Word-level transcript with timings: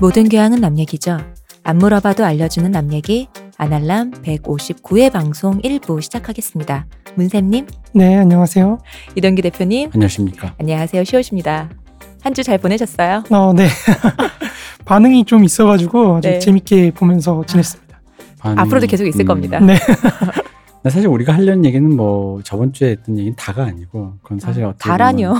모든 0.00 0.28
교양은 0.28 0.60
남 0.60 0.78
얘기죠. 0.78 1.18
안 1.62 1.78
물어봐도 1.78 2.24
알려주는 2.24 2.70
남 2.70 2.92
얘기 2.92 3.28
아날람 3.58 4.10
159회 4.22 5.12
방송 5.12 5.60
1부 5.60 6.00
시작하겠습니다. 6.00 6.86
문쌤님, 7.16 7.66
네, 7.92 8.16
안녕하세요. 8.16 8.78
이동기 9.16 9.42
대표님, 9.42 9.90
안녕하십니까. 9.92 10.54
안녕하세요. 10.58 11.04
시옷입니다. 11.04 11.68
한 12.22 12.34
주 12.34 12.42
잘 12.42 12.58
보내셨어요? 12.58 13.24
어, 13.30 13.52
네. 13.54 13.66
반응이 14.84 15.24
좀 15.24 15.42
있어가지고 15.44 16.16
아주 16.16 16.28
네. 16.28 16.38
재밌게 16.38 16.92
보면서 16.92 17.42
지냈습니다. 17.46 18.00
반응이- 18.40 18.58
앞으로도 18.58 18.86
계속 18.86 19.06
있을 19.06 19.22
음. 19.22 19.26
겁니다. 19.26 19.58
네. 19.60 19.76
사실 20.88 21.08
우리가 21.08 21.34
하려는 21.34 21.64
얘기는 21.66 21.94
뭐 21.94 22.40
저번 22.42 22.72
주에 22.72 22.92
했던 22.92 23.18
얘기는 23.18 23.36
다가 23.36 23.64
아니고 23.64 24.14
그건 24.22 24.38
사실 24.38 24.64
어떻게 24.64 24.88
다라뇨. 24.88 25.34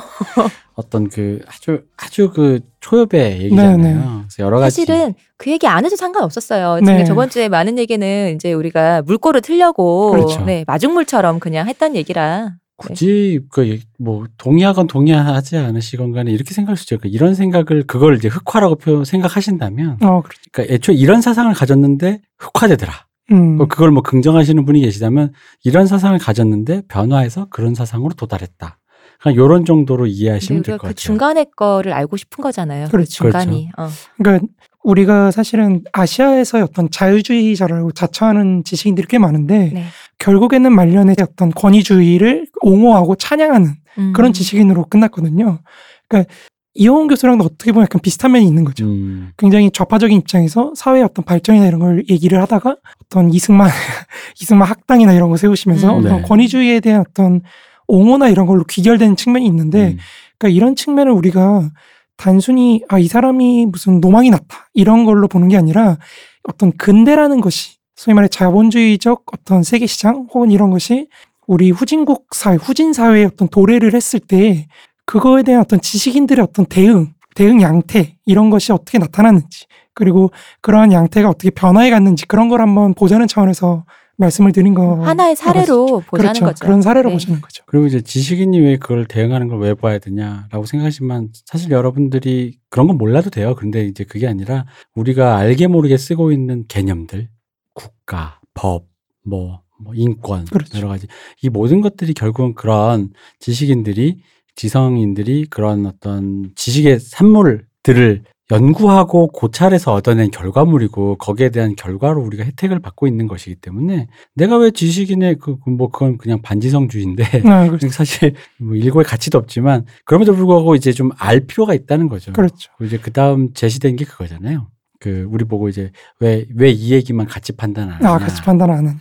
어떤 0.75 1.09
그 1.09 1.41
아주 1.47 1.83
아주 1.97 2.31
그 2.31 2.61
초엽의 2.81 3.43
얘기잖아요. 3.45 3.77
네, 3.77 3.95
네. 3.95 4.01
그래서 4.01 4.45
여러 4.45 4.59
가지 4.59 4.77
사실은 4.77 5.15
그 5.37 5.51
얘기 5.51 5.67
안 5.67 5.85
해도 5.85 5.97
상관없었어요. 5.97 6.81
네. 6.81 7.05
저번 7.05 7.31
주에 7.31 7.49
많은 7.49 7.79
얘기는 7.79 8.35
이제 8.35 8.53
우리가 8.53 9.03
물꼬를 9.03 9.41
틀려고 9.41 10.11
그렇죠. 10.11 10.45
네, 10.45 10.65
마중물처럼 10.67 11.39
그냥 11.39 11.69
했던 11.69 11.97
얘기라. 11.97 12.57
굳이 12.77 13.41
그뭐 13.51 14.25
동의하건 14.39 14.87
동의하지 14.87 15.59
않으시건 15.59 16.13
간에 16.13 16.31
이렇게 16.31 16.55
생각할 16.55 16.79
수 16.79 16.85
있죠. 16.85 16.99
그 16.99 17.09
이런 17.09 17.35
생각을 17.35 17.85
그걸 17.87 18.17
이제 18.17 18.29
흑화라고 18.29 18.77
표 18.77 19.05
생각하신다면 19.05 19.99
어, 20.03 20.23
그렇죠. 20.23 20.41
그러니까 20.51 20.75
애초에 20.75 20.95
이런 20.95 21.21
사상을 21.21 21.53
가졌는데 21.53 22.23
흑화되더라. 22.39 22.93
음. 23.33 23.57
뭐 23.57 23.67
그걸 23.67 23.91
뭐 23.91 24.03
긍정하시는 24.03 24.65
분이 24.65 24.81
계시다면 24.81 25.33
이런 25.65 25.87
사상을 25.87 26.19
가졌는데 26.19 26.83
변화해서 26.89 27.47
그런 27.51 27.75
사상으로 27.75 28.15
도달했다. 28.15 28.79
그냥 29.23 29.37
요런 29.37 29.65
정도로 29.65 30.07
이해하시면 30.07 30.63
근데 30.63 30.67
될 30.67 30.73
우리가 30.75 30.77
것그 30.79 30.89
같아요. 30.89 30.95
중간의 30.95 31.47
거를 31.55 31.93
알고 31.93 32.17
싶은 32.17 32.43
거잖아요. 32.43 32.87
그 32.87 32.93
그렇죠. 32.93 33.25
중간이. 33.25 33.71
어. 33.77 33.89
그러니까 34.17 34.47
우리가 34.83 35.31
사실은 35.31 35.83
아시아에서의 35.93 36.65
어떤 36.65 36.91
자유주의자라고 36.91 37.93
자처하는 37.93 38.65
지식인들이 38.65 39.07
꽤 39.09 39.19
많은데 39.19 39.71
네. 39.75 39.85
결국에는 40.19 40.73
말년에 40.73 41.15
어떤 41.21 41.51
권위주의를 41.51 42.47
옹호하고 42.63 43.17
찬양하는 43.17 43.75
음. 43.99 44.13
그런 44.15 44.33
지식인으로 44.33 44.87
끝났거든요. 44.87 45.61
그러니까 46.09 46.33
이호원 46.75 47.09
교수랑도 47.09 47.45
어떻게 47.45 47.73
보면 47.73 47.85
약간 47.85 48.01
비슷한 48.01 48.33
면이 48.33 48.47
있는 48.47 48.65
거죠. 48.65 48.85
음, 48.85 49.33
굉장히 49.37 49.71
좌파적인 49.73 50.17
입장에서 50.19 50.73
사회의 50.77 51.03
어떤 51.03 51.25
발전이나 51.25 51.67
이런 51.67 51.81
걸 51.81 52.05
얘기를 52.09 52.41
하다가 52.41 52.77
어떤 53.05 53.33
이승만 53.33 53.69
이승만 54.41 54.69
학당이나 54.69 55.13
이런 55.13 55.31
거 55.31 55.37
세우시면서 55.37 55.93
음. 55.93 55.99
어떤 55.99 56.17
네. 56.19 56.23
권위주의에 56.23 56.81
대한 56.81 57.01
어떤 57.01 57.41
옹호나 57.89 58.29
이런 58.29 58.47
걸로 58.47 58.63
귀결되는 58.65 59.17
측면이 59.17 59.47
있는데 59.47 59.89
음. 59.89 59.99
그러니까 60.39 60.57
이런 60.57 60.77
측면을 60.77 61.11
우리가 61.13 61.71
단순히 62.17 62.83
아 62.89 62.99
이 62.99 63.09
사람이 63.09 63.67
무슨 63.67 64.01
노망이 64.01 64.31
났다 64.31 64.69
이런 64.75 65.05
걸로 65.05 65.27
보는 65.27 65.49
게 65.49 65.57
아니라 65.57 65.99
어떤 66.45 66.71
근대라는 66.77 67.41
것이 67.41 67.79
소위 67.97 68.15
말해 68.15 68.29
자본주의적 68.29 69.25
어떤 69.33 69.63
세계 69.63 69.87
시장 69.87 70.29
혹은 70.33 70.51
이런 70.51 70.71
것이 70.71 71.09
우리 71.47 71.71
후진국 71.71 72.29
사회 72.33 72.55
후진 72.57 72.93
사회의 72.93 73.25
어떤 73.27 73.49
도래를 73.49 73.95
했을 73.95 74.21
때 74.21 74.69
그거에 75.11 75.43
대한 75.43 75.61
어떤 75.63 75.81
지식인들의 75.81 76.41
어떤 76.43 76.67
대응 76.67 77.13
대응 77.35 77.61
양태 77.63 78.17
이런 78.27 78.49
것이 78.49 78.73
어떻게 78.73 78.99
나타났는지 78.99 79.67
그리고 79.93 80.31
그러한 80.61 80.93
양태가 80.93 81.29
어떻게 81.29 81.51
변화해 81.51 81.91
갔는지 81.91 82.27
그런 82.27 82.49
걸 82.49 82.61
한번 82.61 82.95
보자는 82.95 83.27
차원에서 83.27 83.85
말씀을 84.19 84.53
드린 84.53 84.73
거 84.75 85.03
하나의 85.03 85.35
사례로 85.35 86.05
보자는 86.07 86.33
그렇죠. 86.33 86.45
거죠. 86.45 86.65
그런 86.65 86.81
사례로 86.83 87.09
네. 87.09 87.15
보시는 87.17 87.41
거죠. 87.41 87.65
그리고 87.67 87.87
이제 87.87 88.01
지식인이 88.03 88.61
왜 88.61 88.77
그걸 88.77 89.07
대응하는 89.07 89.49
걸 89.49 89.59
왜 89.59 89.75
봐야 89.75 89.99
되냐라고 89.99 90.65
생각하시면 90.67 91.31
사실 91.45 91.71
여러분들이 91.73 92.59
그런 92.69 92.87
건 92.87 92.97
몰라도 92.97 93.31
돼요. 93.31 93.57
근데 93.57 93.85
이제 93.87 94.05
그게 94.05 94.29
아니라 94.29 94.67
우리가 94.95 95.39
알게 95.39 95.67
모르게 95.67 95.97
쓰고 95.97 96.31
있는 96.31 96.67
개념들, 96.69 97.29
국가, 97.75 98.41
법, 98.55 98.87
뭐, 99.27 99.63
뭐 99.83 99.93
인권, 99.97 100.45
그렇죠. 100.45 100.77
여러 100.79 100.89
가지 100.89 101.09
이 101.43 101.49
모든 101.49 101.81
것들이 101.81 102.15
결국은 102.15 102.55
그런 102.55 103.11
지식인들이 103.41 104.23
지성인들이 104.65 105.47
그런 105.49 105.87
어떤 105.87 106.51
지식의 106.55 107.01
산물들을 107.01 108.25
연구하고 108.53 109.29
고찰해서 109.29 109.95
얻어낸 109.95 110.31
결과물이고 110.31 111.17
거기에 111.17 111.49
대한 111.51 111.75
결과로 111.77 112.21
우리가 112.23 112.45
혜택을 112.45 112.81
받고 112.81 113.07
있는 113.07 113.27
것이기 113.29 113.55
때문에 113.57 114.09
내가 114.35 114.59
왜 114.59 114.71
지식인의 114.73 115.37
그 115.37 115.57
뭐 115.67 115.89
그건 115.89 116.19
그냥 116.19 116.43
반지성주의인데 116.43 117.43
아, 117.47 117.67
그렇죠. 117.69 117.89
사실 117.95 118.35
뭐 118.59 118.75
일고의 118.75 119.05
가치도 119.05 119.39
없지만 119.39 119.87
그럼에도 120.05 120.35
불구하고 120.35 120.75
이제 120.75 120.93
좀 120.93 121.11
알 121.17 121.41
필요가 121.41 121.73
있다는 121.75 122.09
거죠. 122.11 122.33
그렇죠. 122.33 122.71
이제 122.83 122.99
그 122.99 123.13
다음 123.13 123.55
제시된 123.55 123.97
게 123.97 124.05
그거잖아요. 124.05 124.67
그 124.99 125.27
우리 125.31 125.45
보고 125.47 125.69
이제 125.71 125.93
왜 126.19 126.45
왜 126.55 126.71
이 126.73 126.93
얘기만 126.93 127.27
가치 127.27 127.53
판단 127.53 127.89
안 127.89 127.95
하냐. 128.03 128.11
아, 128.15 128.19
같이 128.19 128.43
판단 128.43 128.69
안 128.71 128.79
하냐. 128.79 128.99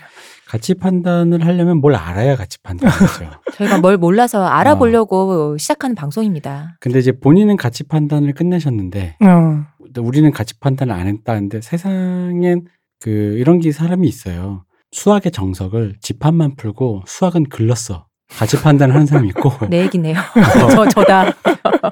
가치 0.49 0.73
판단을 0.73 1.45
하려면 1.45 1.77
뭘 1.77 1.93
알아야 1.93 2.35
가치 2.35 2.57
판단하죠. 2.63 3.29
저희가 3.53 3.77
뭘 3.77 3.97
몰라서 3.97 4.41
어. 4.41 4.45
알아보려고 4.45 5.55
시작하는 5.59 5.95
방송입니다. 5.95 6.75
근데 6.79 6.97
이제 6.97 7.11
본인은 7.11 7.55
가치 7.55 7.83
판단을 7.83 8.33
끝내셨는데 8.33 9.17
어, 9.21 9.63
우리는 9.99 10.31
가치 10.31 10.59
판단을 10.59 10.91
안 10.91 11.05
했다는데 11.05 11.61
세상엔 11.61 12.65
그 12.99 13.09
이런 13.37 13.59
게 13.59 13.71
사람이 13.71 14.07
있어요. 14.07 14.65
수학의 14.91 15.31
정석을 15.31 15.97
집합만 16.01 16.55
풀고 16.55 17.03
수학은 17.05 17.49
글렀어. 17.49 18.07
가치 18.27 18.59
판단을 18.59 18.95
하는 18.95 19.05
사람이 19.05 19.27
있고 19.29 19.51
내 19.69 19.81
얘기네요. 19.83 20.15
저 20.75 20.87
저다. 20.87 21.31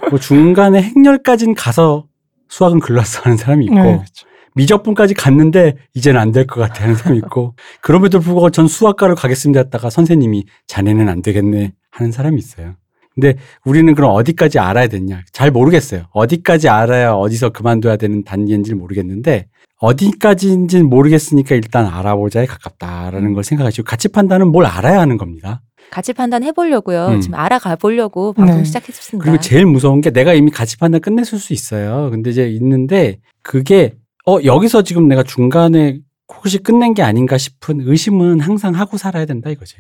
뭐 0.10 0.18
중간에 0.18 0.82
행렬까지는 0.82 1.54
가서 1.54 2.08
수학은 2.50 2.80
글렀어 2.80 3.22
하는 3.22 3.38
사람이 3.38 3.66
있고 3.66 3.76
네, 3.76 3.98
그렇죠. 3.98 4.27
미적분까지 4.58 5.14
갔는데 5.14 5.76
이제는 5.94 6.20
안 6.20 6.32
될 6.32 6.46
것 6.48 6.60
같아 6.62 6.84
하는 6.84 6.96
사람이 6.96 7.18
있고 7.20 7.56
그럼에도 7.82 8.20
불구하고 8.20 8.50
전 8.50 8.68
수학과를 8.68 9.16
가겠습니다 9.16 9.60
했다가 9.62 9.90
선생님이 9.90 10.46
자네는 10.68 11.08
안 11.10 11.22
되겠네 11.22 11.74
하는 11.92 12.12
사람이 12.12 12.38
있어요. 12.38 12.76
근데 13.16 13.36
우리는 13.66 13.96
그럼 13.96 14.12
어디까지 14.12 14.60
알아야 14.60 14.88
되냐? 14.88 15.24
잘 15.32 15.50
모르겠어요. 15.50 16.04
어디까지 16.12 16.70
알아야 16.70 17.14
어디서 17.14 17.50
그만둬야 17.50 17.96
되는 17.98 18.24
단계인지 18.24 18.76
모르겠는데 18.76 19.48
어디까지인지는 19.80 20.88
모르겠으니까 20.90 21.56
일단 21.56 21.86
알아보자에 21.88 22.46
가깝다라는 22.46 23.34
걸 23.34 23.44
생각하시고 23.44 23.86
가치 23.86 24.08
판단은 24.10 24.50
뭘 24.52 24.66
알아야 24.66 25.00
하는 25.00 25.18
겁니다. 25.18 25.62
같이 25.90 26.14
판단 26.14 26.44
해 26.44 26.52
보려고요. 26.52 27.08
음. 27.08 27.22
지금 27.22 27.40
알아가 27.40 27.76
보려고 27.76 28.34
방송 28.34 28.58
네. 28.58 28.64
시작했습니다. 28.64 29.24
그리고 29.24 29.42
제일 29.42 29.66
무서운 29.66 30.02
게 30.02 30.12
내가 30.12 30.34
이미 30.34 30.52
가치 30.52 30.78
판단 30.78 31.00
끝냈을 31.02 31.40
수 31.40 31.54
있어요. 31.54 32.10
근데 32.12 32.30
이제 32.30 32.48
있는데 32.50 33.18
그게 33.42 33.94
어 34.28 34.40
여기서 34.44 34.82
지금 34.82 35.08
내가 35.08 35.24
중간에 35.24 36.00
혹시 36.28 36.58
끝낸 36.58 36.94
게 36.94 37.02
아닌가 37.02 37.38
싶은 37.38 37.80
의심은 37.82 38.42
항상 38.42 38.76
하고 38.76 38.98
살아야 38.98 39.26
된다 39.26 39.50
이거지. 39.50 39.78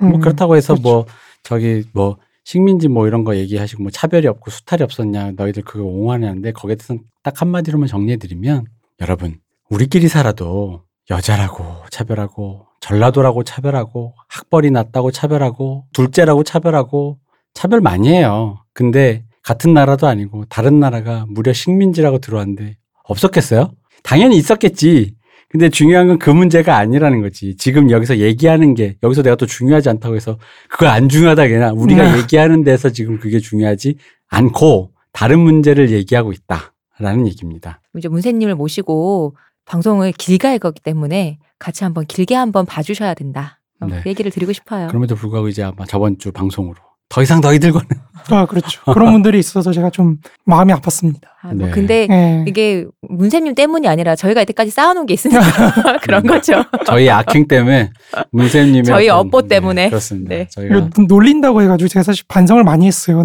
뭐 0.00 0.10
음, 0.16 0.20
그렇다고 0.20 0.56
해서 0.56 0.74
그렇죠. 0.74 0.82
뭐 0.88 1.06
저기 1.44 1.84
뭐 1.92 2.18
식민지 2.42 2.88
뭐 2.88 3.06
이런 3.06 3.22
거 3.22 3.36
얘기하시고 3.36 3.84
뭐 3.84 3.90
차별이 3.92 4.26
없고 4.26 4.50
수탈이 4.50 4.82
없었냐 4.82 5.32
너희들 5.36 5.62
그거 5.62 5.84
옹호하는데 5.84 6.52
거기에 6.52 6.74
대해서 6.74 6.96
딱 7.22 7.40
한마디로만 7.40 7.86
정리해 7.86 8.16
드리면 8.16 8.66
여러분 9.00 9.38
우리끼리 9.70 10.08
살아도 10.08 10.82
여자라고 11.08 11.64
차별하고 11.90 12.66
전라도라고 12.80 13.44
차별하고 13.44 14.14
학벌이 14.28 14.72
낮다고 14.72 15.12
차별하고 15.12 15.86
둘째라고 15.92 16.42
차별하고 16.42 17.18
차별 17.54 17.80
많이 17.80 18.08
해요. 18.08 18.58
근데 18.72 19.24
같은 19.42 19.72
나라도 19.72 20.08
아니고 20.08 20.46
다른 20.46 20.80
나라가 20.80 21.26
무려 21.28 21.52
식민지라고 21.52 22.18
들어왔는데 22.18 22.76
없었겠어요? 23.04 23.70
당연히 24.04 24.36
있었겠지. 24.36 25.14
근데 25.48 25.68
중요한 25.68 26.08
건 26.08 26.18
그 26.18 26.30
문제가 26.30 26.76
아니라는 26.78 27.20
거지. 27.22 27.56
지금 27.56 27.90
여기서 27.90 28.18
얘기하는 28.18 28.74
게 28.74 28.96
여기서 29.02 29.22
내가 29.22 29.36
또 29.36 29.46
중요하지 29.46 29.88
않다고 29.88 30.16
해서 30.16 30.38
그거 30.68 30.86
안 30.88 31.08
중요하다 31.08 31.48
그냥 31.48 31.78
우리가 31.78 32.12
네. 32.12 32.18
얘기하는 32.18 32.64
데서 32.64 32.90
지금 32.90 33.18
그게 33.20 33.38
중요하지 33.38 33.96
않고 34.28 34.92
다른 35.12 35.38
문제를 35.40 35.90
얘기하고 35.90 36.32
있다라는 36.32 37.26
얘기입니다. 37.28 37.80
이제 37.96 38.08
문세님을 38.08 38.56
모시고 38.56 39.36
방송을 39.64 40.12
길게 40.12 40.48
할 40.48 40.58
거기 40.58 40.80
때문에 40.82 41.38
같이 41.58 41.84
한번 41.84 42.04
길게 42.06 42.34
한번 42.34 42.66
봐주셔야 42.66 43.14
된다. 43.14 43.60
어, 43.80 43.86
네. 43.86 44.00
그 44.02 44.08
얘기를 44.08 44.30
드리고 44.32 44.52
싶어요. 44.52 44.88
그럼에도 44.88 45.14
불구하고 45.14 45.48
이제 45.48 45.62
아마 45.62 45.84
저번 45.86 46.18
주 46.18 46.32
방송으로 46.32 46.76
더 47.14 47.22
이상 47.22 47.40
너희들과는 47.40 47.86
아, 48.30 48.44
그렇죠. 48.46 48.82
그런 48.92 49.12
분들이 49.12 49.38
있어서 49.38 49.70
제가 49.70 49.90
좀 49.90 50.16
마음이 50.46 50.72
아팠습니다. 50.72 51.20
아, 51.42 51.52
뭐 51.54 51.66
네. 51.66 51.70
근데 51.72 52.08
예. 52.10 52.44
이게 52.48 52.86
문세님 53.02 53.54
때문이 53.54 53.86
아니라 53.86 54.16
저희가 54.16 54.42
이때까지 54.42 54.70
쌓아놓은 54.72 55.06
게 55.06 55.14
있으니까 55.14 55.40
그런 56.02 56.24
거죠. 56.26 56.64
저희 56.86 57.08
악행 57.08 57.46
때문에 57.46 57.92
문쌤님의 58.32 58.82
저희 58.84 59.08
어떤- 59.10 59.26
업보 59.26 59.42
때문에. 59.46 59.84
네, 59.84 59.88
그렇습니다. 59.90 60.34
네. 60.34 60.48
저희가 60.50 60.88
놀린다고 61.06 61.62
해가지고 61.62 61.86
제가 61.86 62.02
사실 62.02 62.24
반성을 62.26 62.64
많이 62.64 62.86
했어요. 62.88 63.24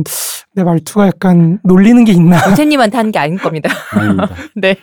내 0.53 0.63
말투가 0.63 1.07
약간 1.07 1.59
놀리는 1.63 2.03
게 2.03 2.11
있나. 2.11 2.45
문세님한테 2.45 2.95
하는 2.97 3.11
게 3.11 3.17
아닌 3.17 3.37
겁니다. 3.39 3.71
아닙니다. 3.91 4.29
네. 4.55 4.75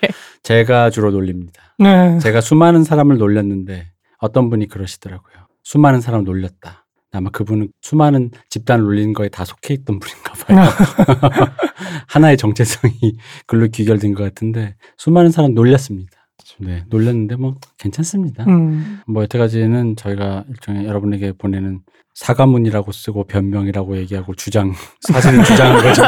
제가 0.43 0.91
주로 0.91 1.12
놀립니다. 1.12 1.61
네. 1.79 2.19
제가 2.19 2.41
수많은 2.41 2.82
사람을 2.82 3.19
놀렸는데 3.19 3.87
어떤 4.19 4.50
분이 4.50 4.67
그러시더라고요. 4.67 5.35
수많은 5.62 6.00
사람을 6.00 6.25
놀렸다. 6.25 6.86
아마 7.16 7.30
그분은 7.30 7.68
수많은 7.80 8.30
집단을 8.50 8.84
울리는 8.84 9.12
거에 9.12 9.28
다 9.28 9.44
속해 9.44 9.74
있던 9.74 9.98
분인가 9.98 10.32
봐요. 10.32 10.68
하나의 12.08 12.36
정체성이 12.36 13.16
글로 13.46 13.68
귀결된 13.68 14.14
것 14.14 14.22
같은데 14.22 14.76
수많은 14.96 15.30
사람 15.30 15.54
놀렸습니다. 15.54 16.12
네, 16.58 16.84
놀렸는데 16.88 17.36
뭐 17.36 17.54
괜찮습니다. 17.78 18.44
음. 18.44 19.00
뭐 19.06 19.22
여태까지는 19.24 19.96
저희가 19.96 20.44
일종의 20.48 20.86
여러분에게 20.86 21.32
보내는 21.32 21.80
사과문이라고 22.14 22.92
쓰고 22.92 23.24
변명이라고 23.24 23.98
얘기하고 23.98 24.34
주장 24.34 24.72
사실은 25.00 25.44
주장한 25.44 25.82
거죠. 25.82 26.02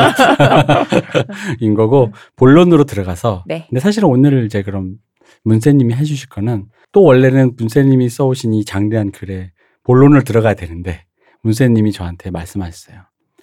인 1.60 1.74
거고 1.74 2.12
본론으로 2.36 2.84
들어가서 2.84 3.44
네. 3.46 3.66
근데 3.68 3.80
사실은 3.80 4.08
오늘 4.08 4.46
이제 4.46 4.62
그럼 4.62 4.96
문세님이 5.44 5.94
해주실 5.94 6.30
거는 6.30 6.66
또 6.92 7.02
원래는 7.02 7.56
문세님이 7.58 8.08
써오신 8.08 8.54
이 8.54 8.64
장대한 8.64 9.12
글에 9.12 9.52
본론을 9.84 10.24
들어가야 10.24 10.54
되는데 10.54 11.04
문세님이 11.42 11.92
저한테 11.92 12.30
말씀하셨어요. 12.30 12.98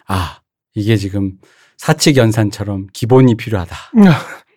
아 0.07 0.39
이게 0.73 0.97
지금 0.97 1.33
사칙 1.77 2.17
연산처럼 2.17 2.87
기본이 2.93 3.35
필요하다. 3.35 3.75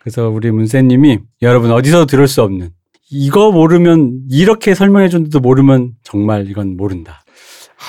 그래서 0.01 0.29
우리 0.29 0.51
문세님이 0.51 1.19
여러분 1.43 1.71
어디서 1.73 2.07
들을 2.07 2.29
수 2.29 2.43
없는 2.43 2.71
이거 3.11 3.51
모르면 3.53 4.23
이렇게 4.31 4.75
설명해 4.75 5.09
줬는데도 5.09 5.41
모르면 5.41 5.93
정말 6.03 6.49
이건 6.49 6.77
모른다. 6.77 7.23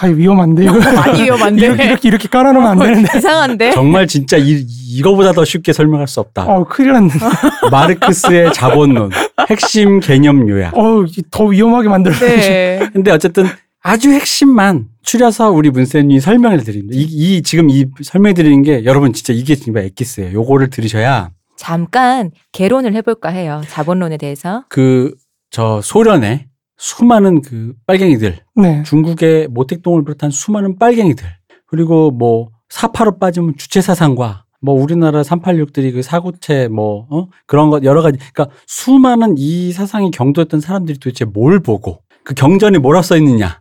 아, 0.02 0.06
위험한데 0.08 0.64
이거. 0.66 0.74
많이 0.94 1.24
위험한데. 1.24 1.66
이렇게 1.66 1.84
이렇게 1.86 2.08
이렇게 2.08 2.28
깔아놓으면 2.30 2.70
안 2.72 2.80
되는데. 2.80 3.10
이상한데. 3.18 3.72
정말 3.72 4.08
진짜 4.08 4.38
이, 4.38 4.64
이거보다 4.88 5.34
더 5.34 5.44
쉽게 5.44 5.74
설명할 5.74 6.08
수 6.08 6.20
없다. 6.20 6.46
어, 6.46 6.64
큰일 6.66 6.94
났네. 6.94 7.10
마르크스의 7.72 8.54
자본론 8.54 9.10
핵심 9.50 10.00
개념 10.00 10.48
요약. 10.48 10.78
어, 10.78 11.06
더 11.32 11.46
위험하게 11.46 11.90
만들어. 11.90 12.16
네. 12.20 12.88
근데 12.94 13.12
어쨌든 13.12 13.46
아주 13.82 14.12
핵심만 14.12 14.90
추려서 15.04 15.52
우리 15.52 15.70
문쌤이 15.70 16.20
설명을 16.20 16.64
드립니다. 16.64 16.98
이, 16.98 17.04
이 17.04 17.42
지금 17.42 17.70
이 17.70 17.86
설명해 18.02 18.34
드리는 18.34 18.62
게 18.62 18.84
여러분 18.86 19.14
진짜 19.14 19.34
이게 19.34 19.56
정말 19.56 19.86
엑기스예요. 19.86 20.34
요거를 20.34 20.70
들으셔야 20.70 21.32
잠깐 21.58 22.32
개론을 22.52 22.94
해볼까 22.96 23.30
해요. 23.30 23.62
자본론에 23.70 24.18
대해서. 24.18 24.64
그 24.70 25.14
저 25.52 25.82
소련의 25.82 26.46
수많은 26.78 27.42
그 27.42 27.74
빨갱이들 27.88 28.40
네. 28.56 28.84
중국의 28.84 29.48
모택동을 29.50 30.04
비롯한 30.06 30.32
수많은 30.32 30.78
빨갱이들 30.78 31.26
그리고 31.66 32.12
뭐 32.12 32.50
사파로 32.70 33.18
빠지면 33.18 33.56
주체 33.58 33.82
사상과 33.82 34.46
뭐 34.62 34.76
우리나라 34.76 35.22
386들이 35.22 35.94
그 35.94 36.02
사고체 36.02 36.68
뭐 36.68 37.08
어? 37.10 37.28
그런 37.48 37.70
것 37.70 37.84
여러 37.84 38.02
가지 38.02 38.18
그러니까 38.18 38.50
수많은 38.68 39.36
이 39.38 39.72
사상이 39.72 40.12
경도했던 40.12 40.62
사람들이 40.62 41.00
도대체 41.00 41.26
뭘 41.26 41.60
보고 41.60 42.02
그 42.24 42.34
경전에 42.34 42.78
뭐라 42.78 43.02
써 43.02 43.18
있느냐 43.18 43.60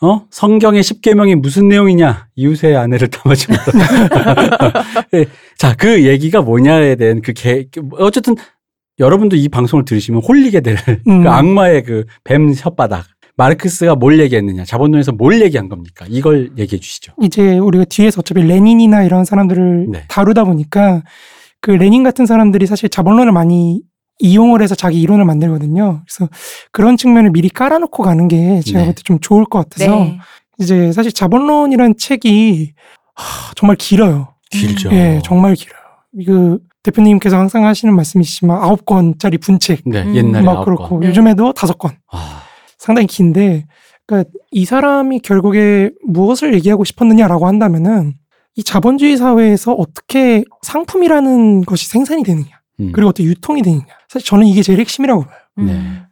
어 0.00 0.24
성경의 0.30 0.82
십계명이 0.82 1.34
무슨 1.36 1.68
내용이냐 1.68 2.28
이웃의 2.36 2.76
아내를 2.76 3.08
담아지 3.08 3.48
못 3.50 3.58
자그 5.58 6.04
얘기가 6.06 6.40
뭐냐에 6.42 6.94
대한 6.94 7.20
그 7.20 7.32
개, 7.32 7.66
어쨌든 7.98 8.36
여러분도 9.00 9.36
이 9.36 9.48
방송을 9.48 9.84
들으시면 9.84 10.22
홀리게 10.22 10.60
될그 10.60 11.00
음. 11.08 11.26
악마의 11.26 11.82
그 11.84 12.04
뱀 12.24 12.52
혓바닥. 12.52 13.02
마르크스가 13.36 13.94
뭘 13.94 14.18
얘기했느냐, 14.18 14.64
자본론에서 14.64 15.12
뭘 15.12 15.40
얘기한 15.40 15.68
겁니까? 15.68 16.04
이걸 16.08 16.50
얘기해 16.58 16.80
주시죠. 16.80 17.12
이제 17.22 17.56
우리가 17.56 17.84
뒤에서 17.84 18.18
어차피 18.18 18.42
레닌이나 18.42 19.04
이런 19.04 19.24
사람들을 19.24 19.86
네. 19.92 20.04
다루다 20.08 20.42
보니까 20.42 21.04
그 21.60 21.70
레닌 21.70 22.02
같은 22.02 22.26
사람들이 22.26 22.66
사실 22.66 22.88
자본론을 22.88 23.30
많이 23.30 23.80
이용을 24.18 24.62
해서 24.62 24.74
자기 24.74 25.00
이론을 25.00 25.24
만들거든요. 25.24 26.02
그래서 26.06 26.30
그런 26.72 26.96
측면을 26.96 27.30
미리 27.30 27.48
깔아놓고 27.48 28.02
가는 28.02 28.28
게 28.28 28.60
제가 28.62 28.80
네. 28.80 28.84
볼때 28.86 29.02
좀 29.02 29.18
좋을 29.20 29.44
것 29.44 29.68
같아서 29.68 29.96
네. 29.96 30.18
이제 30.58 30.92
사실 30.92 31.12
자본론이란 31.12 31.96
책이 31.96 32.72
하, 33.14 33.52
정말 33.54 33.76
길어요. 33.76 34.34
길죠. 34.50 34.90
예, 34.92 35.20
정말 35.24 35.54
길어요. 35.54 35.78
그 36.26 36.58
대표님께서 36.82 37.38
항상 37.38 37.66
하시는 37.66 37.94
말씀이시지만 37.94 38.62
아홉 38.62 38.84
권짜리 38.86 39.38
분책 39.38 39.82
네, 39.84 40.02
음. 40.02 40.14
옛날에 40.14 40.44
막 40.44 40.64
그렇고 40.64 40.88
건. 40.88 41.00
네. 41.00 41.08
요즘에도 41.08 41.52
다섯 41.52 41.78
권 41.78 41.92
아, 42.10 42.42
상당히 42.78 43.06
긴데 43.06 43.66
그러니까 44.06 44.30
이 44.50 44.64
사람이 44.64 45.20
결국에 45.20 45.90
무엇을 46.06 46.54
얘기하고 46.54 46.84
싶었느냐라고 46.84 47.46
한다면은 47.46 48.14
이 48.56 48.64
자본주의 48.64 49.16
사회에서 49.16 49.72
어떻게 49.72 50.44
상품이라는 50.62 51.64
것이 51.64 51.88
생산이 51.88 52.22
되느냐 52.22 52.57
음. 52.80 52.92
그리고 52.92 53.10
어떻게 53.10 53.24
유통이 53.24 53.62
되느냐 53.62 53.86
사실 54.08 54.26
저는 54.26 54.46
이게 54.46 54.62
제일 54.62 54.80
핵심이라고 54.80 55.24
봐요. 55.24 55.38
음. 55.58 56.04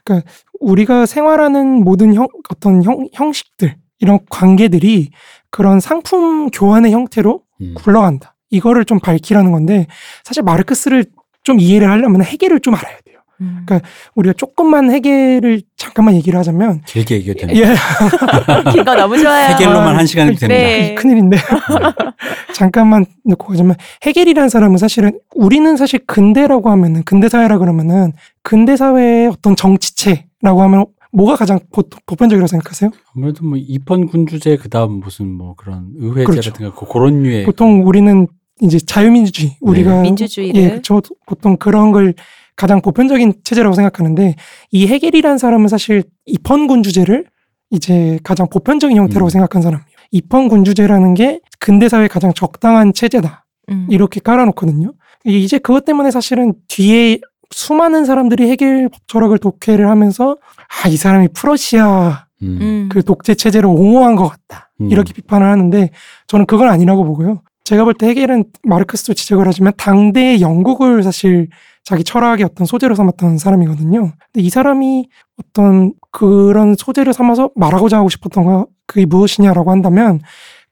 우리가 0.61 1.07
생활하는 1.07 1.85
모든 1.85 2.15
형, 2.15 2.27
어떤 2.49 2.83
형, 2.83 3.09
형식들 3.13 3.77
이런 3.99 4.19
관계들이 4.31 5.11
그런 5.51 5.81
상품 5.81 6.51
교환의 6.51 6.93
형태로 6.93 7.43
음. 7.61 7.75
굴러간다. 7.77 8.35
이거를 8.51 8.85
좀 8.85 9.01
밝히라는 9.01 9.53
건데 9.53 9.87
사실 10.25 10.43
마르크스를 10.43 11.05
좀 11.43 11.61
이해를 11.61 11.91
하려면 11.91 12.23
해결을 12.23 12.61
좀 12.61 12.75
알아야 12.75 12.99
돼요. 13.05 13.16
음. 13.41 13.63
그러니까 13.67 13.89
우리가 14.15 14.33
조금만 14.35 14.91
해결을 14.91 15.63
잠깐만 15.77 16.15
얘기를 16.15 16.39
하자면 16.39 16.83
길게 16.87 17.17
얘기해도 17.17 17.47
됩니다. 17.47 17.71
예, 17.71 17.75
긴거 18.73 18.95
너무 18.95 19.19
좋아요. 19.19 19.49
해결로만 19.55 19.95
아, 19.95 19.99
한 19.99 20.07
시간이 20.07 20.37
됩니다. 20.37 20.49
네. 20.49 20.95
큰일인데 20.95 21.37
잠깐만 22.55 23.07
놓고 23.25 23.49
가자면 23.49 23.77
해겔이라는 24.05 24.49
사람은 24.49 24.79
사실은 24.79 25.19
우리는 25.35 25.77
사실 25.77 26.01
근대라고 26.07 26.71
하면은 26.71 27.03
근대 27.05 27.29
사회라 27.29 27.59
그러면은 27.59 28.13
근대 28.43 28.77
사회의 28.77 29.29
어떤 29.29 29.57
정치체라고 29.57 30.63
하면 30.63 30.87
뭐가 31.13 31.37
가장 31.37 31.59
보, 31.73 31.83
보편적이라고 32.07 32.47
생각하세요? 32.47 32.91
아무래도 33.15 33.45
뭐 33.45 33.57
입헌 33.59 34.07
군주제 34.09 34.57
그다음 34.57 35.01
무슨 35.01 35.31
뭐 35.33 35.55
그런 35.57 35.89
의회제 35.97 36.25
그렇죠. 36.25 36.53
같은 36.53 36.71
거 36.71 36.75
그- 36.75 36.93
그런 36.93 37.23
류의 37.23 37.45
보통 37.45 37.87
우리는 37.87 38.27
이제 38.61 38.79
자유민주주의 38.79 39.57
우리가 39.61 40.01
민주주의를. 40.03 40.61
예, 40.63 40.81
저 40.83 41.01
보통 41.27 41.57
그런 41.59 41.93
걸 41.93 42.15
가장 42.57 42.81
보편적인 42.81 43.35
체제라고 43.45 43.75
생각하는데 43.75 44.35
이 44.71 44.87
해겔이라는 44.87 45.39
사람은 45.39 45.69
사실 45.69 46.03
입헌군 46.25 46.83
주제를 46.83 47.27
이제 47.71 48.19
가장 48.23 48.49
보편적인 48.49 48.97
형태라고 48.97 49.27
음. 49.27 49.31
생각한 49.31 49.63
사람이에요. 49.63 49.87
입헌군 50.13 50.65
주제라는 50.65 51.15
게 51.15 51.41
근대 51.59 51.89
사회에 51.89 52.09
가장 52.09 52.33
적당한 52.33 52.93
체제다. 52.93 53.45
음. 53.71 53.87
이렇게 53.91 54.21
깔아놓거든요. 54.21 54.93
이제 55.25 55.59
그것 55.59 55.85
때문에 55.85 56.11
사실은 56.11 56.55
뒤에 56.69 57.19
수많은 57.51 58.05
사람들이 58.05 58.49
해겔 58.51 58.89
철학을 59.07 59.39
독해를 59.39 59.89
하면서 59.89 60.37
아, 60.85 60.89
이 60.89 60.97
사람이 60.97 61.29
프러시아 61.35 62.27
음. 62.43 62.59
음. 62.61 62.89
그 62.91 63.03
독재 63.03 63.35
체제를 63.35 63.69
옹호한 63.69 64.15
것 64.17 64.29
같다. 64.29 64.71
음. 64.81 64.91
이렇게 64.91 65.13
비판을 65.13 65.47
하는데 65.47 65.91
저는 66.29 66.47
그건 66.47 66.69
아니라고 66.69 67.05
보고요. 67.05 67.43
제가 67.65 67.83
볼 67.85 67.95
때 67.95 68.07
해겔은 68.09 68.45
마르크스도 68.63 69.15
지적을 69.15 69.47
하지만 69.47 69.73
당대의 69.77 70.41
영국을 70.41 71.03
사실 71.03 71.49
자기 71.87 72.03
철학의 72.03 72.45
어떤 72.45 72.67
소재로 72.67 72.97
삼았던 72.97 73.39
사람이거든요. 73.39 74.01
근데 74.01 74.45
이 74.45 74.51
사람이 74.51 75.09
어떤 75.39 75.93
그런 76.11 76.75
소재를 76.77 77.13
삼아서 77.13 77.51
말하고자 77.55 77.97
하고 77.97 78.09
싶었던 78.09 78.45
거 78.45 78.67
그게 78.89 79.07
무엇이냐라고 79.07 79.71
한다면 79.71 80.21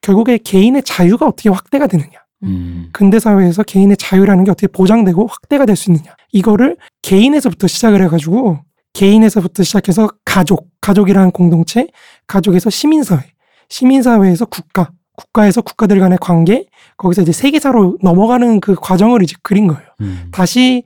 결국에 0.01 0.37
개인의 0.37 0.83
자유가 0.83 1.25
어떻게 1.25 1.47
확대가 1.49 1.87
되느냐. 1.87 2.09
음. 2.43 2.89
근대 2.91 3.19
사회에서 3.19 3.63
개인의 3.63 3.95
자유라는 3.95 4.43
게 4.43 4.51
어떻게 4.51 4.67
보장되고 4.67 5.25
확대가 5.27 5.65
될 5.65 5.77
수 5.77 5.89
있느냐. 5.89 6.13
이거를 6.33 6.75
개인에서부터 7.01 7.67
시작을 7.67 8.03
해가지고 8.03 8.59
개인에서부터 8.91 9.63
시작해서 9.63 10.09
가족, 10.25 10.67
가족이라는 10.81 11.31
공동체, 11.31 11.87
가족에서 12.27 12.69
시민사회, 12.69 13.21
시민사회에서 13.69 14.45
국가, 14.45 14.89
국가에서 15.15 15.61
국가들 15.61 15.97
간의 16.01 16.17
관계, 16.19 16.65
거기서 16.97 17.21
이제 17.21 17.31
세계사로 17.31 17.99
넘어가는 18.01 18.59
그 18.59 18.75
과정을 18.75 19.23
이제 19.23 19.35
그린 19.43 19.67
거예요. 19.67 19.87
음. 20.01 20.27
다시 20.33 20.83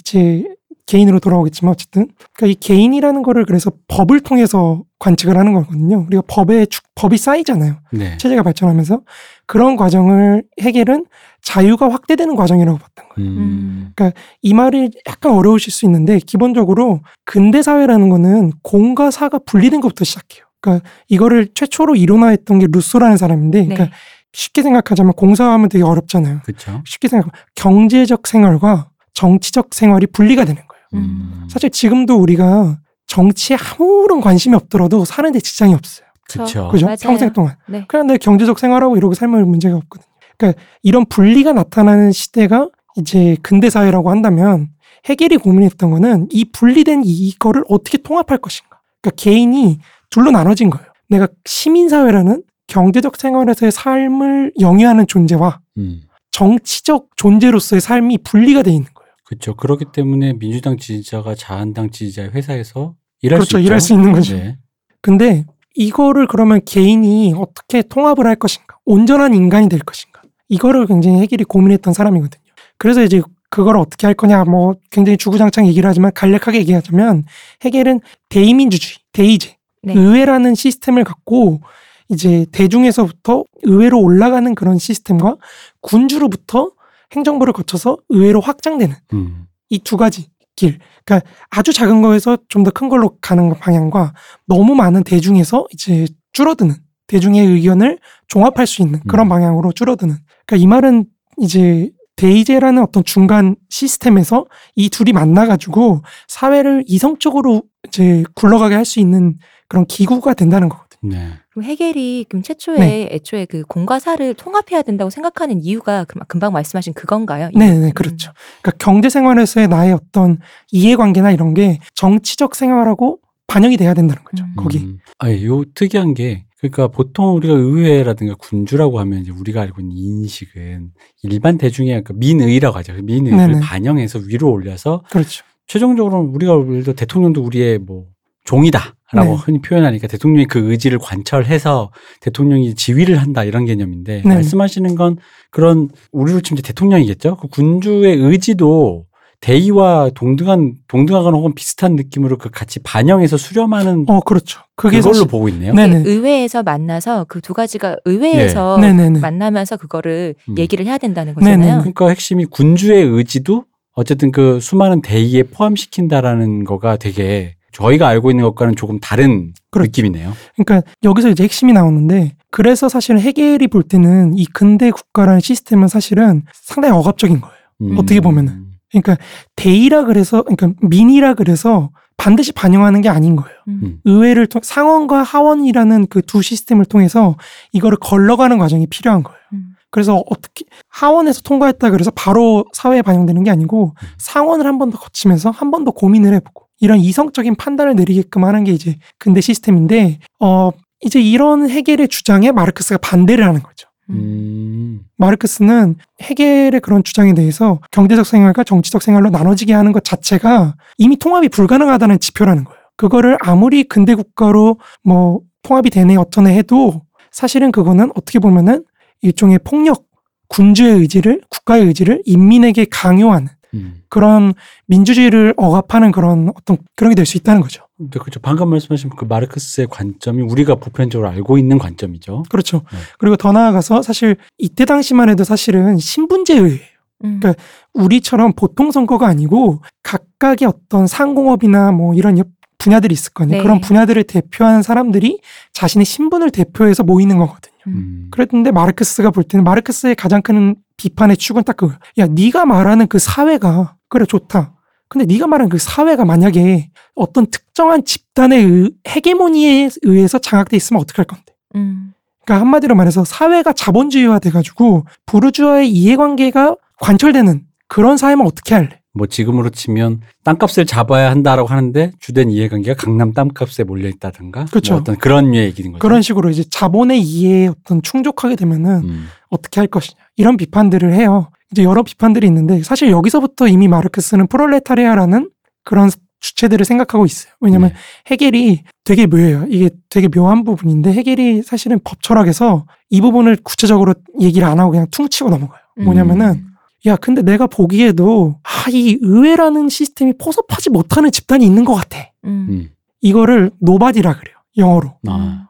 이제 0.00 0.44
개인으로 0.86 1.20
돌아오겠지만 1.20 1.72
어쨌든 1.72 2.08
그러니까 2.32 2.46
이 2.48 2.54
개인이라는 2.54 3.22
거를 3.22 3.44
그래서 3.44 3.70
법을 3.86 4.20
통해서 4.20 4.82
관측을 4.98 5.38
하는 5.38 5.52
거거든요. 5.52 6.04
우리가 6.08 6.22
법에 6.26 6.66
축- 6.66 6.82
법이 6.96 7.16
쌓이잖아요. 7.16 7.76
네. 7.92 8.16
체제가 8.16 8.42
발전하면서 8.42 9.02
그런 9.46 9.76
과정을 9.76 10.42
해결은 10.60 11.06
자유가 11.42 11.88
확대되는 11.90 12.34
과정이라고 12.34 12.78
봤던 12.78 13.08
거예요. 13.14 13.30
음. 13.30 13.92
음. 13.98 14.10
이 14.42 14.52
말이 14.52 14.90
약간 15.08 15.32
어려우실 15.32 15.72
수 15.72 15.84
있는데 15.86 16.18
기본적으로 16.18 17.00
근대 17.24 17.62
사회라는 17.62 18.08
거는 18.08 18.52
공과 18.62 19.10
사가 19.12 19.38
분리된 19.46 19.80
것부터 19.80 20.04
시작해요. 20.04 20.44
그러니까 20.60 20.86
이거를 21.08 21.48
최초로 21.54 21.94
이론화했던 21.96 22.58
게 22.58 22.66
루소라는 22.70 23.16
사람인데, 23.16 23.60
네. 23.62 23.68
그러니까 23.74 23.96
쉽게 24.32 24.62
생각하자면 24.62 25.14
공사하면 25.14 25.68
되게 25.70 25.82
어렵잖아요. 25.84 26.40
그렇죠. 26.44 26.82
쉽게 26.84 27.08
생각하면 27.08 27.32
경제적 27.54 28.26
생활과 28.26 28.89
정치적 29.14 29.74
생활이 29.74 30.06
분리가 30.06 30.44
되는 30.44 30.62
거예요. 30.66 30.84
음. 30.94 31.48
사실 31.50 31.70
지금도 31.70 32.16
우리가 32.16 32.78
정치에 33.06 33.56
아무런 33.56 34.20
관심이 34.20 34.54
없더라도 34.54 35.04
사는 35.04 35.30
데 35.32 35.40
지장이 35.40 35.74
없어요. 35.74 36.06
그렇죠. 36.30 36.68
그죠? 36.68 36.86
맞아요. 36.86 36.96
평생 37.00 37.32
동안. 37.32 37.56
네. 37.68 37.84
그냥 37.88 38.06
내 38.06 38.16
경제적 38.18 38.58
생활하고 38.58 38.96
이러고 38.96 39.14
살면 39.14 39.48
문제가 39.48 39.76
없거든요. 39.76 40.06
그러니까 40.36 40.62
이런 40.82 41.04
분리가 41.06 41.52
나타나는 41.52 42.12
시대가 42.12 42.68
이제 42.96 43.36
근대 43.42 43.68
사회라고 43.68 44.10
한다면 44.10 44.68
해겔이 45.06 45.38
고민했던 45.38 45.90
거는 45.90 46.28
이 46.30 46.44
분리된 46.44 47.02
이거를 47.04 47.64
어떻게 47.68 47.98
통합할 47.98 48.38
것인가. 48.38 48.80
그러니까 49.00 49.22
개인이 49.22 49.78
둘로 50.10 50.30
나눠진 50.30 50.70
거예요. 50.70 50.86
내가 51.08 51.28
시민 51.44 51.88
사회라는 51.88 52.42
경제적 52.66 53.16
생활에서의 53.16 53.72
삶을 53.72 54.52
영위하는 54.60 55.06
존재와 55.06 55.60
음. 55.78 56.02
정치적 56.30 57.08
존재로서의 57.16 57.80
삶이 57.80 58.18
분리가 58.18 58.62
돼 58.62 58.70
있는 58.70 58.86
거예요. 58.94 58.99
그렇죠. 59.30 59.54
그렇기 59.54 59.86
때문에 59.92 60.32
민주당 60.32 60.76
지지자가 60.76 61.36
자한당 61.36 61.90
지지자의 61.90 62.30
회사에서 62.30 62.96
일할 63.22 63.38
그렇죠. 63.38 63.58
수. 63.58 63.64
일할 63.64 63.80
수 63.80 63.92
있는 63.92 64.12
거죠. 64.12 64.36
네. 64.36 64.58
근데 65.00 65.44
이거를 65.76 66.26
그러면 66.26 66.60
개인이 66.64 67.32
어떻게 67.36 67.82
통합을 67.82 68.26
할 68.26 68.34
것인가? 68.34 68.78
온전한 68.84 69.32
인간이 69.34 69.68
될 69.68 69.78
것인가? 69.80 70.22
이거를 70.48 70.88
굉장히 70.88 71.20
해결이 71.20 71.44
고민했던 71.44 71.94
사람이거든요. 71.94 72.42
그래서 72.76 73.04
이제 73.04 73.22
그걸 73.50 73.76
어떻게 73.76 74.08
할 74.08 74.14
거냐, 74.14 74.42
뭐 74.44 74.74
굉장히 74.90 75.16
주구장창 75.16 75.68
얘기를 75.68 75.88
하지만 75.88 76.10
간략하게 76.12 76.58
얘기하자면 76.58 77.24
해결은 77.62 78.00
대의민주주의, 78.30 78.96
대의제, 79.12 79.56
네. 79.84 79.92
의회라는 79.94 80.56
시스템을 80.56 81.04
갖고 81.04 81.60
이제 82.08 82.46
대중에서부터 82.50 83.44
의회로 83.62 84.00
올라가는 84.00 84.52
그런 84.56 84.78
시스템과 84.78 85.36
군주로부터 85.82 86.72
행정부를 87.14 87.52
거쳐서 87.52 87.98
의회로 88.08 88.40
확장되는 88.40 88.94
음. 89.14 89.46
이두 89.68 89.96
가지 89.96 90.28
길. 90.56 90.78
그러니까 91.04 91.28
아주 91.50 91.72
작은 91.72 92.02
거에서 92.02 92.38
좀 92.48 92.64
더 92.64 92.70
큰 92.70 92.88
걸로 92.88 93.16
가는 93.20 93.50
방향과 93.58 94.12
너무 94.46 94.74
많은 94.74 95.04
대중에서 95.04 95.66
이제 95.72 96.06
줄어드는 96.32 96.74
대중의 97.06 97.46
의견을 97.46 97.98
종합할 98.28 98.66
수 98.66 98.82
있는 98.82 99.00
그런 99.08 99.26
음. 99.26 99.28
방향으로 99.30 99.72
줄어드는. 99.72 100.16
그러니까 100.46 100.62
이 100.62 100.66
말은 100.66 101.06
이제 101.38 101.90
대의제라는 102.16 102.82
어떤 102.82 103.02
중간 103.04 103.56
시스템에서 103.70 104.44
이 104.76 104.90
둘이 104.90 105.12
만나가지고 105.12 106.02
사회를 106.28 106.84
이성적으로 106.86 107.62
이제 107.88 108.22
굴러가게 108.34 108.74
할 108.74 108.84
수 108.84 109.00
있는 109.00 109.38
그런 109.68 109.86
기구가 109.86 110.34
된다는 110.34 110.68
거거든요. 110.68 110.89
네. 111.02 111.30
그럼 111.50 111.64
해겔이 111.64 112.26
그럼 112.28 112.42
최초에 112.42 112.78
네. 112.78 113.08
애초에 113.12 113.46
그 113.46 113.62
공과 113.62 113.98
사를 113.98 114.34
통합해야 114.34 114.82
된다고 114.82 115.10
생각하는 115.10 115.60
이유가 115.62 116.04
그- 116.04 116.18
금방 116.28 116.52
말씀하신 116.52 116.92
그건가요? 116.92 117.50
네, 117.54 117.70
음. 117.76 117.82
네, 117.82 117.92
그렇죠. 117.92 118.32
그러니까 118.62 118.84
경제 118.84 119.08
생활에서의 119.08 119.68
나의 119.68 119.92
어떤 119.94 120.38
이해관계나 120.72 121.30
이런 121.32 121.54
게 121.54 121.78
정치적 121.94 122.54
생활하고 122.54 123.18
반영이 123.46 123.76
돼야 123.78 123.94
된다는 123.94 124.22
거죠. 124.24 124.44
음. 124.44 124.54
거기. 124.56 124.78
음. 124.78 124.98
아니, 125.18 125.44
요 125.46 125.64
특이한 125.74 126.14
게 126.14 126.44
그러니까 126.58 126.88
보통 126.88 127.34
우리가 127.36 127.54
의회라든가 127.54 128.34
군주라고 128.38 129.00
하면 129.00 129.22
이제 129.22 129.30
우리가 129.32 129.62
알고 129.62 129.80
있는 129.80 129.96
인식은 129.96 130.90
일반 131.22 131.56
대중의 131.56 132.04
그 132.04 132.12
민의라고 132.12 132.76
하죠. 132.78 132.94
그 132.94 133.00
민의를 133.00 133.38
네네. 133.38 133.60
반영해서 133.60 134.20
위로 134.26 134.50
올려서 134.52 135.02
그렇죠. 135.10 135.42
최종적으로는 135.66 136.34
우리가 136.34 136.52
예를 136.68 136.82
들어 136.82 136.94
대통령도 136.94 137.42
우리의 137.42 137.78
뭐 137.78 138.04
종이다 138.44 138.94
라고 139.12 139.32
네. 139.32 139.36
흔히 139.42 139.60
표현하니까 139.60 140.06
대통령이 140.06 140.46
그 140.46 140.70
의지를 140.70 140.98
관철해서 140.98 141.90
대통령이 142.20 142.74
지휘를 142.74 143.16
한다 143.20 143.44
이런 143.44 143.64
개념인데 143.66 144.22
네. 144.24 144.34
말씀하시는 144.34 144.94
건 144.94 145.16
그런 145.50 145.88
우리로 146.12 146.40
치면 146.40 146.62
대통령이겠죠. 146.62 147.36
그 147.36 147.48
군주의 147.48 148.16
의지도 148.16 149.06
대의와 149.40 150.10
동등한 150.14 150.74
동등하거나 150.86 151.36
혹은 151.36 151.54
비슷한 151.54 151.96
느낌으로 151.96 152.36
그 152.36 152.50
같이 152.50 152.78
반영해서 152.80 153.38
수렴하는 153.38 154.04
어, 154.06 154.20
그렇죠. 154.20 154.60
그게 154.76 154.98
그걸로 154.98 155.14
사실 155.14 155.28
보고 155.28 155.48
있네요. 155.48 155.72
네. 155.72 155.88
네네. 155.88 156.08
의회에서 156.08 156.62
만나서 156.62 157.24
그 157.24 157.40
두 157.40 157.54
가지가 157.54 157.96
의회에서 158.04 158.78
네네네. 158.78 159.18
만나면서 159.18 159.78
그거를 159.78 160.34
음. 160.50 160.58
얘기를 160.58 160.84
해야 160.84 160.98
된다는 160.98 161.34
네네. 161.34 161.56
거잖아요. 161.56 161.78
그러니까 161.80 162.08
핵심이 162.10 162.44
군주의 162.44 163.02
의지도 163.02 163.64
어쨌든 163.94 164.30
그 164.30 164.60
수많은 164.60 165.00
대의에 165.00 165.42
포함시킨다라는 165.44 166.64
거가 166.64 166.96
되게 166.96 167.56
저희가 167.72 168.08
알고 168.08 168.30
있는 168.30 168.44
것과는 168.44 168.76
조금 168.76 168.98
다른 169.00 169.52
그렇죠. 169.70 169.86
느낌이네요. 169.88 170.32
그러니까 170.56 170.88
여기서 171.04 171.28
이제 171.30 171.44
핵심이 171.44 171.72
나오는데 171.72 172.34
그래서 172.50 172.88
사실은 172.88 173.20
해겔이 173.20 173.68
볼 173.68 173.82
때는 173.82 174.36
이 174.36 174.44
근대 174.46 174.90
국가라는 174.90 175.40
시스템은 175.40 175.88
사실은 175.88 176.44
상당히 176.52 176.94
억압적인 176.96 177.40
거예요. 177.40 177.54
음. 177.82 177.96
어떻게 177.98 178.20
보면은. 178.20 178.66
그러니까 178.90 179.16
대의라 179.56 180.04
그래서 180.04 180.42
그러니까 180.42 180.72
민이라 180.82 181.34
그래서 181.34 181.90
반드시 182.16 182.52
반영하는 182.52 183.00
게 183.00 183.08
아닌 183.08 183.36
거예요. 183.36 183.56
음. 183.68 184.00
의회를 184.04 184.46
통 184.48 184.60
상원과 184.64 185.22
하원이라는 185.22 186.08
그 186.08 186.20
두 186.22 186.42
시스템을 186.42 186.84
통해서 186.84 187.36
이거를 187.72 187.96
걸러가는 188.00 188.58
과정이 188.58 188.86
필요한 188.88 189.22
거예요. 189.22 189.38
음. 189.54 189.74
그래서 189.92 190.22
어떻게 190.28 190.64
하원에서 190.88 191.40
통과했다 191.42 191.90
그래서 191.90 192.10
바로 192.14 192.64
사회에 192.72 193.02
반영되는 193.02 193.42
게 193.44 193.50
아니고 193.50 193.94
상원을 194.18 194.66
한 194.66 194.78
번 194.78 194.90
더 194.90 194.98
거치면서 194.98 195.50
한 195.50 195.70
번 195.70 195.84
더 195.84 195.90
고민을 195.92 196.34
해보고 196.34 196.64
이런 196.80 196.98
이성적인 196.98 197.54
판단을 197.56 197.94
내리게끔 197.94 198.44
하는 198.44 198.64
게 198.64 198.72
이제 198.72 198.96
근대 199.18 199.40
시스템인데 199.40 200.18
어 200.40 200.70
이제 201.02 201.20
이런 201.20 201.68
해겔의 201.70 202.08
주장에 202.08 202.52
마르크스가 202.52 202.98
반대를 202.98 203.46
하는 203.46 203.62
거죠. 203.62 203.88
음. 204.10 204.14
음. 204.14 205.00
마르크스는 205.16 205.96
해겔의 206.22 206.80
그런 206.80 207.04
주장에 207.04 207.34
대해서 207.34 207.78
경제적 207.90 208.26
생활과 208.26 208.64
정치적 208.64 209.02
생활로 209.02 209.30
나눠지게 209.30 209.72
하는 209.72 209.92
것 209.92 210.02
자체가 210.04 210.74
이미 210.98 211.16
통합이 211.16 211.48
불가능하다는 211.50 212.18
지표라는 212.18 212.64
거예요. 212.64 212.80
그거를 212.96 213.36
아무리 213.40 213.84
근대 213.84 214.14
국가로 214.14 214.78
뭐 215.04 215.40
통합이 215.62 215.90
되네 215.90 216.16
어쩌네 216.16 216.54
해도 216.56 217.02
사실은 217.30 217.70
그거는 217.70 218.10
어떻게 218.14 218.38
보면은 218.38 218.84
일종의 219.22 219.60
폭력, 219.64 220.06
군주의 220.48 220.92
의지를 220.98 221.40
국가의 221.48 221.84
의지를 221.84 222.22
인민에게 222.24 222.86
강요하는 222.90 223.48
음. 223.74 224.02
그런 224.08 224.52
민주주의를 224.86 225.54
억압하는 225.56 226.10
그런 226.12 226.50
어떤 226.56 226.76
그런 226.96 227.10
게 227.10 227.14
될 227.14 227.24
수 227.26 227.36
있다는 227.36 227.60
거죠. 227.60 227.84
근데 227.96 228.18
그렇죠. 228.18 228.40
방금 228.40 228.68
말씀하신 228.70 229.10
그 229.10 229.24
마르크스의 229.24 229.86
관점이 229.90 230.42
우리가 230.42 230.76
보편적으로 230.76 231.28
알고 231.28 231.58
있는 231.58 231.78
관점이죠. 231.78 232.44
그렇죠. 232.48 232.82
네. 232.92 232.98
그리고 233.18 233.36
더 233.36 233.52
나아가서 233.52 234.02
사실 234.02 234.36
이때 234.58 234.84
당시만 234.84 235.28
해도 235.28 235.44
사실은 235.44 235.98
신분제의회예요. 235.98 236.80
음. 237.24 237.38
그러니까 237.40 237.62
우리처럼 237.92 238.54
보통 238.54 238.90
선거가 238.90 239.26
아니고 239.28 239.82
각각의 240.02 240.66
어떤 240.66 241.06
상공업이나 241.06 241.92
뭐 241.92 242.14
이런 242.14 242.38
여- 242.38 242.44
분야들이 242.78 243.12
있을 243.12 243.32
거 243.34 243.44
아니에요. 243.44 243.58
네. 243.58 243.62
그런 243.62 243.80
분야들을 243.82 244.22
대표하는 244.24 244.80
사람들이 244.82 245.40
자신의 245.74 246.06
신분을 246.06 246.50
대표해서 246.50 247.02
모이는 247.02 247.36
거거든요. 247.36 247.69
음. 247.86 247.92
음. 247.92 248.28
그랬는데 248.30 248.70
마르크스가 248.70 249.30
볼 249.30 249.44
때는 249.44 249.64
마르크스의 249.64 250.14
가장 250.14 250.42
큰 250.42 250.76
비판의 250.96 251.36
축은 251.36 251.64
딱 251.64 251.76
그거야. 251.76 251.98
야, 252.18 252.26
네가 252.26 252.66
말하는 252.66 253.06
그 253.06 253.18
사회가 253.18 253.96
그래 254.08 254.26
좋다. 254.26 254.74
근데 255.08 255.24
네가 255.24 255.46
말하는 255.46 255.68
그 255.68 255.78
사회가 255.78 256.24
만약에 256.24 256.90
어떤 257.14 257.46
특정한 257.46 258.04
집단의 258.04 258.64
의, 258.64 258.90
헤게모니에 259.08 259.90
의해서 260.02 260.38
장악돼 260.38 260.76
있으면 260.76 261.00
어떡할 261.02 261.24
건데? 261.24 261.52
음. 261.74 262.12
그러니까 262.44 262.64
한마디로 262.64 262.94
말해서 262.94 263.24
사회가 263.24 263.72
자본주의화 263.72 264.38
돼가지고 264.38 265.04
부르주아의 265.26 265.90
이해관계가 265.90 266.76
관철되는 267.00 267.62
그런 267.88 268.16
사회면 268.16 268.46
어떻게 268.46 268.74
할래? 268.74 268.99
뭐 269.12 269.26
지금으로 269.26 269.70
치면 269.70 270.20
땅값을 270.44 270.86
잡아야 270.86 271.30
한다라고 271.30 271.68
하는데 271.68 272.12
주된 272.20 272.50
이해관계가 272.50 272.94
강남 273.02 273.32
땅값에 273.32 273.84
몰려 273.84 274.08
있다든가 274.08 274.66
그렇죠. 274.66 274.94
뭐 274.94 275.00
어떤 275.00 275.16
그런 275.16 275.54
얘기인 275.54 275.92
거죠. 275.92 276.00
그런 276.00 276.22
식으로 276.22 276.50
이제 276.50 276.64
자본의 276.68 277.20
이해에 277.20 277.68
어떤 277.68 278.02
충족하게 278.02 278.56
되면은 278.56 278.90
음. 279.02 279.26
어떻게 279.48 279.80
할 279.80 279.88
것이냐 279.88 280.16
이런 280.36 280.56
비판들을 280.56 281.12
해요. 281.12 281.50
이제 281.72 281.82
여러 281.82 282.02
비판들이 282.02 282.46
있는데 282.46 282.82
사실 282.82 283.10
여기서부터 283.10 283.68
이미 283.68 283.88
마르크스는 283.88 284.46
프롤레타리아라는 284.46 285.50
그런 285.84 286.10
주체들을 286.40 286.84
생각하고 286.84 287.26
있어요. 287.26 287.52
왜냐면 287.60 287.90
네. 287.90 287.94
헤겔이 288.28 288.82
되게 289.04 289.26
묘해요. 289.26 289.66
이게 289.68 289.90
되게 290.08 290.28
묘한 290.28 290.64
부분인데 290.64 291.12
헤겔이 291.12 291.62
사실은 291.62 292.00
법 292.02 292.22
철학에서 292.22 292.86
이 293.10 293.20
부분을 293.20 293.58
구체적으로 293.62 294.14
얘기를 294.40 294.66
안 294.66 294.80
하고 294.80 294.92
그냥 294.92 295.06
퉁치고 295.10 295.50
넘어가요. 295.50 295.80
뭐냐면은 296.02 296.46
음. 296.50 296.69
야 297.06 297.16
근데 297.16 297.42
내가 297.42 297.66
보기에도 297.66 298.58
아 298.62 298.80
이 298.92 299.18
의회라는 299.20 299.88
시스템이 299.88 300.34
포섭하지 300.38 300.90
못하는 300.90 301.30
집단이 301.30 301.64
있는 301.64 301.84
것 301.84 301.94
같아. 301.94 302.18
음. 302.44 302.66
음. 302.70 302.90
이거를 303.20 303.70
nobody라 303.80 304.38
그래요. 304.38 304.56
영어로 304.76 305.14
아. 305.28 305.66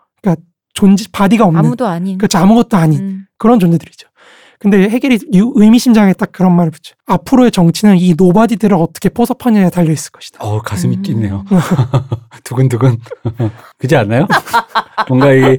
존재 0.72 1.04
body가 1.10 1.44
없는 1.44 1.58
아무도 1.58 1.86
아닌. 1.86 2.16
그렇죠 2.16 2.38
아무것도 2.38 2.76
아닌 2.76 3.00
음. 3.00 3.26
그런 3.36 3.58
존재들이죠. 3.58 4.08
근데 4.60 4.90
헤겔이 4.90 5.18
유- 5.34 5.52
의미심장에 5.56 6.12
딱 6.12 6.32
그런 6.32 6.54
말을 6.54 6.70
붙여. 6.70 6.94
앞으로의 7.06 7.50
정치는 7.50 7.96
이 7.96 8.12
nobody들을 8.14 8.76
어떻게 8.76 9.08
포섭하냐에 9.08 9.70
달려 9.70 9.90
있을 9.90 10.12
것이다. 10.12 10.38
어 10.44 10.60
가슴이 10.60 10.96
음. 10.96 11.02
뛰네요. 11.02 11.44
두근두근. 12.44 12.98
그지 13.78 13.96
않나요? 13.96 14.26
뭔가 15.08 15.32
이 15.32 15.58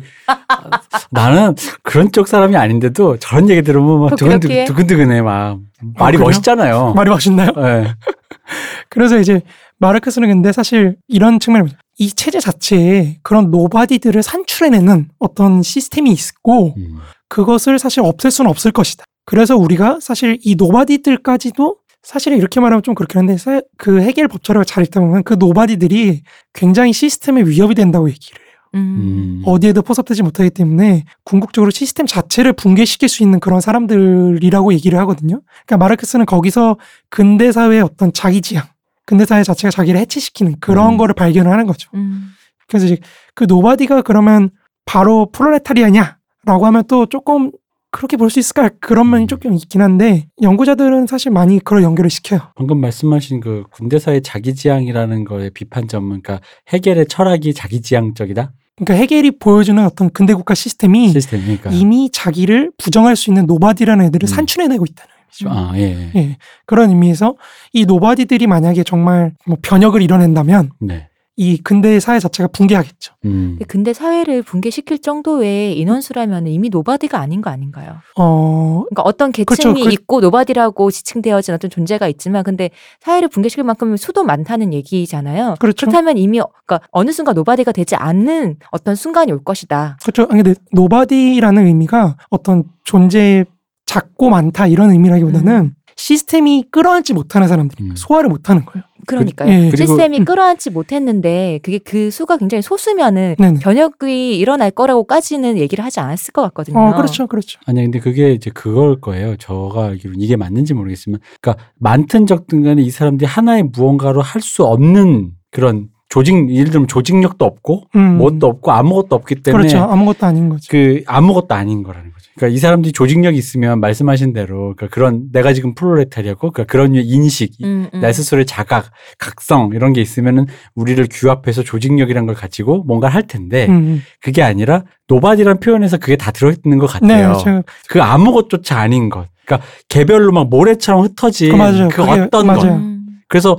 나는 1.09 1.55
그런 1.81 2.11
쪽 2.11 2.27
사람이 2.27 2.55
아닌데도 2.55 3.17
저런 3.17 3.49
얘기 3.49 3.63
들으면 3.63 4.01
막또 4.01 4.15
두근두근? 4.17 4.65
두근두근해 4.65 5.21
막 5.23 5.57
말이 5.97 6.17
그래요? 6.17 6.27
멋있잖아요. 6.27 6.93
말이 6.93 7.09
멋있나요? 7.09 7.51
네. 7.55 7.93
그래서 8.89 9.17
이제 9.19 9.41
마르크스는 9.79 10.27
근데 10.27 10.51
사실 10.51 10.95
이런 11.07 11.39
측면을. 11.39 11.69
이 11.97 12.11
체제 12.11 12.39
자체에 12.39 13.17
그런 13.23 13.51
nobody들을 13.51 14.21
산출해내는 14.23 15.09
어떤 15.19 15.61
시스템이 15.61 16.11
있고 16.11 16.73
음. 16.77 16.99
그것을 17.31 17.79
사실 17.79 18.01
없앨 18.01 18.29
수는 18.29 18.51
없을 18.51 18.71
것이다. 18.71 19.05
그래서 19.25 19.55
우리가 19.55 19.99
사실 20.01 20.37
이 20.43 20.55
nobody들까지도 20.55 21.77
사실 22.03 22.33
이렇게 22.33 22.59
말하면 22.59 22.83
좀 22.83 22.93
그렇긴 22.93 23.19
한데 23.19 23.37
사- 23.37 23.61
그 23.77 24.01
헤겔 24.01 24.27
법철학을 24.27 24.65
잘 24.65 24.83
읽다 24.83 24.99
보면 24.99 25.23
그 25.23 25.35
nobody들이 25.39 26.23
굉장히 26.53 26.91
시스템에 26.91 27.43
위협이 27.43 27.73
된다고 27.75 28.09
얘기를 28.09 28.39
해요. 28.41 28.51
음. 28.75 29.43
어디에도 29.45 29.81
포섭되지 29.81 30.23
못하기 30.23 30.49
때문에 30.49 31.05
궁극적으로 31.23 31.71
시스템 31.71 32.05
자체를 32.05 32.53
붕괴시킬 32.53 33.07
수 33.07 33.23
있는 33.23 33.39
그런 33.39 33.61
사람들이라고 33.61 34.73
얘기를 34.73 34.99
하거든요. 34.99 35.41
그러니까 35.65 35.77
마르크스는 35.77 36.25
거기서 36.25 36.77
근대 37.09 37.51
사회의 37.51 37.81
어떤 37.81 38.11
자기 38.11 38.41
지양, 38.41 38.65
근대 39.05 39.25
사회 39.25 39.43
자체가 39.43 39.71
자기를 39.71 39.99
해체시키는 40.01 40.55
그런 40.59 40.93
음. 40.93 40.97
거를 40.97 41.13
발견을 41.15 41.49
하는 41.51 41.65
거죠. 41.65 41.89
음. 41.93 42.29
그래서 42.67 42.87
이제 42.87 42.97
그 43.35 43.45
nobody가 43.45 44.01
그러면 44.01 44.49
바로 44.85 45.29
프롤레타리아냐 45.31 46.17
라고 46.45 46.65
하면 46.65 46.83
또 46.87 47.05
조금 47.05 47.51
그렇게 47.91 48.15
볼 48.17 48.29
수 48.29 48.39
있을까 48.39 48.69
그런 48.79 49.09
면이 49.09 49.25
음. 49.25 49.27
조금 49.27 49.53
있긴 49.53 49.81
한데 49.81 50.25
연구자들은 50.41 51.07
사실 51.07 51.29
많이 51.31 51.59
그걸 51.59 51.83
연결을 51.83 52.09
시켜요. 52.09 52.39
방금 52.55 52.79
말씀하신 52.79 53.41
그 53.41 53.63
근대사회의 53.71 54.21
자기지양이라는 54.21 55.25
거의 55.25 55.49
비판점은 55.51 56.21
그러니까 56.21 56.39
헤겔의 56.69 57.07
철학이 57.07 57.53
자기지양적이다 57.53 58.53
그러니까 58.77 58.93
헤겔이 58.93 59.31
보여주는 59.39 59.83
어떤 59.85 60.09
근대 60.09 60.33
국가 60.33 60.55
시스템이 60.55 61.09
시스템이니까. 61.09 61.71
이미 61.71 62.09
자기를 62.11 62.71
부정할 62.77 63.15
수 63.17 63.29
있는 63.29 63.45
nobody라는 63.45 64.05
애들을 64.05 64.23
음. 64.25 64.27
산출해내고 64.27 64.85
있다는 64.85 65.11
의미죠. 65.43 65.49
아 65.49 65.73
예. 65.77 66.11
예, 66.15 66.37
그런 66.65 66.89
의미에서 66.89 67.35
이 67.73 67.85
nobody들이 67.85 68.47
만약에 68.47 68.83
정말 68.83 69.33
뭐 69.45 69.57
변혁을 69.61 70.01
이뤄낸다면 70.01 70.71
네. 70.79 71.09
이 71.37 71.57
근대 71.57 71.99
사회 71.99 72.19
자체가 72.19 72.49
붕괴하겠죠. 72.49 73.13
음. 73.25 73.57
근데 73.67 73.93
사회를 73.93 74.43
붕괴시킬 74.43 74.99
정도의 74.99 75.77
인원수라면 75.79 76.47
이미 76.47 76.69
nobody가 76.69 77.17
아닌 77.19 77.41
거 77.41 77.49
아닌가요? 77.49 77.95
어, 78.17 78.83
그러니까 78.89 79.03
어떤 79.03 79.31
계층이 79.31 79.73
그렇죠. 79.73 79.83
그- 79.89 79.93
있고 79.93 80.19
nobody라고 80.19 80.91
지칭되어진 80.91 81.53
어떤 81.55 81.71
존재가 81.71 82.07
있지만 82.09 82.43
근데 82.43 82.69
사회를 82.99 83.29
붕괴시킬 83.29 83.63
만큼 83.63 83.95
수도 83.95 84.23
많다는 84.23 84.73
얘기잖아요. 84.73 85.55
그렇죠. 85.59 85.85
그렇다면 85.87 86.17
이미 86.17 86.39
어- 86.41 86.49
그러니까 86.65 86.85
어느 86.91 87.11
순간 87.11 87.33
nobody가 87.35 87.71
되지 87.71 87.95
않는 87.95 88.57
어떤 88.71 88.95
순간이 88.95 89.31
올 89.31 89.41
것이다. 89.43 89.97
그렇죠. 90.03 90.27
아니, 90.31 90.43
근데 90.43 90.59
nobody라는 90.73 91.65
의미가 91.65 92.17
어떤 92.29 92.65
존재 92.83 93.45
적고 93.85 94.29
많다 94.29 94.67
이런 94.67 94.91
의미라기보다는 94.91 95.53
음. 95.55 95.73
시스템이 95.95 96.65
끌어안지 96.71 97.13
못하는 97.13 97.47
사람들이 97.47 97.83
음. 97.85 97.95
소화를 97.95 98.29
못하는 98.29 98.65
거예요. 98.65 98.83
그러니까요. 99.07 99.49
예. 99.51 99.69
그리고- 99.69 99.77
시스템이 99.77 100.19
음. 100.19 100.25
끌어안지 100.25 100.69
못했는데 100.69 101.59
그게 101.63 101.77
그 101.79 102.11
수가 102.11 102.37
굉장히 102.37 102.61
소수면은 102.61 103.35
네네. 103.37 103.59
변혁이 103.61 104.37
일어날 104.37 104.71
거라고까지는 104.71 105.57
얘기를 105.57 105.83
하지 105.83 105.99
않았을 105.99 106.31
것 106.33 106.41
같거든요. 106.43 106.79
어, 106.79 106.95
그렇죠, 106.95 107.27
그렇죠. 107.27 107.59
아니 107.65 107.81
근데 107.83 107.99
그게 107.99 108.31
이제 108.33 108.49
그걸 108.53 108.99
거예요. 109.01 109.35
저가 109.37 109.85
알기로 109.85 110.13
이게 110.17 110.35
맞는지 110.35 110.73
모르겠지만, 110.73 111.19
그러니까 111.41 111.63
많든 111.79 112.25
적든 112.25 112.63
간에 112.63 112.81
이 112.81 112.89
사람들이 112.89 113.27
하나의 113.27 113.63
무언가로 113.73 114.21
할 114.21 114.41
수 114.41 114.63
없는 114.65 115.31
그런 115.51 115.87
조직, 116.11 116.53
예를 116.53 116.71
들면 116.71 116.87
조직력도 116.87 117.45
없고, 117.45 117.85
음. 117.95 118.17
뭣도 118.17 118.45
없고 118.45 118.71
아무것도 118.71 119.15
없기 119.15 119.35
때문에 119.43 119.69
그렇죠. 119.69 119.89
아무것도 119.89 120.25
아닌 120.25 120.49
거죠. 120.49 120.67
그 120.69 121.01
아무것도 121.07 121.55
아닌 121.55 121.83
거라는 121.83 122.11
거죠. 122.11 122.29
그러니까 122.35 122.53
이 122.53 122.57
사람들이 122.59 122.91
조직력이 122.91 123.37
있으면 123.37 123.79
말씀하신 123.79 124.33
대로 124.33 124.73
그러니까 124.75 124.87
그런 124.87 125.31
내가 125.31 125.53
지금 125.53 125.73
프롤레타리아고 125.73 126.51
그러니까 126.51 126.69
그런 126.69 126.95
인식, 126.95 127.53
음, 127.63 127.87
음. 127.93 128.01
내 128.01 128.11
스스로의 128.11 128.45
자각, 128.45 128.91
각성 129.19 129.71
이런 129.73 129.93
게 129.93 130.01
있으면은 130.01 130.47
우리를 130.75 131.07
규합해서 131.09 131.63
조직력이란 131.63 132.25
걸 132.25 132.35
가지고 132.35 132.83
뭔가를 132.83 133.15
할 133.15 133.25
텐데 133.25 133.67
음, 133.67 133.73
음. 133.73 134.01
그게 134.21 134.43
아니라 134.43 134.83
nobody란 135.07 135.61
표현에서 135.61 135.97
그게 135.97 136.17
다 136.17 136.31
들어있는 136.31 136.77
것 136.77 136.91
네, 137.01 137.21
같아요. 137.21 137.37
제가 137.37 137.63
그 137.87 138.01
아무것조차 138.01 138.77
아닌 138.77 139.09
것. 139.09 139.27
그러니까 139.45 139.65
개별로 139.87 140.33
막 140.33 140.49
모래처럼 140.49 141.03
흩어진 141.03 141.51
그 141.51 141.55
맞아요. 141.55 141.87
그 141.89 142.03
어떤 142.03 142.47
맞아요. 142.47 142.59
것. 142.59 142.67
음. 142.67 143.05
그래서 143.29 143.57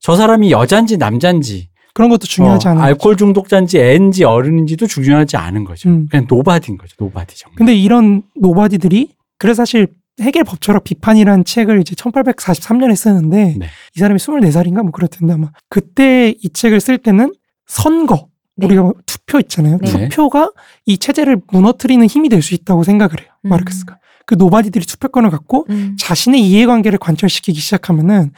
저 0.00 0.16
사람이 0.16 0.50
여잔지 0.50 0.98
남잔지 0.98 1.68
그런 1.94 2.10
것도 2.10 2.26
중요하지 2.26 2.68
어, 2.68 2.70
않아요. 2.72 2.84
알코올 2.84 3.16
중독자인지 3.16 3.78
애인지 3.78 4.24
어른인지도 4.24 4.86
중요하지 4.86 5.36
않은 5.36 5.64
거죠. 5.64 5.88
음. 5.88 6.08
그냥 6.10 6.26
nobody인 6.28 6.76
거죠. 6.76 6.94
nobody 6.98 7.38
정말. 7.38 7.56
근데 7.56 7.74
이런 7.74 8.22
nobody들이 8.36 9.10
그래서 9.38 9.62
사실 9.62 9.86
헤겔 10.20 10.44
법철학 10.44 10.84
비판이라는 10.84 11.44
책을 11.44 11.80
이제 11.80 11.94
1843년에 11.94 12.94
쓰는데 12.96 13.56
네. 13.58 13.66
이 13.96 13.98
사람이 13.98 14.18
24살인가 14.18 14.82
뭐 14.82 14.90
그럴 14.90 15.08
텐데 15.08 15.32
아마 15.34 15.50
그때 15.68 16.34
이 16.42 16.50
책을 16.52 16.80
쓸 16.80 16.98
때는 16.98 17.32
선거 17.66 18.28
네. 18.56 18.66
우리가 18.66 18.82
뭐 18.82 18.94
투표 19.06 19.38
있잖아요. 19.40 19.78
네. 19.78 20.08
투표가 20.08 20.50
이 20.86 20.98
체제를 20.98 21.38
무너뜨리는 21.50 22.04
힘이 22.06 22.28
될 22.28 22.42
수 22.42 22.54
있다고 22.54 22.82
생각을 22.84 23.20
해요. 23.20 23.28
음. 23.44 23.48
마르크스가. 23.50 23.98
그 24.26 24.34
nobody들이 24.36 24.86
투표권을 24.86 25.30
갖고 25.30 25.66
음. 25.70 25.96
자신의 25.98 26.40
이해관계를 26.42 26.98
관철시키기 26.98 27.58
시작하면은 27.60 28.32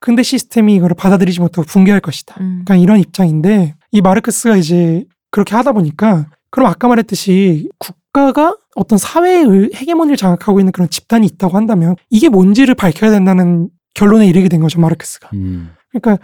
근대 0.00 0.22
시스템이 0.22 0.74
이거를 0.76 0.94
받아들이지 0.96 1.40
못하고 1.40 1.66
붕괴할 1.66 2.00
것이다. 2.00 2.36
음. 2.40 2.62
그러니까 2.64 2.76
이런 2.76 2.98
입장인데 3.00 3.74
이 3.92 4.00
마르크스가 4.00 4.56
이제 4.56 5.04
그렇게 5.30 5.54
하다 5.56 5.72
보니까 5.72 6.26
그럼 6.50 6.68
아까 6.68 6.88
말했듯이 6.88 7.68
국가가 7.78 8.54
어떤 8.74 8.98
사회의 8.98 9.70
헤게모니를 9.74 10.16
장악하고 10.16 10.60
있는 10.60 10.72
그런 10.72 10.88
집단이 10.90 11.26
있다고 11.26 11.56
한다면 11.56 11.96
이게 12.10 12.28
뭔지를 12.28 12.74
밝혀야 12.74 13.10
된다는 13.10 13.68
결론에 13.94 14.26
이르게 14.26 14.48
된 14.48 14.60
거죠 14.60 14.80
마르크스가. 14.80 15.30
음. 15.34 15.70
그러니까 15.90 16.22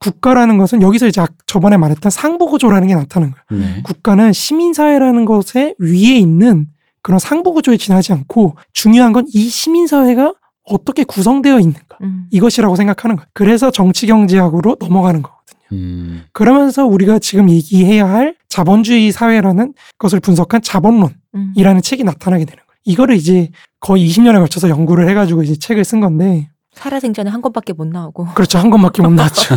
국가라는 0.00 0.58
것은 0.58 0.80
여기서 0.80 1.08
이제 1.08 1.20
아- 1.20 1.26
저번에 1.46 1.76
말했던 1.76 2.10
상부구조라는 2.10 2.86
게 2.88 2.94
나타나는 2.94 3.34
거예요. 3.48 3.62
네. 3.64 3.82
국가는 3.82 4.32
시민사회라는 4.32 5.24
것에 5.24 5.74
위에 5.80 6.16
있는 6.16 6.66
그런 7.02 7.18
상부구조에 7.18 7.76
지나지 7.78 8.12
않고 8.12 8.56
중요한 8.72 9.12
건 9.12 9.24
이 9.34 9.48
시민사회가 9.48 10.34
어떻게 10.68 11.04
구성되어 11.04 11.58
있는가 11.60 11.98
음. 12.02 12.26
이것이라고 12.30 12.76
생각하는 12.76 13.16
거예요. 13.16 13.26
그래서 13.32 13.70
정치 13.70 14.06
경제학으로 14.06 14.76
넘어가는 14.80 15.22
거거든요. 15.22 15.58
음. 15.72 16.24
그러면서 16.32 16.86
우리가 16.86 17.18
지금 17.18 17.50
얘기해야 17.50 18.08
할 18.08 18.36
자본주의 18.48 19.12
사회라는 19.12 19.74
것을 19.98 20.20
분석한 20.20 20.62
자본론이라는 20.62 21.16
음. 21.34 21.80
책이 21.82 22.04
나타나게 22.04 22.44
되는 22.44 22.56
거예요. 22.56 22.78
이거를 22.84 23.16
이제 23.16 23.50
거의 23.80 24.08
20년에 24.08 24.38
걸쳐서 24.38 24.68
연구를 24.68 25.08
해가지고 25.10 25.42
이제 25.42 25.56
책을 25.56 25.84
쓴 25.84 26.00
건데, 26.00 26.48
살아생전에 26.72 27.28
한 27.28 27.42
권밖에 27.42 27.72
못 27.72 27.86
나오고 27.88 28.26
그렇죠. 28.34 28.58
한 28.58 28.70
권밖에 28.70 29.02
못 29.02 29.10
나왔죠. 29.10 29.56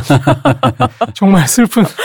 정말 1.13 1.47
슬픈. 1.47 1.83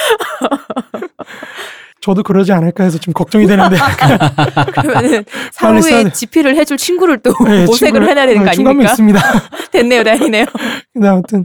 저도 2.07 2.23
그러지 2.23 2.53
않을까 2.53 2.85
해서 2.85 2.99
좀 2.99 3.13
걱정이 3.13 3.49
되는데. 3.49 3.75
그러면은 4.73 5.25
사후에 5.51 6.05
돼. 6.05 6.13
지필을 6.13 6.55
해줄 6.57 6.77
친구를 6.77 7.19
또 7.19 7.33
네, 7.45 7.67
모색을 7.67 8.01
친구를- 8.01 8.09
해놔야 8.11 8.27
되는 8.27 8.45
거 8.45 8.49
어, 8.51 8.53
중간에 8.53 8.71
아닙니까? 8.71 8.91
있습니다. 8.93 9.21
됐네요, 9.73 10.05
다행이네요. 10.05 10.45
근데 10.93 11.09
아무튼 11.09 11.43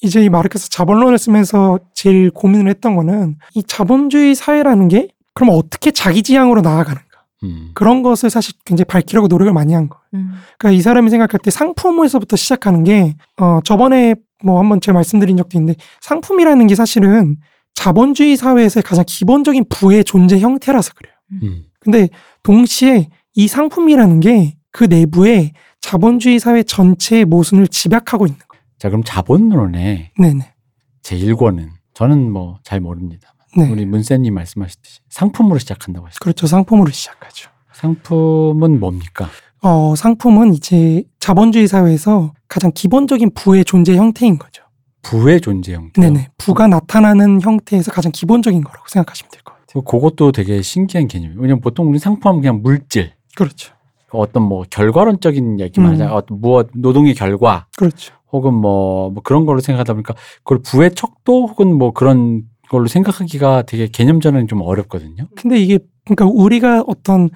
이제 0.00 0.24
이 0.24 0.30
마르크스 0.30 0.70
자본론을 0.70 1.18
쓰면서 1.18 1.78
제일 1.92 2.30
고민을 2.30 2.68
했던 2.70 2.96
거는 2.96 3.36
이 3.54 3.62
자본주의 3.64 4.34
사회라는 4.34 4.88
게 4.88 5.08
그럼 5.34 5.50
어떻게 5.52 5.90
자기 5.90 6.22
지향으로 6.22 6.62
나아가는가. 6.62 7.02
음. 7.44 7.72
그런 7.74 8.02
것을 8.02 8.30
사실 8.30 8.54
굉장히 8.64 8.86
밝히려고 8.86 9.26
노력을 9.26 9.52
많이 9.52 9.74
한 9.74 9.90
거예요. 9.90 10.00
음. 10.14 10.32
그러니까 10.58 10.78
이 10.78 10.80
사람이 10.80 11.10
생각할 11.10 11.38
때 11.42 11.50
상품에서부터 11.50 12.36
시작하는 12.36 12.82
게, 12.82 13.14
어, 13.38 13.60
저번에 13.62 14.14
뭐 14.42 14.58
한번 14.58 14.80
제가 14.80 14.94
말씀드린 14.94 15.36
적도 15.36 15.58
있는데, 15.58 15.78
상품이라는 16.00 16.66
게 16.66 16.74
사실은 16.76 17.36
자본주의 17.74 18.36
사회에서의 18.36 18.82
가장 18.82 19.04
기본적인 19.06 19.66
부의 19.68 20.04
존재 20.04 20.38
형태라서 20.38 20.92
그래요. 20.94 21.14
음. 21.42 21.64
근데 21.80 22.08
동시에 22.42 23.08
이 23.34 23.48
상품이라는 23.48 24.20
게 24.20 24.56
그 24.72 24.84
내부에 24.84 25.52
자본주의 25.80 26.38
사회 26.40 26.62
전체의 26.62 27.26
모순을 27.26 27.68
집약하고 27.68 28.26
있는 28.26 28.40
거예요. 28.48 28.62
자 28.78 28.88
그럼 28.88 29.02
자본론의 29.04 30.12
네네. 30.18 30.52
제 31.02 31.16
1권은 31.16 31.68
저는 31.94 32.32
뭐 32.32 32.58
잘 32.64 32.80
모릅니다. 32.80 33.34
네. 33.56 33.70
우리 33.70 33.84
문세님 33.84 34.32
말씀하셨듯이 34.34 35.00
상품으로 35.10 35.58
시작한다고 35.58 36.06
하시죠. 36.06 36.20
그렇죠. 36.20 36.46
상품으로 36.46 36.90
시작하죠. 36.90 37.50
상품은 37.74 38.80
뭡니까? 38.80 39.28
어, 39.60 39.94
상품은 39.94 40.54
이제 40.54 41.04
자본주의 41.20 41.68
사회에서 41.68 42.32
가장 42.48 42.72
기본적인 42.74 43.32
부의 43.34 43.64
존재 43.64 43.94
형태인 43.94 44.38
거죠. 44.38 44.61
부의 45.02 45.40
존재 45.40 45.74
형태. 45.74 46.00
네네. 46.00 46.28
부가 46.38 46.66
나타나는 46.68 47.40
형태에서 47.42 47.90
가장 47.92 48.12
기본적인 48.12 48.62
거라고 48.62 48.84
생각하시면 48.88 49.30
될 49.30 49.42
것 49.42 49.54
같아요. 49.54 49.82
그것도 49.84 50.32
되게 50.32 50.62
신기한 50.62 51.08
개념이에요. 51.08 51.40
왜냐면 51.40 51.60
보통 51.60 51.88
우리 51.90 51.98
상품하면 51.98 52.40
그냥 52.40 52.60
물질, 52.62 53.12
그렇죠. 53.36 53.74
어떤 54.10 54.42
뭐 54.42 54.64
결과론적인 54.70 55.58
얘기만 55.60 55.90
음. 55.90 55.94
하자. 55.94 56.14
어떤 56.14 56.40
무엇 56.40 56.68
노동의 56.74 57.14
결과 57.14 57.66
그렇죠. 57.76 58.14
혹은 58.30 58.54
뭐, 58.54 59.10
뭐 59.10 59.22
그런 59.22 59.44
걸로 59.46 59.60
생각하다 59.60 59.92
보니까 59.94 60.14
그걸 60.38 60.58
부의 60.62 60.94
척도 60.94 61.46
혹은 61.48 61.74
뭐 61.74 61.92
그런 61.92 62.42
걸로 62.70 62.86
생각하기가 62.86 63.62
되게 63.62 63.86
개념전은 63.88 64.48
좀 64.48 64.62
어렵거든요. 64.62 65.26
근데 65.36 65.58
이게 65.58 65.78
그러니까 66.04 66.26
우리가 66.26 66.84
어떤 66.86 67.28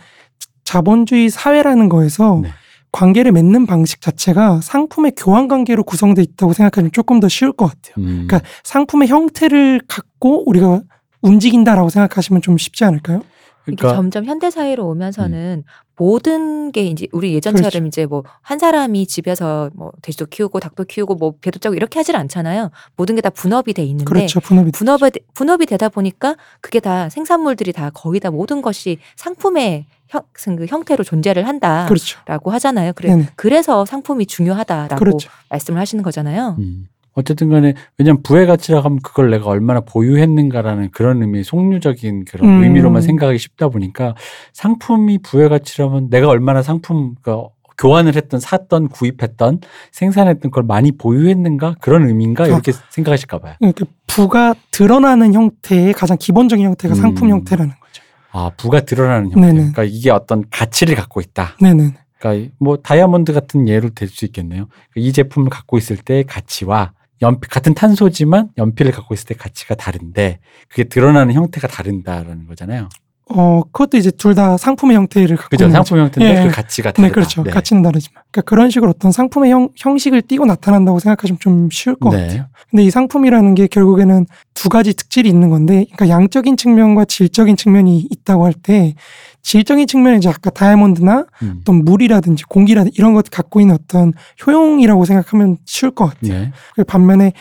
자본주의 0.65 1.29
사회라는 1.31 1.89
거에서 1.89 2.41
네. 2.43 2.51
관계를 2.97 3.31
맺는 3.33 3.67
방식 3.67 4.01
자체가 4.01 4.61
상품의 4.63 5.13
교환 5.19 5.49
관계로 5.49 5.85
구성돼 5.85 6.23
있다고 6.23 6.55
생각하면 6.55 6.91
조금 6.93 7.21
더 7.21 7.29
쉬울 7.29 7.53
것 7.53 7.67
같아요. 7.67 7.95
음. 7.99 8.27
그러니까 8.27 8.41
상품의 8.65 9.09
형태를 9.09 9.83
갖고 9.87 10.49
우리가 10.49 10.81
움직인다라고 11.21 11.91
생각하시면 11.91 12.41
좀 12.41 12.57
쉽지 12.57 12.85
않을까요? 12.85 13.21
이게 13.69 13.77
그러니까 13.77 13.97
점점 13.97 14.25
현대 14.25 14.51
사회로 14.51 14.87
오면서는 14.87 15.65
모든 15.97 16.73
게 16.73 16.85
이제 16.85 17.07
우리 17.13 17.33
예전처럼 17.35 17.71
그렇죠. 17.71 17.87
이제 17.87 18.07
뭐 18.07 18.23
한 18.43 18.59
사람이 18.59 19.07
집에서 19.07 19.71
뭐 19.75 19.93
돼지도 20.03 20.27
키우고 20.27 20.61
닭도 20.61 20.85
키우고 20.85 21.15
뭐 21.17 21.35
배도 21.41 21.59
짜고 21.59 21.75
이렇게 21.75 21.99
하질 21.99 22.15
않잖아요. 22.17 22.71
모든 22.97 23.15
게 23.17 23.21
다 23.23 23.31
분업이 23.31 23.73
돼 23.75 23.83
있는데 23.83 24.05
그렇죠. 24.05 24.41
분업이 24.41 24.71
분업이 24.73 25.11
분업이 25.35 25.67
되다 25.67 25.89
보니까 25.89 26.37
그게 26.61 26.79
다 26.81 27.09
생산물들이 27.09 27.73
다 27.73 27.91
거의 27.91 28.21
다 28.21 28.31
모든 28.31 28.63
것이 28.63 28.99
상품의 29.17 29.87
형, 30.09 30.23
그 30.57 30.67
형태로 30.67 31.03
존재를 31.03 31.49
한다라고 31.49 31.89
그렇죠. 31.89 32.19
하잖아요. 32.45 32.93
그래, 32.95 33.11
네네. 33.11 33.29
그래서 33.35 33.85
상품이 33.85 34.27
중요하다라고 34.27 34.97
그렇죠. 34.97 35.29
말씀을 35.51 35.81
하시는 35.81 36.05
거잖아요. 36.05 36.57
음. 36.61 36.87
어쨌든 37.17 37.49
간에 37.49 37.75
왜냐면 37.99 38.23
부의 38.23 38.47
가치라고 38.47 38.85
하면 38.85 38.99
그걸 39.03 39.31
내가 39.31 39.47
얼마나 39.47 39.81
보유했는가라는 39.81 40.91
그런 40.93 41.23
의미 41.23 41.43
속류적인 41.43 42.27
그런 42.27 42.49
음. 42.49 42.63
의미로만 42.63 43.03
생각하기 43.03 43.39
쉽다 43.39 43.69
보니까 43.69 44.15
상품이 44.53 45.19
부의 45.19 45.49
가치라면 45.49 46.11
내가 46.11 46.29
얼마나 46.29 46.63
상품 46.63 47.15
그러니까 47.23 47.49
교환을 47.79 48.17
했던 48.17 48.39
샀던 48.39 48.89
구입했던 48.89 49.61
생산했던 49.93 50.51
걸 50.51 50.63
많이 50.63 50.93
보유했는가 50.93 51.77
그런 51.81 52.07
의미인가 52.07 52.45
아. 52.45 52.47
이렇게 52.47 52.73
생각하실까 52.91 53.39
봐요. 53.39 53.55
이렇게 53.61 53.85
부가 54.07 54.55
드러나는 54.71 55.35
형태의 55.35 55.93
가장 55.95 56.17
기본적인 56.19 56.65
형태가 56.65 56.95
음. 56.95 57.01
상품 57.01 57.31
형태라는 57.31 57.73
거죠. 57.81 58.03
아 58.33 58.51
부가 58.59 58.81
드러나는 58.81 59.33
형태. 59.33 59.41
네네. 59.41 59.53
그러니까 59.55 59.85
이게 59.85 60.11
어떤 60.11 60.45
가치를 60.51 60.95
갖고 60.95 61.21
있다. 61.23 61.57
네네. 61.63 61.95
그러니까 62.19 62.51
뭐 62.59 62.77
다이아몬드 62.79 63.33
같은 63.33 63.69
예로 63.69 63.91
될 63.91 64.09
수 64.09 64.25
있겠네요. 64.27 64.69
이 64.95 65.13
제품을 65.13 65.51
갖고 65.51 65.77
있을 65.79 65.97
때의 65.97 66.25
가치와 66.25 66.93
연필 67.23 67.49
같은 67.49 67.75
탄소지만 67.75 68.51
연필을 68.59 68.93
갖고 68.93 69.15
있을 69.15 69.27
때 69.27 69.35
가치가 69.35 69.75
다른데 69.75 70.41
그게 70.69 70.85
드러나는 70.85 71.35
형태가 71.35 71.69
다른다라는 71.69 72.47
거잖아요. 72.47 72.89
어, 73.29 73.62
그것도 73.73 73.97
이제 73.97 74.11
둘 74.12 74.37
다 74.37 74.57
상품의 74.57 74.97
형태를 74.97 75.37
갖고 75.37 75.49
그죠? 75.51 75.69
상품 75.71 75.99
형태인데 75.99 76.43
예. 76.43 76.47
그 76.47 76.55
가치가 76.55 76.91
거죠. 76.93 77.03
다르다. 77.03 77.09
네, 77.09 77.12
그렇죠. 77.12 77.43
가치는 77.43 77.83
다르지만. 77.83 78.23
그러니까 78.31 78.49
그런 78.49 78.71
식으로 78.71 78.91
어떤 78.91 79.11
상품의 79.11 79.51
형, 79.51 79.71
형식을 79.77 80.23
띠고 80.23 80.45
나타난다고 80.47 80.99
생각하시면 81.01 81.39
좀 81.41 81.69
쉬울 81.73 81.97
것 81.97 82.11
네. 82.11 82.23
같아요. 82.23 82.45
근데 82.71 82.85
이 82.85 82.91
상품이라는 82.91 83.55
게 83.55 83.67
결국에는 83.67 84.27
두 84.55 84.69
가지 84.69 84.95
특질이 84.95 85.29
있는 85.29 85.49
건데, 85.51 85.87
그러니까 85.95 86.09
양적인 86.09 86.57
측면과 86.57 87.07
질적인 87.07 87.57
측면이 87.57 88.07
있다고 88.11 88.45
할 88.45 88.53
때, 88.53 88.95
질적인 89.43 89.87
측면은 89.87 90.19
이제 90.19 90.29
아까 90.29 90.51
다이아몬드나 90.51 91.25
음. 91.43 91.59
어떤 91.61 91.85
물이라든지 91.85 92.45
공기라든지 92.45 92.95
이런 92.99 93.15
것 93.15 93.31
갖고 93.31 93.61
있는 93.61 93.75
어떤 93.75 94.12
효용이라고 94.47 95.05
생각하면 95.05 95.57
쉬울 95.65 95.93
것 95.93 96.07
같아요. 96.07 96.41
네. 96.41 96.53
그 96.75 96.85
반면에 96.85 97.33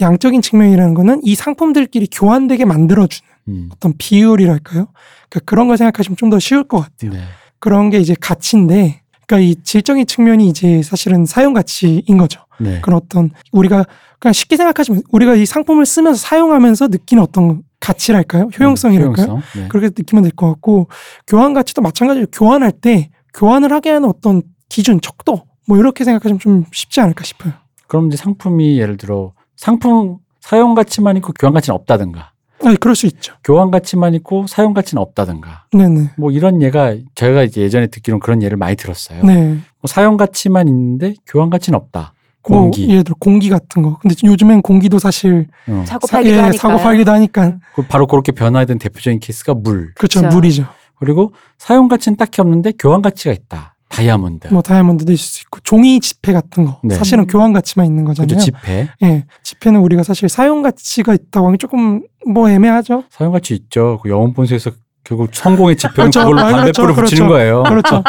양적인 0.00 0.42
측면이라는 0.42 0.94
거는 0.94 1.20
이 1.22 1.34
상품들끼리 1.34 2.08
교환되게 2.12 2.64
만들어주는 2.64 3.31
음. 3.48 3.68
어떤 3.72 3.94
비율이랄까요? 3.98 4.86
그러니까 5.28 5.40
그런 5.44 5.68
걸 5.68 5.76
생각하시면 5.76 6.16
좀 6.16 6.30
더 6.30 6.38
쉬울 6.38 6.64
것 6.64 6.78
같아요. 6.80 7.12
네. 7.12 7.22
그런 7.58 7.90
게 7.90 7.98
이제 7.98 8.14
가치인데, 8.20 9.02
그러니까 9.26 9.38
이 9.48 9.54
질적인 9.62 10.06
측면이 10.06 10.48
이제 10.48 10.82
사실은 10.82 11.26
사용 11.26 11.52
가치인 11.54 12.16
거죠. 12.18 12.40
네. 12.58 12.80
그런 12.80 12.96
어떤 13.02 13.30
우리가 13.52 13.84
그냥 14.18 14.32
쉽게 14.32 14.56
생각하시면 14.56 15.02
우리가 15.10 15.34
이 15.34 15.46
상품을 15.46 15.84
쓰면서 15.86 16.18
사용하면서 16.18 16.88
느끼는 16.88 17.22
어떤 17.22 17.62
가치랄까요? 17.80 18.50
효용성이랄까요? 18.58 19.26
효용성. 19.26 19.42
네. 19.62 19.68
그렇게 19.68 19.86
느끼면 19.88 20.22
될 20.22 20.32
것 20.32 20.48
같고 20.48 20.88
교환 21.26 21.54
가치도 21.54 21.82
마찬가지로 21.82 22.26
교환할 22.32 22.72
때 22.72 23.10
교환을 23.34 23.72
하게 23.72 23.90
하는 23.90 24.08
어떤 24.08 24.42
기준, 24.68 25.00
척도 25.00 25.42
뭐 25.66 25.78
이렇게 25.78 26.04
생각하시면 26.04 26.38
좀 26.38 26.64
쉽지 26.72 27.00
않을까 27.00 27.24
싶어요. 27.24 27.52
그럼 27.88 28.08
이제 28.08 28.16
상품이 28.16 28.78
예를 28.78 28.96
들어 28.96 29.32
상품 29.56 30.18
사용 30.40 30.74
가치만 30.74 31.16
있고 31.18 31.32
교환 31.38 31.52
가치는 31.54 31.74
없다든가. 31.76 32.31
아, 32.64 32.74
그럴 32.80 32.94
수 32.94 33.06
있죠. 33.06 33.34
교환 33.44 33.70
가치만 33.70 34.14
있고 34.14 34.46
사용 34.46 34.74
가치는 34.74 35.00
없다든가. 35.00 35.64
네네. 35.72 36.10
뭐 36.16 36.30
이런 36.30 36.62
예가 36.62 36.96
제가 37.14 37.42
이제 37.42 37.60
예전에 37.62 37.86
듣기로는 37.88 38.20
그런 38.20 38.42
예를 38.42 38.56
많이 38.56 38.76
들었어요. 38.76 39.22
네. 39.24 39.48
뭐 39.80 39.86
사용 39.86 40.16
가치만 40.16 40.68
있는데 40.68 41.14
교환 41.26 41.50
가치는 41.50 41.76
없다. 41.76 42.14
뭐 42.48 42.62
공기. 42.62 42.88
예를 42.88 43.04
들어 43.04 43.14
공기 43.18 43.48
같은 43.48 43.82
거. 43.82 43.98
근데 43.98 44.14
요즘엔 44.24 44.62
공기도 44.62 44.98
사실 44.98 45.46
어. 45.68 45.84
사고 45.86 46.06
사, 46.06 46.16
팔기도 46.16 46.36
예, 46.36 46.40
하니까. 46.40 46.58
사고 46.58 46.82
팔기도 46.82 47.10
하니까 47.12 47.56
그 47.74 47.82
바로 47.82 48.06
그렇게 48.06 48.32
변화된 48.32 48.78
대표적인 48.78 49.20
케이스가 49.20 49.54
물. 49.54 49.92
그렇죠. 49.94 50.20
그렇죠. 50.20 50.36
물이죠. 50.36 50.66
그리고 50.98 51.32
사용 51.58 51.88
가치는 51.88 52.16
딱히 52.16 52.40
없는데 52.40 52.72
교환 52.78 53.02
가치가 53.02 53.32
있다. 53.32 53.71
다이아몬드. 53.92 54.48
뭐 54.48 54.62
다이아몬드도 54.62 55.12
있을 55.12 55.24
수 55.24 55.42
있고 55.42 55.60
종이 55.60 56.00
지폐 56.00 56.32
같은 56.32 56.64
거. 56.64 56.80
네. 56.82 56.94
사실은 56.94 57.24
음. 57.24 57.26
교환 57.26 57.52
가치만 57.52 57.86
있는 57.86 58.04
거잖아요. 58.04 58.38
지폐. 58.38 58.88
예. 59.02 59.26
지폐는 59.42 59.80
우리가 59.80 60.02
사실 60.02 60.28
사용 60.28 60.62
가치가 60.62 61.12
있다고 61.14 61.46
하면 61.46 61.58
조금 61.58 62.02
뭐 62.26 62.48
애매하죠. 62.48 63.04
사용 63.10 63.32
가치 63.32 63.54
있죠. 63.54 64.00
그 64.02 64.08
영원 64.08 64.32
본세에서 64.32 64.70
결국 65.04 65.30
성공의 65.32 65.76
지표는 65.76 66.10
그렇죠. 66.10 66.20
그걸로 66.20 66.40
아, 66.40 66.50
담배불을 66.52 66.94
그렇죠. 66.94 67.10
붙이는 67.10 67.28
거예요. 67.28 67.62
그렇죠. 67.64 68.02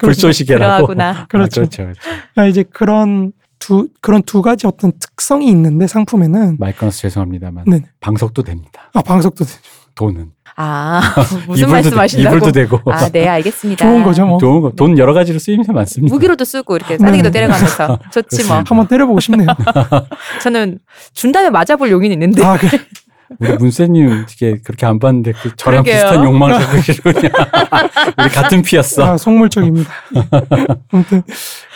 불쏘시개라고. 0.00 0.86
그러하구나. 0.94 1.26
그렇죠. 1.26 1.60
그렇죠. 1.60 1.82
그렇죠. 1.82 2.00
그렇죠. 2.00 2.20
아, 2.36 2.46
이제 2.46 2.62
그런 2.62 3.32
두 3.58 3.88
그런 4.00 4.22
두 4.22 4.42
가지 4.42 4.66
어떤 4.66 4.92
특성이 4.98 5.48
있는데 5.48 5.86
상품에는 5.86 6.56
마이크너스 6.58 7.02
죄송합니다만 7.02 7.64
네. 7.66 7.82
방석도 8.00 8.42
됩니다. 8.42 8.90
아 8.92 9.02
방석도 9.02 9.44
되죠. 9.44 9.58
돈은 9.94 10.32
아 10.56 11.00
무슨 11.48 11.64
이불도 11.64 11.66
돼- 11.66 11.72
말씀 11.72 11.98
하신다고? 11.98 12.36
이불도 12.36 12.52
되고 12.52 12.80
아, 12.92 13.08
네, 13.08 13.26
알겠습니다. 13.28 13.84
좋은 13.84 14.02
거죠, 14.04 14.24
뭐. 14.24 14.38
돈, 14.38 14.74
돈 14.76 14.98
여러 14.98 15.12
가지로 15.12 15.38
쓰임새 15.38 15.72
많습니다. 15.72 16.14
무기로도 16.14 16.44
쓰고 16.44 16.76
이렇게 16.76 16.96
싸대기도 16.96 17.30
네. 17.30 17.40
때려가면서 17.40 17.98
좋지 18.12 18.44
뭐. 18.46 18.56
한번 18.58 18.86
때려보고 18.86 19.18
싶네요. 19.20 19.48
저는 20.42 20.78
준 21.12 21.32
다음에 21.32 21.50
맞아볼 21.50 21.90
용인 21.90 22.12
있는데. 22.12 22.44
아, 22.44 22.56
그래. 22.56 22.70
우리 23.40 23.52
문세님 23.56 24.26
이게 24.30 24.58
그렇게 24.64 24.86
안 24.86 24.98
봤는데 25.00 25.32
그 25.32 25.56
저랑 25.56 25.82
그러게요. 25.82 26.04
비슷한 26.04 26.24
욕망을 26.24 26.58
갖고 26.58 26.76
계시군요. 26.82 27.18
우리 28.18 28.28
같은 28.28 28.62
피였어. 28.62 29.04
아, 29.14 29.16
속물적입니다. 29.16 29.90
아무튼 30.92 31.22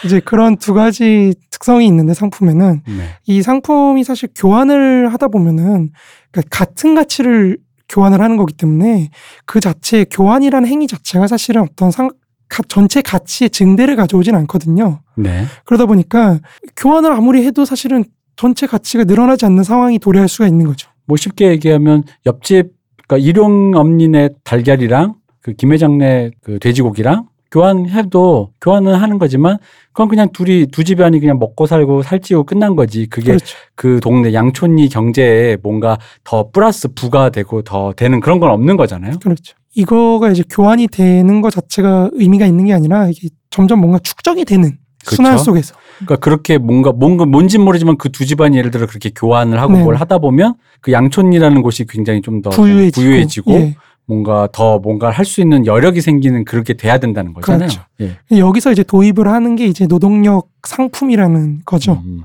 이제 0.04 0.20
그런 0.20 0.56
두 0.58 0.74
가지 0.74 1.34
특성이 1.50 1.86
있는데 1.86 2.14
상품에는 2.14 2.82
네. 2.86 3.08
이 3.26 3.42
상품이 3.42 4.04
사실 4.04 4.28
교환을 4.36 5.12
하다 5.12 5.28
보면은 5.28 5.90
그러니까 6.30 6.48
같은 6.56 6.94
가치를 6.94 7.56
교환을 7.88 8.20
하는 8.20 8.36
거기 8.36 8.52
때문에 8.52 9.10
그 9.46 9.60
자체 9.60 10.04
교환이라는 10.04 10.68
행위 10.68 10.86
자체가 10.86 11.26
사실은 11.26 11.62
어떤 11.62 11.90
상, 11.90 12.10
가- 12.48 12.62
전체 12.68 13.00
가치의 13.02 13.50
증대를 13.50 13.96
가져오진 13.96 14.34
않거든요. 14.34 15.00
네. 15.16 15.44
그러다 15.64 15.86
보니까 15.86 16.38
교환을 16.76 17.12
아무리 17.12 17.44
해도 17.44 17.64
사실은 17.64 18.04
전체 18.36 18.66
가치가 18.66 19.04
늘어나지 19.04 19.44
않는 19.46 19.64
상황이 19.64 19.98
도래할 19.98 20.28
수가 20.28 20.46
있는 20.46 20.66
거죠. 20.66 20.88
뭐 21.06 21.16
쉽게 21.16 21.48
얘기하면 21.48 22.04
옆집 22.26 22.72
그러니까 23.06 23.26
일용 23.28 23.72
엄니네 23.74 24.30
달걀이랑 24.44 25.14
그 25.40 25.54
김회장네 25.54 26.32
그 26.42 26.58
돼지고기랑 26.58 27.26
교환해도 27.50 28.50
교환은 28.60 28.94
하는 28.94 29.18
거지만 29.18 29.58
그건 29.92 30.08
그냥 30.08 30.28
둘이 30.32 30.66
두 30.66 30.84
집안이 30.84 31.18
그냥 31.20 31.38
먹고 31.38 31.66
살고 31.66 32.02
살찌고 32.02 32.44
끝난 32.44 32.76
거지. 32.76 33.06
그게 33.06 33.28
그렇죠. 33.28 33.56
그 33.74 34.00
동네 34.00 34.32
양촌리 34.34 34.88
경제에 34.88 35.56
뭔가 35.62 35.98
더 36.24 36.50
플러스 36.50 36.88
부가 36.94 37.30
되고 37.30 37.62
더 37.62 37.92
되는 37.94 38.20
그런 38.20 38.38
건 38.40 38.50
없는 38.50 38.76
거잖아요. 38.76 39.14
그렇죠. 39.22 39.56
이거가 39.74 40.30
이제 40.30 40.42
교환이 40.48 40.88
되는 40.88 41.40
것 41.40 41.50
자체가 41.50 42.10
의미가 42.12 42.46
있는 42.46 42.66
게 42.66 42.72
아니라 42.72 43.08
이게 43.08 43.28
점점 43.50 43.80
뭔가 43.80 43.98
축적이 44.00 44.44
되는 44.44 44.76
순환 45.04 45.32
그렇죠. 45.32 45.44
속에서 45.44 45.74
그러니까 45.98 46.16
그렇게 46.16 46.58
뭔가 46.58 46.92
뭔가 46.92 47.24
뭔진 47.24 47.62
모르지만 47.62 47.96
그 47.96 48.08
두 48.10 48.26
집안이 48.26 48.56
예를 48.56 48.70
들어 48.70 48.86
그렇게 48.86 49.10
교환을 49.14 49.60
하고 49.60 49.74
네. 49.74 49.82
뭘 49.82 49.94
하다 49.96 50.18
보면 50.18 50.54
그 50.80 50.92
양촌이라는 50.92 51.62
곳이 51.62 51.86
굉장히 51.86 52.20
좀 52.20 52.42
더 52.42 52.50
부유해지고, 52.50 53.00
부유해지고 53.00 53.52
예. 53.52 53.76
뭔가 54.08 54.48
더 54.52 54.78
뭔가 54.78 55.10
할 55.10 55.28
수 55.28 55.42
있는 55.42 55.66
여력이 55.66 56.00
생기는 56.00 56.44
그렇게 56.46 56.72
돼야 56.72 56.98
된다는 56.98 57.34
거잖아요. 57.34 57.68
그렇죠. 57.68 57.82
예. 58.00 58.38
여기서 58.38 58.72
이제 58.72 58.82
도입을 58.82 59.28
하는 59.28 59.54
게 59.54 59.66
이제 59.66 59.86
노동력 59.86 60.48
상품이라는 60.66 61.62
거죠. 61.66 62.02
음, 62.06 62.22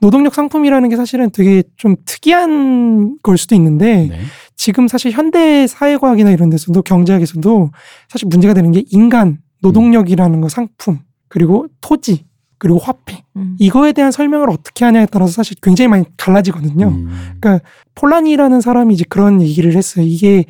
노동력 0.00 0.34
상품이라는 0.34 0.88
게 0.88 0.96
사실은 0.96 1.28
되게 1.30 1.62
좀 1.76 1.96
특이한 2.06 3.18
걸 3.22 3.36
수도 3.36 3.54
있는데 3.54 4.08
네. 4.08 4.20
지금 4.56 4.88
사실 4.88 5.12
현대 5.12 5.66
사회과학이나 5.66 6.30
이런 6.30 6.48
데서도 6.48 6.80
경제학에서도 6.80 7.70
사실 8.08 8.28
문제가 8.28 8.54
되는 8.54 8.72
게 8.72 8.84
인간 8.90 9.38
노동력이라는 9.60 10.40
거 10.40 10.48
상품 10.48 11.00
그리고 11.28 11.66
토지 11.82 12.24
그리고 12.56 12.78
화폐 12.78 13.22
음. 13.36 13.56
이거에 13.58 13.92
대한 13.92 14.10
설명을 14.10 14.48
어떻게 14.48 14.86
하냐에 14.86 15.06
따라서 15.10 15.32
사실 15.32 15.56
굉장히 15.62 15.88
많이 15.88 16.04
달라지거든요. 16.16 16.88
음, 16.88 17.08
폴란이라는 17.94 18.62
사람이 18.62 18.94
이제 18.94 19.04
그런 19.08 19.42
얘기를 19.42 19.76
했어요. 19.76 20.06
이게 20.06 20.46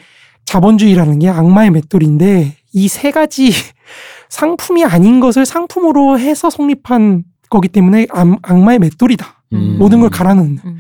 자본주의라는 0.51 1.21
게 1.21 1.29
악마의 1.29 1.71
맷돌인데 1.71 2.57
이 2.73 2.89
세 2.89 3.11
가지 3.13 3.51
상품이 4.29 4.85
아닌 4.85 5.21
것을 5.21 5.47
상품으로 5.47 6.19
해서 6.19 6.51
성립한 6.51 7.25
거기 7.49 7.69
때문에 7.69 8.07
악- 8.11 8.39
악마의 8.43 8.79
맷돌이다. 8.81 9.43
음. 9.53 9.77
모든 9.79 10.01
걸 10.01 10.11
갈아넣는. 10.11 10.59
음. 10.65 10.77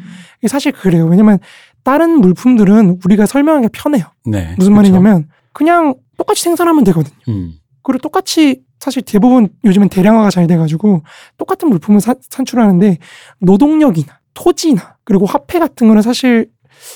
사실 0.46 0.72
그래요. 0.72 1.06
왜냐면 1.06 1.38
다른 1.84 2.20
물품들은 2.20 2.98
우리가 3.04 3.26
설명하기 3.26 3.68
편해요. 3.72 4.04
네. 4.24 4.54
무슨. 4.56 4.74
말이냐면 4.74 5.28
그냥 5.52 5.94
똑같이 6.16 6.42
생산하면 6.42 6.84
되거든요. 6.84 7.14
음, 7.28 7.54
그리고 7.82 8.02
똑같이 8.02 8.62
사실 8.78 9.02
대부분 9.02 9.48
요즘엔 9.64 9.88
대량화가 9.88 10.30
잘 10.30 10.46
돼가지고 10.46 11.02
똑같은 11.38 11.68
물품을 11.68 12.00
사- 12.00 12.14
산출하는데 12.28 12.98
노동력이나 13.40 14.18
토지나 14.34 14.96
그리고 15.04 15.26
화폐 15.26 15.58
같은 15.58 15.88
거는 15.88 16.02
사실 16.02 16.48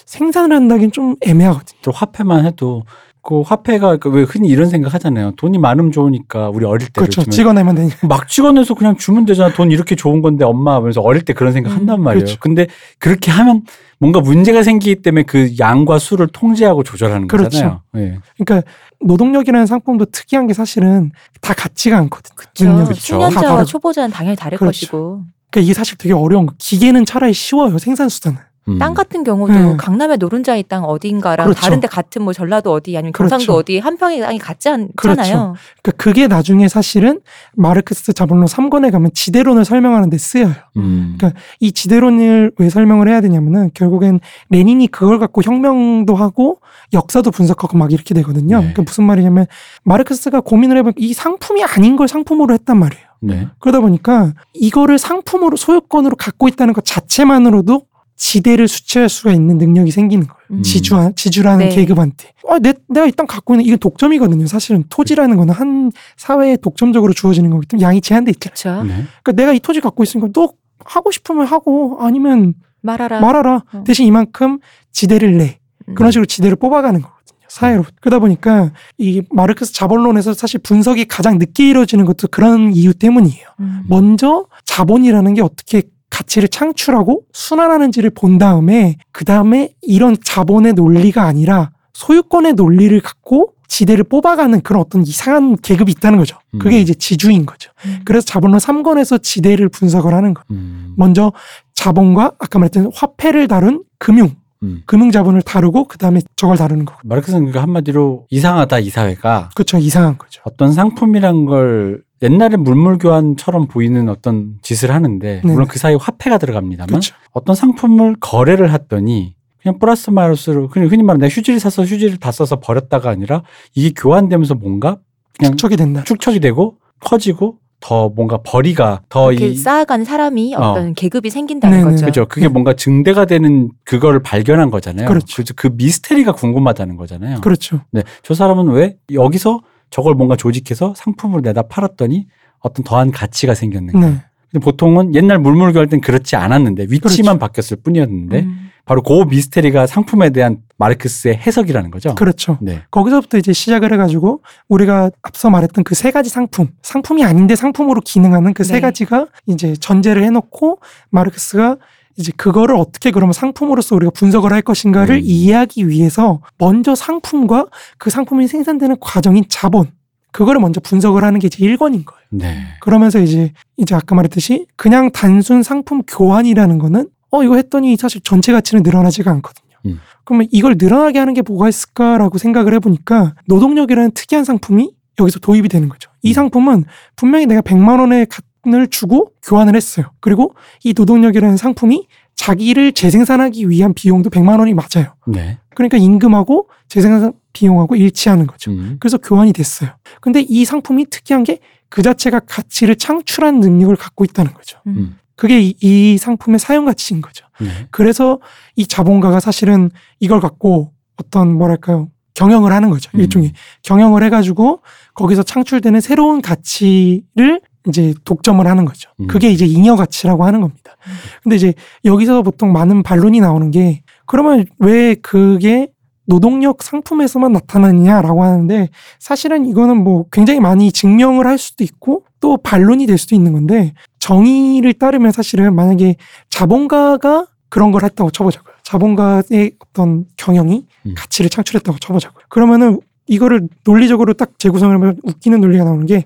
생산을 0.06 0.56
한다긴 0.56 0.92
좀 0.92 1.16
애매하거든요. 1.20 1.78
또 1.82 1.90
화폐만 1.90 2.46
해도 2.46 2.84
그 3.22 3.40
화폐가 3.40 3.96
그왜 3.96 4.24
흔히 4.24 4.48
이런 4.48 4.68
생각 4.68 4.92
하잖아요. 4.92 5.32
돈이 5.36 5.56
많으면 5.56 5.92
좋으니까 5.92 6.50
우리 6.50 6.66
어릴 6.66 6.88
때 6.88 7.00
그렇죠. 7.00 7.24
찍어내면 7.24 7.74
되니까. 7.74 8.06
막 8.06 8.28
찍어내서 8.28 8.74
그냥 8.74 8.96
주면 8.98 9.24
되잖아. 9.24 9.52
돈 9.54 9.70
이렇게 9.72 9.96
좋은 9.96 10.20
건데 10.20 10.44
엄마 10.44 10.74
하면서 10.74 11.00
어릴 11.00 11.22
때 11.22 11.32
그런 11.32 11.54
생각 11.54 11.70
음, 11.70 11.76
한단 11.76 12.02
말이에요. 12.02 12.24
그렇죠. 12.24 12.38
근데 12.38 12.66
그렇게 12.98 13.30
하면 13.30 13.62
뭔가 13.98 14.20
문제가 14.20 14.62
생기기 14.62 15.00
때문에 15.00 15.22
그 15.22 15.54
양과 15.58 15.98
수를 16.00 16.26
통제하고 16.26 16.82
조절하는 16.82 17.26
그렇죠. 17.26 17.48
거잖아요. 17.48 17.80
예. 17.96 18.18
그러니까 18.36 18.68
노동력이라는 19.00 19.64
상품도 19.66 20.06
특이한 20.06 20.46
게 20.46 20.52
사실은 20.52 21.10
다 21.40 21.54
같지가 21.54 21.96
않거든요. 21.96 22.84
그렇죠. 22.84 23.18
다르고. 23.30 23.64
초보자는 23.64 24.10
당연히 24.10 24.36
다를 24.36 24.58
그렇죠. 24.58 24.80
것이고 24.80 25.22
그러니까 25.50 25.64
이게 25.64 25.72
사실 25.72 25.96
되게 25.96 26.12
어려운 26.12 26.44
거. 26.44 26.54
기계는 26.58 27.06
차라리 27.06 27.32
쉬워요. 27.32 27.78
생산 27.78 28.10
수단은. 28.10 28.38
음. 28.68 28.78
땅 28.78 28.94
같은 28.94 29.24
경우도 29.24 29.52
네. 29.52 29.76
강남의 29.76 30.18
노른자의 30.18 30.64
땅 30.68 30.84
어딘가랑 30.84 31.46
그렇죠. 31.46 31.60
다른데 31.60 31.88
같은 31.88 32.22
뭐 32.22 32.32
전라도 32.32 32.72
어디 32.72 32.96
아니면 32.96 33.12
그렇죠. 33.12 33.36
경상도 33.36 33.54
어디 33.54 33.78
한 33.78 33.96
평의 33.98 34.20
땅이 34.20 34.38
같지 34.38 34.68
않잖아요. 34.68 34.94
그렇죠. 34.96 35.54
그러니까 35.82 35.92
그게 35.96 36.26
나중에 36.26 36.68
사실은 36.68 37.20
마르크스 37.54 38.14
자본론 38.14 38.46
3권에 38.46 38.90
가면 38.90 39.10
지대론을 39.12 39.64
설명하는 39.64 40.08
데 40.08 40.16
쓰여요. 40.16 40.54
음. 40.76 41.16
그러니까 41.18 41.38
이 41.60 41.72
지대론을 41.72 42.52
왜 42.58 42.70
설명을 42.70 43.08
해야 43.08 43.20
되냐면은 43.20 43.70
결국엔 43.74 44.20
레닌이 44.48 44.86
그걸 44.86 45.18
갖고 45.18 45.42
혁명도 45.42 46.14
하고 46.14 46.60
역사도 46.92 47.30
분석하고 47.30 47.76
막 47.76 47.92
이렇게 47.92 48.14
되거든요. 48.14 48.56
네. 48.56 48.62
그러니까 48.62 48.82
무슨 48.82 49.04
말이냐면 49.04 49.46
마르크스가 49.84 50.40
고민을 50.40 50.78
해보니까 50.78 50.96
이 50.98 51.12
상품이 51.12 51.62
아닌 51.64 51.96
걸 51.96 52.08
상품으로 52.08 52.54
했단 52.54 52.78
말이에요. 52.78 53.04
네. 53.20 53.48
그러다 53.58 53.80
보니까 53.80 54.32
이거를 54.52 54.98
상품으로 54.98 55.56
소유권으로 55.56 56.16
갖고 56.16 56.48
있다는 56.48 56.74
것 56.74 56.84
자체만으로도 56.84 57.82
지대를 58.16 58.68
수취할 58.68 59.08
수가 59.08 59.32
있는 59.32 59.58
능력이 59.58 59.90
생기는 59.90 60.26
거예요. 60.26 60.38
음. 60.52 60.62
지주 60.62 60.94
지주라는 61.16 61.68
네. 61.68 61.74
계급한테. 61.74 62.32
어, 62.44 62.58
내, 62.58 62.74
내가 62.88 63.06
일단 63.06 63.26
갖고 63.26 63.54
있는 63.54 63.64
이게 63.66 63.76
독점이거든요. 63.76 64.46
사실은 64.46 64.84
토지라는 64.88 65.36
거는 65.36 65.54
한 65.54 65.90
사회에 66.16 66.56
독점적으로 66.56 67.12
주어지는 67.12 67.50
거기 67.50 67.66
때문에 67.66 67.84
양이 67.84 68.00
제한돼 68.00 68.32
있잖아요. 68.32 68.82
그렇죠. 68.82 68.84
네. 68.84 69.06
그러니까 69.22 69.32
내가 69.32 69.52
이 69.52 69.60
토지 69.60 69.80
갖고 69.80 70.02
있으니까 70.02 70.28
너 70.32 70.52
하고 70.84 71.10
싶으면 71.10 71.46
하고 71.46 71.98
아니면 72.00 72.54
말하라. 72.82 73.20
말하라. 73.20 73.62
어. 73.72 73.84
대신 73.84 74.06
이만큼 74.06 74.58
지대를 74.92 75.36
내. 75.38 75.58
음. 75.88 75.94
그런 75.94 76.12
식으로 76.12 76.26
지대를 76.26 76.56
뽑아가는 76.56 77.00
거거든요. 77.00 77.38
사회로. 77.48 77.84
그러다 78.00 78.18
보니까 78.18 78.72
이 78.98 79.22
마르크스 79.30 79.72
자본론에서 79.72 80.34
사실 80.34 80.60
분석이 80.60 81.06
가장 81.06 81.38
늦게 81.38 81.68
이루어지는 81.68 82.04
것도 82.04 82.28
그런 82.28 82.74
이유 82.74 82.94
때문이에요. 82.94 83.46
음. 83.60 83.82
먼저 83.88 84.46
자본이라는 84.64 85.34
게 85.34 85.42
어떻게 85.42 85.82
가치를 86.14 86.48
창출하고 86.48 87.24
순환하는지를 87.32 88.10
본 88.10 88.38
다음에 88.38 88.96
그 89.10 89.24
다음에 89.24 89.70
이런 89.82 90.16
자본의 90.22 90.74
논리가 90.74 91.24
아니라 91.24 91.72
소유권의 91.92 92.54
논리를 92.54 92.98
갖고 93.00 93.54
지대를 93.66 94.04
뽑아가는 94.04 94.60
그런 94.60 94.80
어떤 94.80 95.02
이상한 95.02 95.56
계급이 95.56 95.90
있다는 95.90 96.18
거죠. 96.18 96.38
그게 96.60 96.76
음. 96.76 96.82
이제 96.82 96.94
지주인 96.94 97.44
거죠. 97.44 97.72
음. 97.86 98.00
그래서 98.04 98.24
자본론 98.26 98.58
3권에서 98.58 99.20
지대를 99.20 99.68
분석을 99.68 100.14
하는 100.14 100.34
거예요. 100.34 100.44
음. 100.52 100.94
먼저 100.96 101.32
자본과 101.74 102.32
아까 102.38 102.58
말했던 102.60 102.92
화폐를 102.94 103.48
다룬 103.48 103.82
금융, 103.98 104.30
음. 104.62 104.82
금융 104.86 105.10
자본을 105.10 105.42
다루고 105.42 105.84
그 105.88 105.98
다음에 105.98 106.20
저걸 106.36 106.56
다루는 106.56 106.84
거고. 106.84 107.00
마르크스는 107.02 107.40
그러니까 107.40 107.62
한마디로 107.62 108.26
이상하다 108.30 108.78
이 108.78 108.90
사회가 108.90 109.50
그렇죠. 109.54 109.78
이상한 109.78 110.16
거죠. 110.18 110.42
어떤 110.44 110.72
상품이란 110.72 111.46
걸 111.46 112.03
옛날에 112.22 112.56
물물 112.56 112.98
교환처럼 112.98 113.66
보이는 113.66 114.08
어떤 114.08 114.54
짓을 114.62 114.92
하는데 114.92 115.40
네. 115.44 115.52
물론 115.52 115.66
그 115.66 115.78
사이에 115.78 115.96
화폐가 116.00 116.38
들어갑니다만 116.38 116.88
그렇죠. 116.88 117.14
어떤 117.32 117.54
상품을 117.54 118.16
거래를 118.20 118.72
했더니 118.72 119.34
그냥 119.62 119.78
플러스 119.78 120.10
마이너스로 120.10 120.68
그냥 120.68 120.88
흔히 120.90 121.02
말하는 121.02 121.26
내가 121.26 121.34
휴지를 121.34 121.58
사서 121.58 121.84
휴지를 121.84 122.18
다 122.18 122.30
써서 122.32 122.60
버렸다가 122.60 123.10
아니라 123.10 123.42
이게 123.74 123.92
교환되면서 123.96 124.54
뭔가 124.54 124.98
그냥 125.38 125.52
축척이 125.52 125.76
된다. 125.76 126.02
축척이 126.04 126.40
되고 126.40 126.76
커지고 127.00 127.58
더 127.80 128.08
뭔가 128.08 128.38
벌이가 128.38 129.02
그렇게 129.08 129.38
더이 129.38 129.54
쌓아가는 129.56 130.06
사람이 130.06 130.54
어. 130.54 130.70
어떤 130.70 130.94
계급이 130.94 131.28
생긴다는 131.28 131.78
네네. 131.78 131.90
거죠. 131.90 132.06
그죠. 132.06 132.26
그게 132.26 132.48
뭔가 132.48 132.72
증대가 132.74 133.26
되는 133.26 133.70
그거를 133.84 134.22
발견한 134.22 134.70
거잖아요. 134.70 135.06
그렇죠. 135.08 135.36
그래서 135.36 135.52
그 135.54 135.68
미스테리가 135.74 136.32
궁금하다는 136.32 136.96
거잖아요. 136.96 137.40
그렇죠. 137.42 137.80
네. 137.90 138.02
저 138.22 138.32
사람은 138.32 138.68
왜 138.68 138.96
여기서 139.12 139.60
저걸 139.94 140.14
뭔가 140.16 140.34
조직해서 140.34 140.94
상품으로 140.96 141.40
내다 141.42 141.62
팔았더니 141.62 142.26
어떤 142.58 142.82
더한 142.84 143.12
가치가 143.12 143.54
생겼는가. 143.54 144.00
네. 144.00 144.16
근데 144.50 144.64
보통은 144.64 145.14
옛날 145.14 145.38
물물교 145.38 145.78
할 145.78 145.86
땐 145.86 146.00
그렇지 146.00 146.34
않았는데 146.34 146.86
위치만 146.90 147.38
바뀌었을 147.38 147.76
뿐이었는데 147.76 148.40
음. 148.40 148.70
바로 148.86 149.02
그 149.02 149.12
미스테리가 149.28 149.86
상품에 149.86 150.30
대한 150.30 150.58
마르크스의 150.78 151.36
해석이라는 151.36 151.92
거죠. 151.92 152.16
그렇죠. 152.16 152.58
네. 152.60 152.82
거기서부터 152.90 153.38
이제 153.38 153.52
시작을 153.52 153.92
해가지고 153.92 154.42
우리가 154.68 155.12
앞서 155.22 155.48
말했던 155.48 155.84
그 155.84 155.94
세 155.94 156.10
가지 156.10 156.28
상품, 156.28 156.68
상품이 156.82 157.24
아닌데 157.24 157.54
상품으로 157.54 158.00
기능하는 158.00 158.52
그세 158.52 158.74
네. 158.74 158.80
가지가 158.80 159.28
이제 159.46 159.74
전제를 159.76 160.24
해놓고 160.24 160.80
마르크스가 161.10 161.76
이제 162.16 162.32
그거를 162.36 162.76
어떻게 162.76 163.10
그러면 163.10 163.32
상품으로서 163.32 163.96
우리가 163.96 164.10
분석을 164.12 164.52
할 164.52 164.62
것인가를 164.62 165.16
음. 165.16 165.20
이해하기 165.24 165.88
위해서 165.88 166.40
먼저 166.58 166.94
상품과 166.94 167.66
그 167.98 168.10
상품이 168.10 168.46
생산되는 168.46 168.96
과정인 169.00 169.44
자본 169.48 169.90
그거를 170.32 170.60
먼저 170.60 170.80
분석을 170.80 171.22
하는 171.22 171.38
게 171.38 171.46
이제 171.46 171.64
1권인 171.64 172.04
거예요. 172.04 172.20
네. 172.30 172.58
그러면서 172.80 173.20
이제 173.20 173.52
이제 173.76 173.94
아까 173.94 174.14
말했듯이 174.14 174.66
그냥 174.76 175.10
단순 175.12 175.62
상품 175.62 176.02
교환이라는 176.02 176.78
거는 176.78 177.08
어 177.30 177.42
이거 177.44 177.56
했더니 177.56 177.96
사실 177.96 178.20
전체 178.20 178.52
가치는 178.52 178.82
늘어나지가 178.82 179.30
않거든요. 179.30 179.76
음. 179.86 180.00
그러면 180.24 180.48
이걸 180.50 180.74
늘어나게 180.78 181.18
하는 181.18 181.34
게 181.34 181.42
뭐가 181.42 181.68
있을까라고 181.68 182.38
생각을 182.38 182.74
해보니까 182.74 183.34
노동력이라는 183.46 184.12
특이한 184.12 184.44
상품이 184.44 184.92
여기서 185.20 185.38
도입이 185.38 185.68
되는 185.68 185.88
거죠. 185.88 186.10
이 186.22 186.30
음. 186.30 186.34
상품은 186.34 186.84
분명히 187.14 187.46
내가 187.46 187.60
100만 187.60 188.00
원의 188.00 188.26
값 188.26 188.44
을 188.72 188.86
주고 188.88 189.32
교환을 189.42 189.76
했어요. 189.76 190.06
그리고 190.20 190.54
이 190.82 190.94
노동력이라는 190.96 191.56
상품이 191.56 192.06
자기를 192.34 192.92
재생산하기 192.92 193.68
위한 193.68 193.94
비용도 193.94 194.30
100만 194.30 194.58
원이 194.58 194.74
맞아요. 194.74 195.14
네. 195.26 195.58
그러니까 195.74 195.98
임금하고 195.98 196.68
재생산 196.88 197.32
비용하고 197.52 197.96
일치하는 197.96 198.46
거죠. 198.46 198.70
음. 198.70 198.96
그래서 198.98 199.18
교환이 199.18 199.52
됐어요. 199.52 199.90
근데 200.20 200.40
이 200.40 200.64
상품이 200.64 201.06
특이한 201.10 201.44
게 201.44 201.58
그 201.94 202.02
자체가 202.02 202.40
가치를 202.40 202.96
창출한 202.96 203.60
능력을 203.60 203.94
갖고 203.94 204.24
있다는 204.24 204.52
거죠. 204.52 204.80
음. 204.88 205.16
그게 205.36 205.60
이, 205.60 205.76
이 205.80 206.18
상품의 206.18 206.58
사용 206.58 206.86
가치인 206.86 207.20
거죠. 207.20 207.46
네. 207.60 207.68
그래서 207.92 208.40
이 208.74 208.84
자본가가 208.84 209.38
사실은 209.38 209.92
이걸 210.18 210.40
갖고 210.40 210.92
어떤 211.16 211.56
뭐랄까요 211.56 212.08
경영을 212.34 212.72
하는 212.72 212.90
거죠. 212.90 213.12
음. 213.14 213.20
일종의 213.20 213.52
경영을 213.82 214.24
해가지고 214.24 214.82
거기서 215.14 215.44
창출되는 215.44 216.00
새로운 216.00 216.42
가치를 216.42 217.60
이제 217.88 218.14
독점을 218.24 218.66
하는 218.66 218.84
거죠. 218.84 219.10
음. 219.20 219.26
그게 219.26 219.50
이제 219.50 219.66
잉여 219.66 219.96
가치라고 219.96 220.44
하는 220.44 220.60
겁니다. 220.60 220.96
음. 221.06 221.12
근데 221.42 221.56
이제 221.56 221.74
여기서 222.04 222.42
보통 222.42 222.72
많은 222.72 223.02
반론이 223.02 223.40
나오는 223.40 223.70
게 223.70 224.02
그러면 224.26 224.64
왜 224.78 225.14
그게 225.16 225.88
노동력 226.26 226.82
상품에서만 226.82 227.52
나타나느냐라고 227.52 228.42
하는데 228.42 228.88
사실은 229.18 229.66
이거는 229.66 230.02
뭐 230.02 230.24
굉장히 230.32 230.60
많이 230.60 230.90
증명을 230.90 231.46
할 231.46 231.58
수도 231.58 231.84
있고 231.84 232.24
또 232.40 232.56
반론이 232.56 233.06
될 233.06 233.18
수도 233.18 233.34
있는 233.34 233.52
건데 233.52 233.92
정의를 234.18 234.94
따르면 234.94 235.32
사실은 235.32 235.74
만약에 235.74 236.16
자본가가 236.48 237.46
그런 237.68 237.90
걸 237.90 238.04
했다고 238.04 238.30
쳐보자고요. 238.30 238.74
자본가의 238.84 239.72
어떤 239.78 240.24
경영이 240.36 240.86
음. 241.06 241.14
가치를 241.16 241.50
창출했다고 241.50 241.98
쳐보자고요. 241.98 242.44
그러면은 242.48 243.00
이거를 243.26 243.68
논리적으로 243.84 244.34
딱 244.34 244.58
재구성을 244.58 244.94
하면 244.94 245.18
웃기는 245.22 245.60
논리가 245.60 245.84
나오는 245.84 246.06
게 246.06 246.24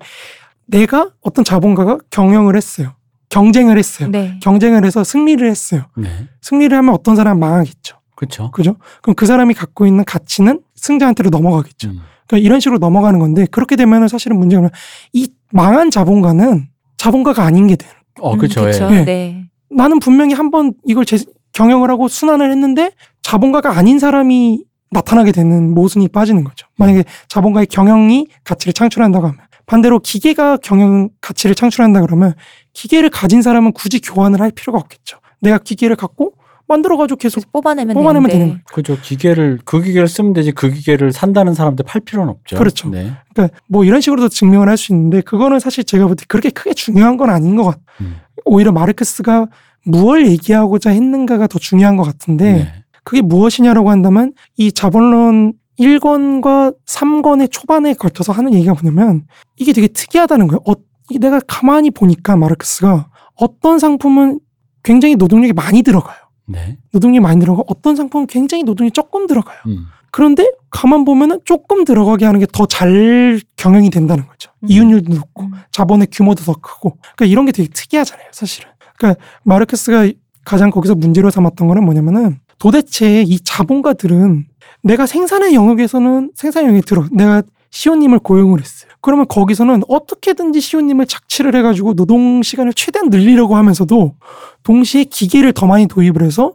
내가 0.69 1.09
어떤 1.21 1.43
자본가가 1.43 1.97
경영을 2.09 2.55
했어요. 2.55 2.93
경쟁을 3.29 3.77
했어요. 3.77 4.09
네. 4.09 4.39
경쟁을 4.41 4.85
해서 4.85 5.03
승리를 5.03 5.47
했어요. 5.47 5.83
네. 5.95 6.09
승리를 6.41 6.75
하면 6.75 6.93
어떤 6.93 7.15
사람은 7.15 7.39
망하겠죠. 7.39 7.97
그렇죠. 8.15 8.51
그죠? 8.51 8.75
그럼 9.01 9.15
그 9.15 9.25
사람이 9.25 9.53
갖고 9.53 9.85
있는 9.85 10.03
가치는 10.03 10.61
승자한테로 10.75 11.29
넘어가겠죠. 11.29 11.89
음. 11.89 11.99
그러니까 12.27 12.45
이런 12.45 12.59
식으로 12.59 12.79
넘어가는 12.79 13.19
건데 13.19 13.45
그렇게 13.51 13.75
되면은 13.75 14.07
사실은 14.07 14.37
문제는 14.37 14.69
이 15.13 15.31
망한 15.51 15.89
자본가는 15.91 16.67
자본가가 16.97 17.43
아닌 17.43 17.67
게 17.67 17.75
돼요. 17.75 17.91
어, 18.19 18.33
음, 18.33 18.37
그렇죠. 18.37 18.65
그쵸. 18.65 18.89
예. 18.91 19.05
네. 19.05 19.45
나는 19.71 19.99
분명히 19.99 20.33
한 20.33 20.51
번 20.51 20.73
이걸 20.85 21.05
제, 21.05 21.17
경영을 21.53 21.89
하고 21.89 22.07
순환을 22.07 22.51
했는데 22.51 22.91
자본가가 23.21 23.77
아닌 23.77 23.99
사람이 23.99 24.63
나타나게 24.91 25.31
되는 25.31 25.73
모순이 25.73 26.07
빠지는 26.09 26.43
거죠. 26.43 26.67
만약에 26.77 27.03
자본가의 27.27 27.67
경영이 27.67 28.27
가치를 28.43 28.73
창출한다고 28.73 29.27
하면 29.27 29.39
반대로 29.69 29.99
기계가 29.99 30.57
경영 30.57 31.09
가치를 31.21 31.53
창출한다 31.53 32.01
그러면 32.01 32.33
기계를 32.73 33.11
가진 33.11 33.43
사람은 33.43 33.73
굳이 33.73 33.99
교환을 34.01 34.41
할 34.41 34.49
필요가 34.51 34.79
없겠죠. 34.79 35.19
내가 35.41 35.59
기계를 35.59 35.95
갖고 35.95 36.33
만들어가지고 36.67 37.17
계속 37.17 37.41
계속 37.41 37.51
뽑아내면, 37.51 37.93
뽑아내면. 37.93 38.29
되는 38.31 38.47
거예요. 38.47 38.59
그죠. 38.73 38.97
기계를 38.99 39.59
그 39.65 39.81
기계를 39.83 40.07
쓰면 40.07 40.33
되지 40.33 40.53
그 40.53 40.71
기계를 40.71 41.11
산다는 41.11 41.53
사람한테 41.53 41.83
팔 41.83 42.01
필요는 42.01 42.29
없죠. 42.31 42.57
그렇죠. 42.57 42.89
네. 42.89 43.11
그러니까 43.33 43.57
뭐 43.67 43.85
이런 43.85 44.01
식으로도 44.01 44.29
증명을 44.29 44.67
할 44.69 44.75
수 44.77 44.91
있는데 44.91 45.21
그거는 45.21 45.59
사실 45.59 45.83
제가 45.83 46.07
볼 46.07 46.15
때 46.15 46.25
그렇게 46.27 46.49
크게 46.49 46.73
중요한 46.73 47.17
건 47.17 47.29
아닌 47.29 47.55
것 47.55 47.65
같아요. 47.65 47.83
음. 48.01 48.15
오히려 48.45 48.71
마르크스가 48.71 49.47
무엇을 49.85 50.27
얘기하고자 50.31 50.89
했는가가 50.89 51.45
더 51.45 51.59
중요한 51.59 51.95
것 51.95 52.03
같은데 52.03 52.53
네. 52.53 52.73
그게 53.03 53.21
무엇이냐라고 53.21 53.89
한다면 53.91 54.33
이 54.57 54.71
자본론이 54.71 55.53
1권과 55.79 56.75
3권의 56.85 57.51
초반에 57.51 57.93
걸쳐서 57.93 58.33
하는 58.33 58.53
얘기가 58.53 58.73
뭐냐면 58.73 59.25
이게 59.57 59.73
되게 59.73 59.87
특이하다는 59.87 60.47
거예요. 60.47 60.59
어, 60.67 60.73
이게 61.09 61.19
내가 61.19 61.39
가만히 61.47 61.89
보니까 61.91 62.35
마르크스가 62.35 63.09
어떤 63.35 63.79
상품은 63.79 64.39
굉장히 64.83 65.15
노동력이 65.15 65.53
많이 65.53 65.81
들어가요. 65.81 66.17
네. 66.45 66.77
노동력이 66.91 67.19
많이 67.21 67.39
들어가고 67.39 67.65
어떤 67.67 67.95
상품은 67.95 68.27
굉장히 68.27 68.63
노동이 68.63 68.91
조금 68.91 69.27
들어가요. 69.27 69.57
음. 69.67 69.85
그런데 70.11 70.49
가만 70.71 71.05
보면은 71.05 71.39
조금 71.45 71.85
들어가게 71.85 72.25
하는 72.25 72.39
게 72.39 72.47
더 72.47 72.65
잘 72.65 73.39
경영이 73.57 73.89
된다는 73.91 74.25
거죠. 74.27 74.51
음. 74.63 74.67
이윤율도 74.69 75.13
높고 75.13 75.43
음. 75.43 75.51
자본의 75.71 76.07
규모도 76.11 76.43
더 76.43 76.53
크고. 76.53 76.97
그러니까 76.99 77.25
이런 77.25 77.45
게 77.45 77.51
되게 77.51 77.69
특이하잖아요, 77.71 78.27
사실은. 78.31 78.69
그러니까 78.97 79.21
마르크스가 79.43 80.09
가장 80.43 80.71
거기서 80.71 80.95
문제로 80.95 81.29
삼았던 81.29 81.67
거는 81.67 81.83
뭐냐면은 81.85 82.39
도대체 82.57 83.21
이 83.21 83.39
자본가들은 83.39 84.47
내가 84.81 85.05
생산의 85.05 85.53
영역에서는 85.53 86.31
생산 86.35 86.65
영역에 86.65 86.81
들어 86.81 87.05
내가 87.11 87.43
시온님을 87.71 88.19
고용을 88.19 88.59
했어요. 88.59 88.89
그러면 89.01 89.27
거기서는 89.27 89.83
어떻게든지 89.87 90.59
시온님을 90.59 91.05
착취를 91.05 91.55
해가지고 91.55 91.93
노동 91.93 92.41
시간을 92.41 92.73
최대한 92.73 93.09
늘리려고 93.09 93.55
하면서도 93.55 94.15
동시에 94.63 95.03
기계를 95.03 95.53
더 95.53 95.67
많이 95.67 95.87
도입을 95.87 96.23
해서 96.23 96.53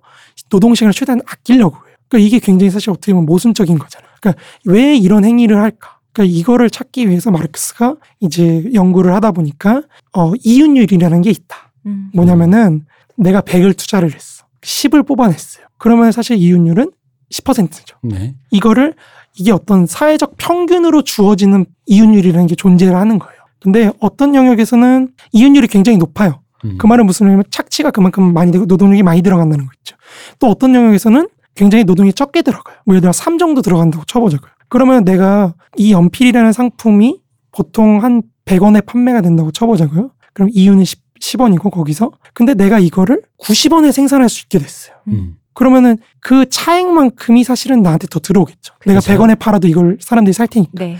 노동 0.50 0.74
시간을 0.74 0.92
최대한 0.92 1.20
아끼려고 1.26 1.76
해요. 1.76 1.96
그러니까 2.08 2.26
이게 2.26 2.38
굉장히 2.38 2.70
사실 2.70 2.90
어떻게 2.90 3.12
보면 3.12 3.26
모순적인 3.26 3.78
거잖아요. 3.78 4.10
그러니까 4.20 4.42
왜 4.64 4.96
이런 4.96 5.24
행위를 5.24 5.58
할까? 5.60 5.98
그러니까 6.12 6.37
이거를 6.37 6.70
찾기 6.70 7.08
위해서 7.08 7.30
마르크스가 7.30 7.96
이제 8.20 8.68
연구를 8.72 9.14
하다 9.14 9.32
보니까 9.32 9.82
어 10.12 10.32
이윤율이라는 10.42 11.22
게 11.22 11.30
있다. 11.30 11.72
음. 11.87 12.10
뭐냐면은 12.14 12.87
내가 13.16 13.40
100을 13.40 13.76
투자를 13.76 14.12
했어. 14.12 14.44
10을 14.62 15.06
뽑아냈어요. 15.06 15.66
그러면 15.78 16.12
사실 16.12 16.37
이윤율은 16.37 16.90
10%죠. 17.30 17.96
네. 18.02 18.34
이거를 18.50 18.94
이게 19.37 19.52
어떤 19.52 19.87
사회적 19.87 20.37
평균으로 20.37 21.02
주어지는 21.02 21.66
이윤율이라는 21.87 22.46
게 22.46 22.54
존재를 22.54 22.94
하는 22.94 23.18
거예요. 23.18 23.34
근데 23.60 23.90
어떤 24.00 24.34
영역에서는 24.34 25.08
이윤율이 25.32 25.68
굉장히 25.68 25.98
높아요. 25.98 26.40
음. 26.64 26.78
그 26.78 26.87
말은 26.87 27.06
무슨 27.06 27.26
말이냐면 27.26 27.44
착취가 27.50 27.90
그만큼 27.90 28.32
많이 28.32 28.52
되고 28.52 28.66
노동력이 28.66 29.02
많이 29.02 29.22
들어간다는 29.22 29.66
거 29.66 29.72
있죠. 29.78 29.96
또 30.38 30.48
어떤 30.48 30.74
영역에서는 30.74 31.28
굉장히 31.54 31.84
노동이 31.84 32.12
적게 32.12 32.42
들어가요. 32.42 32.76
뭐 32.84 32.94
예를 32.94 33.00
들어 33.00 33.12
3 33.12 33.38
정도 33.38 33.62
들어간다고 33.62 34.04
쳐보자고요. 34.04 34.50
그러면 34.68 35.04
내가 35.04 35.54
이 35.76 35.92
연필이라는 35.92 36.52
상품이 36.52 37.20
보통 37.52 38.02
한 38.02 38.22
100원에 38.44 38.84
판매가 38.84 39.20
된다고 39.20 39.50
쳐보자고요. 39.52 40.10
그럼 40.32 40.50
이윤은 40.52 40.84
10, 40.84 41.00
10 41.20 41.40
원이고 41.40 41.70
거기서 41.70 42.10
근데 42.34 42.54
내가 42.54 42.78
이거를 42.78 43.22
90원에 43.40 43.92
생산할 43.92 44.28
수 44.28 44.42
있게 44.42 44.58
됐어요. 44.58 44.96
음. 45.08 45.37
그러면은 45.54 45.98
그 46.20 46.48
차액만큼이 46.48 47.44
사실은 47.44 47.82
나한테 47.82 48.06
더 48.08 48.18
들어오겠죠. 48.20 48.74
내가 48.86 49.00
그렇죠. 49.00 49.22
100원에 49.22 49.38
팔아도 49.38 49.68
이걸 49.68 49.98
사람들이 50.00 50.32
살 50.32 50.48
테니까. 50.48 50.72
네. 50.74 50.98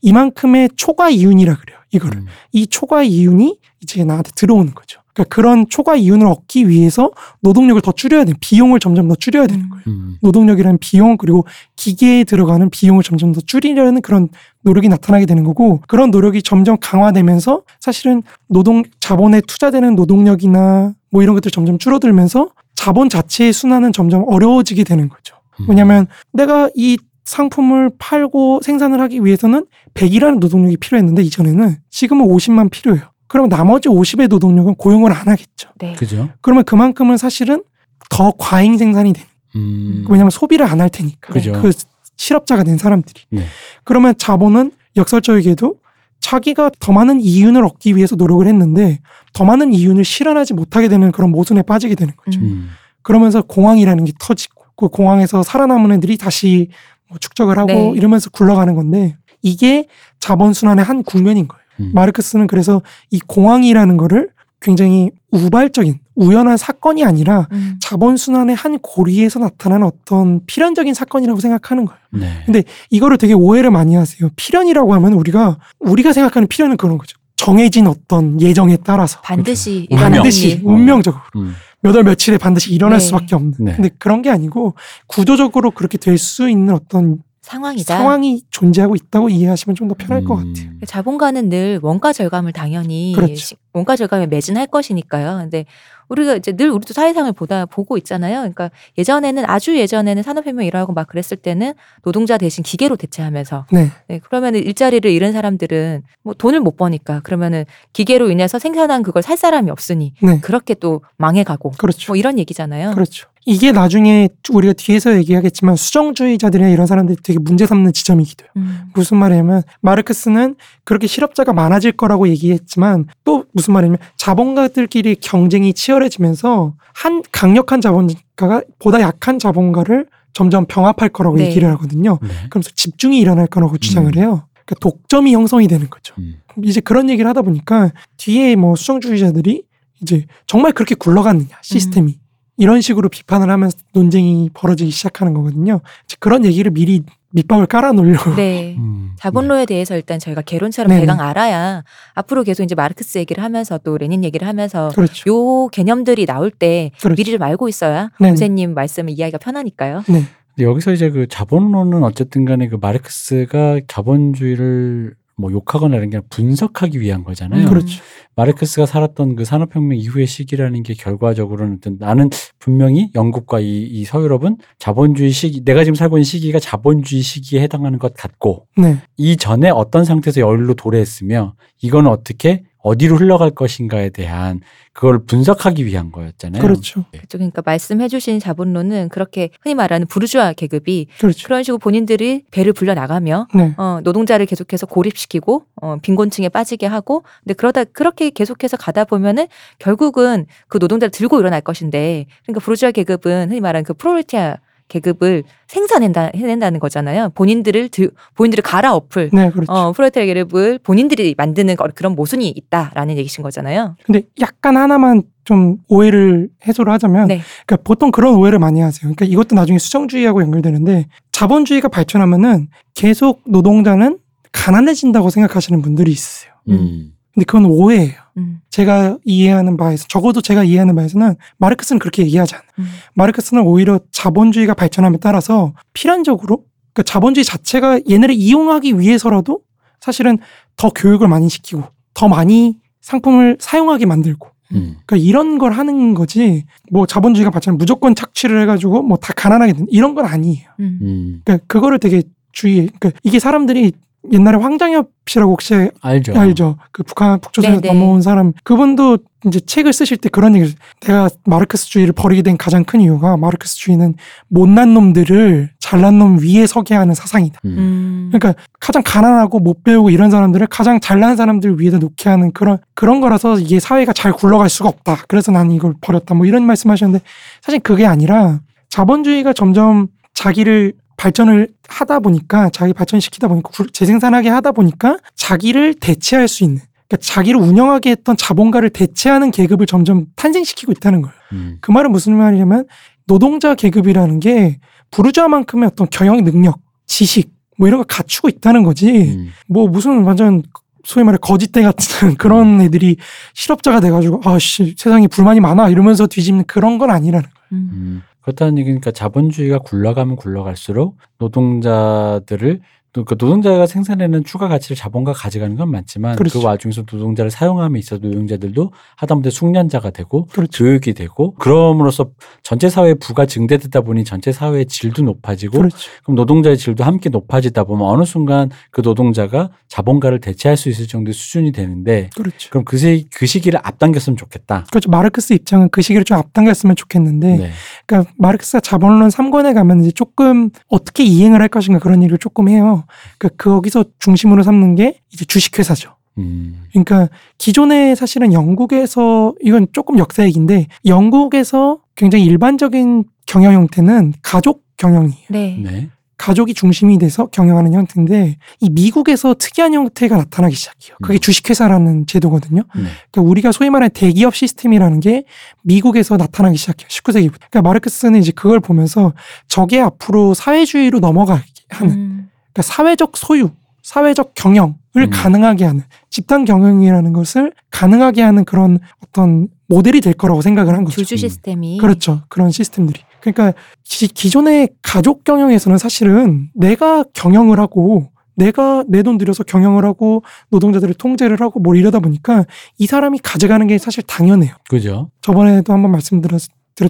이만큼의 0.00 0.70
초과 0.76 1.10
이윤이라 1.10 1.56
그래요. 1.56 1.78
이거를. 1.92 2.20
음. 2.20 2.26
이 2.52 2.66
초과 2.66 3.02
이윤이 3.02 3.58
이제 3.80 4.04
나한테 4.04 4.30
들어오는 4.34 4.74
거죠. 4.74 5.02
그러니까 5.12 5.34
그런 5.34 5.66
초과 5.68 5.94
이윤을 5.94 6.26
얻기 6.26 6.68
위해서 6.68 7.10
노동력을 7.40 7.80
더 7.82 7.92
줄여야 7.92 8.24
돼요. 8.24 8.34
비용을 8.40 8.80
점점 8.80 9.08
더 9.08 9.14
줄여야 9.14 9.46
되는 9.46 9.68
거예요. 9.68 9.82
음. 9.88 10.16
노동력이라는 10.22 10.78
비용 10.78 11.18
그리고 11.18 11.44
기계에 11.76 12.24
들어가는 12.24 12.70
비용을 12.70 13.02
점점 13.02 13.32
더 13.32 13.40
줄이려는 13.42 14.00
그런 14.00 14.28
노력이 14.62 14.88
나타나게 14.88 15.26
되는 15.26 15.44
거고 15.44 15.82
그런 15.86 16.10
노력이 16.10 16.42
점점 16.42 16.78
강화되면서 16.80 17.62
사실은 17.78 18.22
노동 18.48 18.84
자본에 19.00 19.42
투자되는 19.42 19.94
노동력이나 19.96 20.94
뭐 21.10 21.22
이런 21.22 21.34
것들 21.34 21.50
점점 21.50 21.76
줄어들면서 21.76 22.48
자본 22.74 23.08
자체의 23.08 23.52
순환은 23.52 23.92
점점 23.92 24.24
어려워지게 24.26 24.84
되는 24.84 25.08
거죠. 25.08 25.36
음. 25.60 25.66
왜냐하면 25.68 26.06
내가 26.32 26.68
이 26.74 26.98
상품을 27.24 27.90
팔고 27.98 28.60
생산을 28.64 29.00
하기 29.02 29.24
위해서는 29.24 29.66
100이라는 29.94 30.38
노동력이 30.40 30.76
필요했는데 30.78 31.22
이전에는 31.22 31.76
지금은 31.90 32.26
50만 32.26 32.70
필요해요. 32.70 33.04
그럼 33.28 33.48
나머지 33.48 33.88
50의 33.88 34.28
노동력은 34.28 34.74
고용을 34.74 35.12
안 35.12 35.28
하겠죠. 35.28 35.68
네. 35.78 35.94
그죠? 35.94 36.28
그러면 36.40 36.64
그만큼은 36.64 37.16
사실은 37.16 37.62
더 38.10 38.32
과잉 38.36 38.76
생산이 38.76 39.12
돼요. 39.12 39.26
음. 39.56 40.04
왜냐하면 40.08 40.30
소비를 40.30 40.66
안 40.66 40.80
할 40.80 40.90
테니까. 40.90 41.32
그죠. 41.32 41.52
그 41.62 41.70
실업자가 42.16 42.64
된 42.64 42.76
사람들이. 42.78 43.22
네. 43.30 43.44
그러면 43.84 44.14
자본은 44.18 44.72
역설적이게도 44.96 45.76
자기가 46.22 46.70
더 46.78 46.92
많은 46.92 47.20
이윤을 47.20 47.64
얻기 47.64 47.96
위해서 47.96 48.16
노력을 48.16 48.46
했는데 48.46 49.00
더 49.34 49.44
많은 49.44 49.74
이윤을 49.74 50.04
실현하지 50.04 50.54
못하게 50.54 50.88
되는 50.88 51.12
그런 51.12 51.30
모순에 51.30 51.62
빠지게 51.62 51.94
되는 51.94 52.14
거죠. 52.16 52.40
음. 52.40 52.44
음. 52.44 52.70
그러면서 53.02 53.42
공황이라는 53.42 54.04
게 54.04 54.12
터지고 54.18 54.64
그 54.76 54.88
공황에서 54.88 55.42
살아남은 55.42 55.92
애들이 55.92 56.16
다시 56.16 56.68
뭐 57.08 57.18
축적을 57.18 57.58
하고 57.58 57.72
네. 57.72 57.92
이러면서 57.96 58.30
굴러가는 58.30 58.74
건데 58.74 59.16
이게 59.42 59.86
자본 60.20 60.52
순환의 60.54 60.84
한 60.84 61.02
국면인 61.02 61.48
거예요. 61.48 61.62
음. 61.80 61.90
마르크스는 61.92 62.46
그래서 62.46 62.80
이 63.10 63.18
공황이라는 63.18 63.96
거를 63.96 64.30
굉장히 64.62 65.10
우발적인 65.30 65.98
우연한 66.14 66.56
사건이 66.56 67.04
아니라 67.04 67.48
음. 67.52 67.76
자본 67.80 68.16
순환의 68.16 68.54
한 68.54 68.78
고리에서 68.78 69.38
나타나는 69.40 69.86
어떤 69.86 70.44
필연적인 70.46 70.94
사건이라고 70.94 71.40
생각하는 71.40 71.84
거예요. 71.84 72.00
네. 72.12 72.42
근데 72.46 72.62
이거를 72.90 73.18
되게 73.18 73.32
오해를 73.34 73.70
많이 73.70 73.94
하세요. 73.94 74.30
필연이라고 74.36 74.94
하면 74.94 75.12
우리가 75.14 75.58
우리가 75.80 76.12
생각하는 76.12 76.48
필연은 76.48 76.76
그런 76.76 76.96
거죠. 76.98 77.16
정해진 77.36 77.86
어떤 77.88 78.40
예정에 78.40 78.76
따라서 78.84 79.20
반드시 79.22 79.88
운명. 79.90 79.98
일어나는 79.98 80.16
반드시 80.18 80.48
일. 80.50 80.62
어. 80.64 80.70
운명적으로 80.70 81.22
음. 81.36 81.54
몇월 81.80 82.04
며칠에 82.04 82.38
반드시 82.38 82.72
일어날 82.72 82.98
네. 82.98 83.04
수밖에 83.04 83.34
없는. 83.34 83.54
네. 83.58 83.72
근데 83.74 83.90
그런 83.98 84.22
게 84.22 84.30
아니고 84.30 84.74
구조적으로 85.08 85.72
그렇게 85.72 85.98
될 85.98 86.18
수 86.18 86.48
있는 86.48 86.74
어떤 86.74 87.18
상황이다. 87.42 87.96
상황이 87.98 88.42
존재하고 88.50 88.94
있다고 88.94 89.28
이해하시면 89.28 89.74
좀 89.76 89.88
더 89.88 89.94
편할 89.98 90.24
것 90.24 90.38
음. 90.38 90.54
같아요. 90.54 90.72
자본가는 90.86 91.48
늘 91.48 91.80
원가 91.82 92.12
절감을 92.12 92.52
당연히 92.52 93.12
그렇죠. 93.16 93.34
시- 93.34 93.56
원가 93.72 93.96
절감에 93.96 94.26
매진할 94.28 94.68
것이니까요. 94.68 95.38
근데 95.38 95.64
우리가 96.08 96.36
이제 96.36 96.52
늘 96.52 96.70
우리도 96.70 96.94
사회상을 96.94 97.30
보다 97.32 97.66
보고 97.66 97.96
있잖아요. 97.98 98.38
그러니까 98.40 98.70
예전에는 98.96 99.44
아주 99.48 99.76
예전에는 99.76 100.22
산업혁명 100.22 100.64
일어나고 100.66 100.92
막 100.92 101.08
그랬을 101.08 101.36
때는 101.36 101.74
노동자 102.02 102.38
대신 102.38 102.62
기계로 102.62 102.96
대체하면서 102.96 103.66
네, 103.72 103.88
네, 104.08 104.18
그러면은 104.20 104.60
일자리를 104.62 105.10
잃은 105.10 105.32
사람들은 105.32 106.02
뭐 106.22 106.34
돈을 106.34 106.60
못 106.60 106.76
버니까 106.76 107.20
그러면은 107.20 107.64
기계로 107.92 108.30
인해서 108.30 108.58
생산한 108.58 109.02
그걸 109.02 109.22
살 109.22 109.36
사람이 109.36 109.70
없으니 109.70 110.14
네, 110.22 110.38
그렇게 110.40 110.74
또 110.74 111.02
망해가고 111.16 111.72
그렇죠. 111.78 112.12
뭐 112.12 112.16
이런 112.16 112.38
얘기잖아요. 112.38 112.92
그렇죠. 112.92 113.28
이게 113.44 113.72
나중에 113.72 114.28
우리가 114.50 114.72
뒤에서 114.74 115.16
얘기하겠지만 115.16 115.76
수정주의자들이나 115.76 116.68
이런 116.68 116.86
사람들이 116.86 117.18
되게 117.22 117.38
문제 117.40 117.66
삼는 117.66 117.92
지점이기도 117.92 118.44
해요. 118.44 118.50
음, 118.56 118.82
무슨 118.94 119.16
말이냐면 119.16 119.62
마르크스는 119.80 120.54
그렇게 120.84 121.06
실업자가 121.06 121.52
많아질 121.52 121.92
거라고 121.92 122.28
얘기했지만 122.28 123.06
또 123.24 123.44
무슨 123.52 123.74
말이냐면 123.74 123.98
자본가들끼리 124.16 125.16
경쟁이 125.16 125.74
치열해지면서 125.74 126.74
한 126.94 127.22
강력한 127.32 127.80
자본가가 127.80 128.62
보다 128.78 129.00
약한 129.00 129.38
자본가를 129.38 130.06
점점 130.32 130.64
병합할 130.66 131.08
거라고 131.10 131.36
네. 131.36 131.46
얘기를 131.46 131.68
하거든요. 131.72 132.18
네. 132.22 132.28
그러면서 132.48 132.70
집중이 132.74 133.18
일어날 133.18 133.46
거라고 133.46 133.76
주장을 133.76 134.14
해요. 134.16 134.46
그러니까 134.64 134.74
독점이 134.80 135.34
형성이 135.34 135.66
되는 135.68 135.90
거죠. 135.90 136.14
음. 136.18 136.36
이제 136.64 136.80
그런 136.80 137.10
얘기를 137.10 137.28
하다 137.28 137.42
보니까 137.42 137.90
뒤에 138.16 138.56
뭐 138.56 138.76
수정주의자들이 138.76 139.64
이제 140.00 140.26
정말 140.46 140.72
그렇게 140.72 140.94
굴러갔느냐 140.94 141.58
시스템이 141.62 142.18
이런 142.56 142.80
식으로 142.80 143.08
비판을 143.08 143.50
하면서 143.50 143.76
논쟁이 143.92 144.50
벌어지기 144.52 144.90
시작하는 144.90 145.34
거거든요. 145.34 145.80
그런 146.20 146.44
얘기를 146.44 146.70
미리 146.70 147.02
밑밥을 147.30 147.66
깔아 147.66 147.92
놓으려고. 147.92 148.34
네. 148.34 148.76
음. 148.78 149.12
자본로에 149.18 149.66
대해서 149.66 149.96
일단 149.96 150.18
저희가 150.18 150.42
개론처럼 150.42 150.88
네네. 150.90 151.00
대강 151.00 151.20
알아야 151.20 151.82
앞으로 152.14 152.42
계속 152.44 152.62
이제 152.62 152.74
마르크스 152.74 153.18
얘기를 153.18 153.42
하면서 153.42 153.78
또 153.78 153.96
레닌 153.96 154.22
얘기를 154.22 154.46
하면서 154.46 154.90
그렇죠. 154.94 155.30
요 155.30 155.68
개념들이 155.68 156.26
나올 156.26 156.50
때 156.50 156.90
그렇죠. 157.00 157.16
미리 157.16 157.30
좀 157.32 157.42
알고 157.42 157.68
있어야. 157.68 158.10
선생님 158.18 158.74
말씀을 158.74 159.10
이해하기가 159.10 159.38
편하니까요. 159.38 160.02
네. 160.08 160.24
근데 160.54 160.68
여기서 160.68 160.92
이제 160.92 161.10
그 161.10 161.26
자본론은 161.28 162.04
어쨌든 162.04 162.44
간에 162.44 162.68
그 162.68 162.76
마르크스가 162.78 163.80
자본주의를 163.88 165.14
뭐 165.42 165.50
욕하거나 165.50 165.96
이런 165.96 166.08
게 166.08 166.18
아니라 166.18 166.28
분석하기 166.30 167.00
위한 167.00 167.24
거잖아요. 167.24 167.64
음. 167.64 167.68
그렇죠. 167.68 168.00
마르크스가 168.36 168.86
살았던 168.86 169.34
그 169.36 169.44
산업혁명 169.44 169.98
이후의 169.98 170.26
시기라는 170.26 170.84
게 170.84 170.94
결과적으로는 170.94 171.78
어떤 171.78 171.96
나는 171.98 172.30
분명히 172.60 173.10
영국과 173.14 173.58
이, 173.58 173.82
이 173.82 174.04
서유럽은 174.04 174.56
자본주의 174.78 175.32
시기, 175.32 175.64
내가 175.64 175.82
지금 175.82 175.96
살고 175.96 176.16
있는 176.16 176.24
시기가 176.24 176.60
자본주의 176.60 177.22
시기에 177.22 177.60
해당하는 177.60 177.98
것 177.98 178.14
같고 178.14 178.68
네. 178.76 178.98
이 179.16 179.36
전에 179.36 179.68
어떤 179.68 180.04
상태에서 180.04 180.40
여기로 180.40 180.74
도래했으며 180.74 181.54
이거는 181.82 182.08
어떻게 182.08 182.62
어디로 182.82 183.16
흘러갈 183.16 183.50
것인가에 183.50 184.10
대한 184.10 184.60
그걸 184.92 185.24
분석하기 185.24 185.86
위한 185.86 186.12
거였잖아요. 186.12 186.60
그렇죠. 186.60 187.04
그쪽 187.12 187.38
그러니까 187.38 187.62
말씀해주신 187.64 188.40
자본론은 188.40 189.08
그렇게 189.08 189.50
흔히 189.62 189.74
말하는 189.74 190.06
부르주아 190.06 190.52
계급이 190.52 191.06
그렇죠. 191.18 191.46
그런 191.46 191.62
식으로 191.62 191.78
본인들이 191.78 192.44
배를 192.50 192.72
불려 192.72 192.94
나가며 192.94 193.46
네. 193.54 193.74
어, 193.78 194.00
노동자를 194.02 194.44
계속해서 194.46 194.86
고립시키고 194.86 195.64
어, 195.80 195.96
빈곤층에 196.02 196.48
빠지게 196.48 196.86
하고 196.86 197.22
근데 197.42 197.54
그러다 197.54 197.84
그렇게 197.84 198.30
계속해서 198.30 198.76
가다 198.76 199.04
보면은 199.04 199.46
결국은 199.78 200.46
그 200.68 200.78
노동자를 200.78 201.10
들고 201.10 201.40
일어날 201.40 201.60
것인데 201.62 202.26
그러니까 202.44 202.62
부르주아 202.62 202.90
계급은 202.90 203.48
흔히 203.50 203.60
말하는 203.60 203.84
그 203.84 203.94
프롤레티아 203.94 204.58
계급을 204.96 205.42
생산해낸다 205.68 206.30
해낸다는 206.36 206.78
거잖아요. 206.78 207.30
본인들을 207.34 207.88
들, 207.88 208.10
본인들을 208.34 208.62
갈아엎을 208.62 209.30
네, 209.32 209.50
그렇죠. 209.50 209.72
어, 209.72 209.92
프로레타리아 209.92 210.34
계급을 210.34 210.78
본인들이 210.82 211.34
만드는 211.38 211.76
거- 211.76 211.88
그런 211.94 212.14
모순이 212.14 212.48
있다라는 212.48 213.16
얘기신 213.16 213.42
거잖아요. 213.42 213.96
근데 214.04 214.22
약간 214.40 214.76
하나만 214.76 215.22
좀 215.44 215.78
오해를 215.88 216.48
해소를 216.66 216.92
하자면 216.92 217.28
네. 217.28 217.40
그러니까 217.66 217.82
보통 217.84 218.10
그런 218.10 218.34
오해를 218.34 218.58
많이 218.58 218.80
하세요. 218.80 219.00
그러니까 219.00 219.24
이것도 219.24 219.54
나중에 219.56 219.78
수정주의하고 219.78 220.42
연결되는데 220.42 221.06
자본주의가 221.32 221.88
발전하면은 221.88 222.68
계속 222.94 223.40
노동자는 223.46 224.18
가난해진다고 224.52 225.30
생각하시는 225.30 225.80
분들이 225.82 226.12
있어요. 226.12 226.52
음. 226.68 227.12
근데 227.34 227.44
그건 227.46 227.64
오해예요. 227.64 228.12
음, 228.38 228.60
제가 228.70 229.18
이해하는 229.24 229.76
바에서 229.76 230.06
적어도 230.08 230.40
제가 230.40 230.64
이해하는 230.64 230.94
바에서는 230.94 231.36
마르크스는 231.58 231.98
그렇게 231.98 232.22
얘기하지 232.22 232.54
않아요. 232.54 232.68
음. 232.78 232.86
마르크스는 233.14 233.62
오히려 233.62 234.00
자본주의가 234.10 234.74
발전함에 234.74 235.18
따라서 235.20 235.72
필연적으로 235.92 236.64
그러니까 236.92 237.02
자본주의 237.04 237.44
자체가 237.44 238.00
얘네를 238.10 238.34
이용하기 238.34 238.98
위해서라도 238.98 239.60
사실은 240.00 240.38
더 240.76 240.90
교육을 240.90 241.28
많이 241.28 241.48
시키고 241.48 241.84
더 242.14 242.28
많이 242.28 242.78
상품을 243.00 243.58
사용하게 243.60 244.06
만들고 244.06 244.48
음. 244.72 244.96
그러니까 245.04 245.16
이런 245.16 245.58
걸 245.58 245.72
하는 245.72 246.14
거지 246.14 246.64
뭐 246.90 247.06
자본주의가 247.06 247.50
발전 247.50 247.76
무조건 247.78 248.14
착취를 248.14 248.60
해가지고 248.62 249.02
뭐 249.02 249.18
다 249.18 249.32
가난하게 249.34 249.72
된 249.74 249.86
이런 249.90 250.14
건 250.14 250.24
아니에요. 250.26 250.68
음. 250.80 250.98
음. 251.02 251.40
그러니까 251.44 251.64
그거를 251.66 251.98
되게 251.98 252.22
주의해. 252.52 252.88
그러니까 252.98 253.18
이게 253.22 253.38
사람들이 253.38 253.92
옛날에 254.30 254.56
황장엽 254.56 255.10
씨라고 255.26 255.52
혹시 255.52 255.90
알죠. 256.00 256.38
알죠? 256.38 256.76
그 256.92 257.02
북한 257.02 257.40
북조선에서 257.40 257.80
네네. 257.80 257.94
넘어온 257.94 258.22
사람 258.22 258.52
그분도 258.62 259.18
이제 259.46 259.58
책을 259.58 259.92
쓰실 259.92 260.16
때 260.18 260.28
그런 260.28 260.54
얘기를 260.54 260.72
내가 261.00 261.28
마르크스주의를 261.44 262.12
버리게 262.12 262.42
된 262.42 262.56
가장 262.56 262.84
큰 262.84 263.00
이유가 263.00 263.36
마르크스주의는 263.36 264.14
못난 264.48 264.94
놈들을 264.94 265.70
잘난 265.80 266.18
놈 266.18 266.38
위에 266.40 266.66
서게 266.66 266.94
하는 266.94 267.14
사상이다. 267.14 267.60
음. 267.64 267.70
음. 267.78 268.30
그러니까 268.32 268.60
가장 268.78 269.02
가난하고 269.04 269.58
못 269.58 269.82
배우고 269.82 270.10
이런 270.10 270.30
사람들을 270.30 270.68
가장 270.68 271.00
잘난 271.00 271.34
사람들 271.34 271.80
위에다 271.80 271.98
놓게 271.98 272.28
하는 272.28 272.52
그런 272.52 272.78
그런 272.94 273.20
거라서 273.20 273.58
이게 273.58 273.80
사회가 273.80 274.12
잘 274.12 274.32
굴러갈 274.32 274.68
수가 274.68 274.88
없다. 274.88 275.24
그래서 275.26 275.50
나는 275.50 275.72
이걸 275.72 275.94
버렸다. 276.00 276.34
뭐 276.34 276.46
이런 276.46 276.64
말씀하셨는데 276.64 277.24
사실 277.60 277.80
그게 277.80 278.06
아니라 278.06 278.60
자본주의가 278.88 279.52
점점 279.52 280.06
자기를 280.34 280.92
발전을 281.16 281.68
하다 281.88 282.20
보니까 282.20 282.70
자기 282.70 282.92
발전시키다 282.92 283.48
보니까 283.48 283.70
구- 283.70 283.90
재생산하게 283.90 284.48
하다 284.48 284.72
보니까 284.72 285.18
자기를 285.34 285.94
대체할 285.94 286.48
수 286.48 286.64
있는 286.64 286.80
그러니까 287.08 287.16
자기를 287.26 287.60
운영하게 287.60 288.10
했던 288.10 288.36
자본가를 288.36 288.90
대체하는 288.90 289.50
계급을 289.50 289.86
점점 289.86 290.26
탄생시키고 290.36 290.92
있다는 290.92 291.22
거예요. 291.22 291.34
음. 291.52 291.78
그 291.80 291.90
말은 291.90 292.10
무슨 292.10 292.34
말이냐면 292.36 292.86
노동자 293.26 293.74
계급이라는 293.74 294.40
게 294.40 294.78
부르주아만큼의 295.10 295.88
어떤 295.92 296.08
경영 296.10 296.42
능력, 296.42 296.80
지식 297.06 297.50
뭐 297.78 297.86
이런 297.88 297.98
걸 297.98 298.06
갖추고 298.06 298.48
있다는 298.48 298.82
거지. 298.82 299.10
음. 299.10 299.50
뭐 299.68 299.86
무슨 299.88 300.22
완전 300.24 300.62
소위 301.04 301.24
말해 301.24 301.36
거짓대 301.40 301.82
같은 301.82 302.34
그런 302.38 302.80
애들이 302.80 303.16
실업자가 303.54 304.00
돼가지고 304.00 304.40
아씨 304.44 304.94
세상에 304.96 305.26
불만이 305.26 305.60
많아 305.60 305.88
이러면서 305.90 306.26
뒤집는 306.26 306.64
그런 306.66 306.96
건 306.98 307.10
아니라는 307.10 307.42
거예요. 307.48 307.62
음. 307.72 308.22
음. 308.42 308.44
그렇다는 308.44 308.78
얘기니까 308.78 309.10
자본주의가 309.12 309.78
굴러가면 309.80 310.36
굴러갈수록 310.36 311.16
노동자들을 311.38 312.80
또그 313.12 313.34
노동자가 313.38 313.86
생산하는 313.86 314.42
추가 314.42 314.68
가치를 314.68 314.96
자본가 314.96 315.34
가져가는 315.34 315.76
건 315.76 315.90
맞지만 315.90 316.36
그렇죠. 316.36 316.60
그 316.60 316.64
와중에서 316.66 317.04
노동자를 317.10 317.50
사용함에 317.50 317.98
있어 317.98 318.16
노동자들도 318.16 318.90
하다못해 319.16 319.50
숙련자가 319.50 320.10
되고 320.10 320.46
그렇죠. 320.46 320.84
교육이 320.84 321.12
되고 321.12 321.52
그럼으로써 321.54 322.30
전체 322.62 322.88
사회의 322.88 323.14
부가 323.16 323.44
증대되다 323.44 324.00
보니 324.00 324.24
전체 324.24 324.50
사회의 324.50 324.86
질도 324.86 325.22
높아지고 325.24 325.78
그렇죠. 325.78 326.10
그럼 326.22 326.36
노동자의 326.36 326.78
질도 326.78 327.04
함께 327.04 327.28
높아지다 327.28 327.84
보면 327.84 328.06
어느 328.08 328.24
순간 328.24 328.70
그 328.90 329.02
노동자가 329.02 329.68
자본가를 329.88 330.40
대체할 330.40 330.78
수 330.78 330.88
있을 330.88 331.06
정도의 331.06 331.34
수준이 331.34 331.72
되는데 331.72 332.30
그렇죠. 332.34 332.70
그럼 332.70 332.84
그, 332.86 332.96
시, 332.96 333.26
그 333.34 333.44
시기를 333.44 333.78
앞당겼으면 333.82 334.38
좋겠다. 334.38 334.86
그렇죠. 334.90 335.10
마르크스 335.10 335.52
입장은 335.52 335.90
그 335.90 336.00
시기를 336.00 336.24
좀 336.24 336.38
앞당겼으면 336.38 336.96
좋겠는데 336.96 337.56
네. 337.58 337.70
그러니까 338.06 338.32
마르크스가 338.38 338.80
자본론 338.80 339.28
3권에 339.28 339.74
가면 339.74 340.00
이제 340.00 340.12
조금 340.12 340.70
어떻게 340.88 341.24
이행을 341.24 341.60
할 341.60 341.68
것인가 341.68 341.98
그런 341.98 342.22
얘기를 342.22 342.38
조금 342.38 342.70
해요. 342.70 343.01
그러니까 343.38 343.62
거기서 343.62 344.04
중심으로 344.18 344.62
삼는 344.62 344.94
게 344.94 345.20
이제 345.32 345.44
주식회사죠. 345.44 346.16
음. 346.38 346.84
그러니까 346.90 347.28
기존에 347.58 348.14
사실은 348.14 348.52
영국에서 348.52 349.54
이건 349.60 349.86
조금 349.92 350.18
역사 350.18 350.44
얘기인데 350.44 350.86
영국에서 351.04 351.98
굉장히 352.14 352.44
일반적인 352.44 353.24
경영 353.46 353.74
형태는 353.74 354.34
가족 354.42 354.82
경영이에요. 354.96 355.46
네. 355.50 355.78
네. 355.82 356.08
가족이 356.42 356.74
중심이 356.74 357.18
돼서 357.18 357.46
경영하는 357.46 357.94
형태인데 357.94 358.56
이 358.80 358.90
미국에서 358.90 359.54
특이한 359.54 359.94
형태가 359.94 360.36
나타나기 360.36 360.74
시작해요. 360.74 361.16
그게 361.22 361.38
음. 361.38 361.38
주식회사라는 361.38 362.26
제도거든요. 362.26 362.82
네. 362.96 363.02
그러니까 363.30 363.42
우리가 363.42 363.70
소위 363.70 363.90
말하는 363.90 364.10
대기업 364.12 364.56
시스템이라는 364.56 365.20
게 365.20 365.44
미국에서 365.82 366.36
나타나기 366.36 366.76
시작해요. 366.76 367.06
19세기부터. 367.06 367.58
그러니까 367.70 367.82
마르크스는 367.82 368.40
이제 368.40 368.50
그걸 368.50 368.80
보면서 368.80 369.34
저게 369.68 370.00
앞으로 370.00 370.54
사회주의로 370.54 371.20
넘어가게 371.20 371.62
하는 371.90 372.12
음. 372.12 372.31
그러니까 372.72 372.82
사회적 372.82 373.36
소유, 373.36 373.70
사회적 374.02 374.54
경영을 374.54 374.94
음. 375.16 375.30
가능하게 375.30 375.84
하는 375.84 376.02
집단 376.30 376.64
경영이라는 376.64 377.32
것을 377.32 377.72
가능하게 377.90 378.42
하는 378.42 378.64
그런 378.64 378.98
어떤 379.24 379.68
모델이 379.88 380.20
될 380.20 380.32
거라고 380.34 380.62
생각을 380.62 380.94
한 380.94 381.04
거죠. 381.04 381.20
음. 381.20 381.24
시스템이 381.24 381.98
그렇죠. 381.98 382.42
그런 382.48 382.70
시스템들이. 382.70 383.20
그러니까 383.40 383.72
기, 384.04 384.28
기존의 384.28 384.90
가족 385.02 385.44
경영에서는 385.44 385.98
사실은 385.98 386.70
내가 386.74 387.24
경영을 387.34 387.78
하고 387.80 388.30
내가 388.54 389.04
내 389.08 389.22
돈 389.22 389.38
들여서 389.38 389.64
경영을 389.64 390.04
하고 390.04 390.42
노동자들을 390.70 391.14
통제를 391.14 391.60
하고 391.60 391.80
뭘 391.80 391.96
이러다 391.96 392.20
보니까 392.20 392.64
이 392.98 393.06
사람이 393.06 393.38
가져가는 393.38 393.86
게 393.86 393.98
사실 393.98 394.22
당연해요. 394.22 394.74
그죠? 394.88 395.30
저번에도 395.40 395.92
한번 395.92 396.10
말씀드렸 396.12 396.60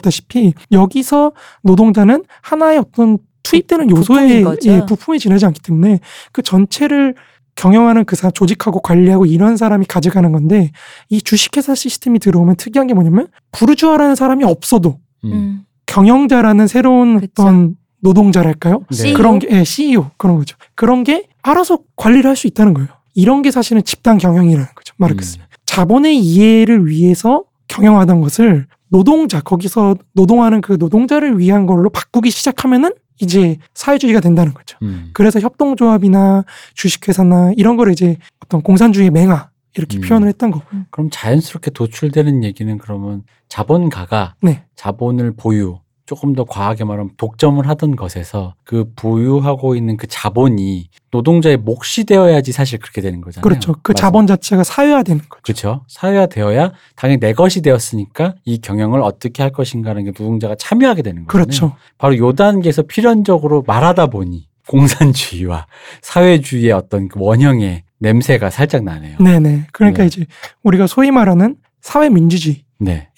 다시피 0.01 0.55
여기서 0.71 1.33
노동자는 1.63 2.25
하나의 2.41 2.79
어떤 2.79 3.19
투입되는 3.43 3.86
부- 3.88 3.97
요소의. 3.99 4.45
예, 4.66 4.84
부품이 4.86 5.18
지나지 5.18 5.47
않기 5.47 5.61
때문에 5.62 6.01
그 6.32 6.43
전체를 6.43 7.14
경영하는 7.55 8.05
그 8.05 8.16
사, 8.16 8.30
조직하고 8.30 8.80
관리하고 8.80 9.26
이런 9.26 9.57
사람이 9.57 9.84
가져가는 9.86 10.30
건데 10.32 10.70
이 11.11 11.20
주식회사 11.20 11.74
시스템이 11.74 12.18
들어오면 12.18 12.57
특이한 12.57 12.86
게 12.86 12.95
뭐냐면 12.95 13.28
부르주아라는 13.53 14.14
사람이 14.14 14.45
없어도 14.45 14.99
음. 15.24 15.32
음. 15.32 15.61
경영자라는 15.86 16.66
새로운 16.66 17.20
그쵸. 17.20 17.43
어떤 17.43 17.76
노동자랄까요? 18.01 18.84
네. 18.90 18.97
CEO? 18.97 19.14
그런 19.16 19.38
게 19.38 19.49
예, 19.51 19.64
CEO 19.64 20.11
그런 20.16 20.36
거죠. 20.36 20.57
그런 20.74 21.05
게 21.05 21.28
알아서 21.43 21.78
관리를 21.97 22.28
할 22.28 22.36
수 22.36 22.47
있다는 22.47 22.72
거예요. 22.74 22.88
이런 23.14 23.43
게 23.43 23.51
사실은 23.51 23.82
집단 23.84 24.16
경영이라는 24.18 24.66
거죠. 24.74 24.95
마르크스. 24.97 25.36
음. 25.38 25.43
자본의 25.66 26.18
이해를 26.18 26.86
위해서 26.88 27.45
경영하던 27.68 28.20
것을 28.22 28.66
노동자 28.88 29.40
거기서 29.40 29.97
노동하는 30.14 30.61
그 30.61 30.76
노동자를 30.78 31.38
위한 31.38 31.66
걸로 31.66 31.88
바꾸기 31.90 32.30
시작하면은 32.30 32.93
이제 33.23 33.59
사회주의가 33.75 34.20
된다는 34.20 34.53
거죠. 34.55 34.77
음. 34.83 35.11
그래서 35.12 35.41
협동조합이나 35.41 36.45
주식회사나 36.75 37.53
이런 37.57 37.77
거를 37.77 37.93
이제 37.93 38.16
어떤 38.45 38.62
공산주의 38.62 39.11
맹아 39.11 39.51
이렇게 39.77 39.99
음. 39.99 40.01
표현을 40.03 40.29
했던 40.29 40.51
거고. 40.51 40.64
그럼 40.91 41.09
자연스럽게 41.11 41.70
도출되는 41.70 42.45
얘기는 42.45 42.77
그러면 42.79 43.23
자본가가 43.49 44.35
네. 44.43 44.64
자본을 44.77 45.35
보유 45.37 45.79
조금 46.13 46.35
더 46.35 46.45
과하게 46.45 46.85
말하면 46.85 47.13
독점을 47.17 47.67
하던 47.67 47.97
것에서 47.97 48.55
그 48.65 48.93
보유하고 48.95 49.77
있는 49.77 49.97
그 49.97 50.07
자본이 50.07 50.91
노동자의 51.11 51.57
몫이 51.57 52.05
되어야지 52.05 52.53
사실 52.53 52.79
그렇게 52.79 53.01
되는 53.01 53.23
거잖아요. 53.23 53.43
그렇죠. 53.43 53.77
그 53.83 53.93
맞아요. 53.93 53.95
자본 53.95 54.27
자체가 54.27 54.63
사회화되는 54.63 55.23
거죠. 55.27 55.41
그렇죠. 55.43 55.85
사회화되어야 55.89 56.73
당연히 56.97 57.19
내 57.19 57.33
것이 57.33 57.63
되었으니까 57.63 58.35
이 58.45 58.61
경영을 58.61 59.01
어떻게 59.01 59.43
할 59.43 59.53
것인가라는 59.53 60.05
게 60.05 60.11
노동자가 60.11 60.55
참여하게 60.55 61.01
되는 61.01 61.25
거잖아요. 61.25 61.47
그렇죠. 61.47 61.77
바로 61.97 62.15
요 62.19 62.35
단계에서 62.35 62.83
필연적으로 62.83 63.65
말하다 63.67 64.09
보니 64.09 64.49
공산주의와 64.69 65.67
사회주의의 66.03 66.73
어떤 66.73 67.09
그 67.09 67.19
원형의 67.23 67.85
냄새가 68.01 68.51
살짝 68.51 68.85
나네요. 68.85 69.17
네네. 69.19 69.69
그러니까 69.73 70.03
네. 70.03 70.09
이제 70.09 70.27
우리가 70.63 70.87
소위 70.87 71.11
말하는 71.11 71.57
사회민주주의 71.81 72.57
네. 72.57 72.65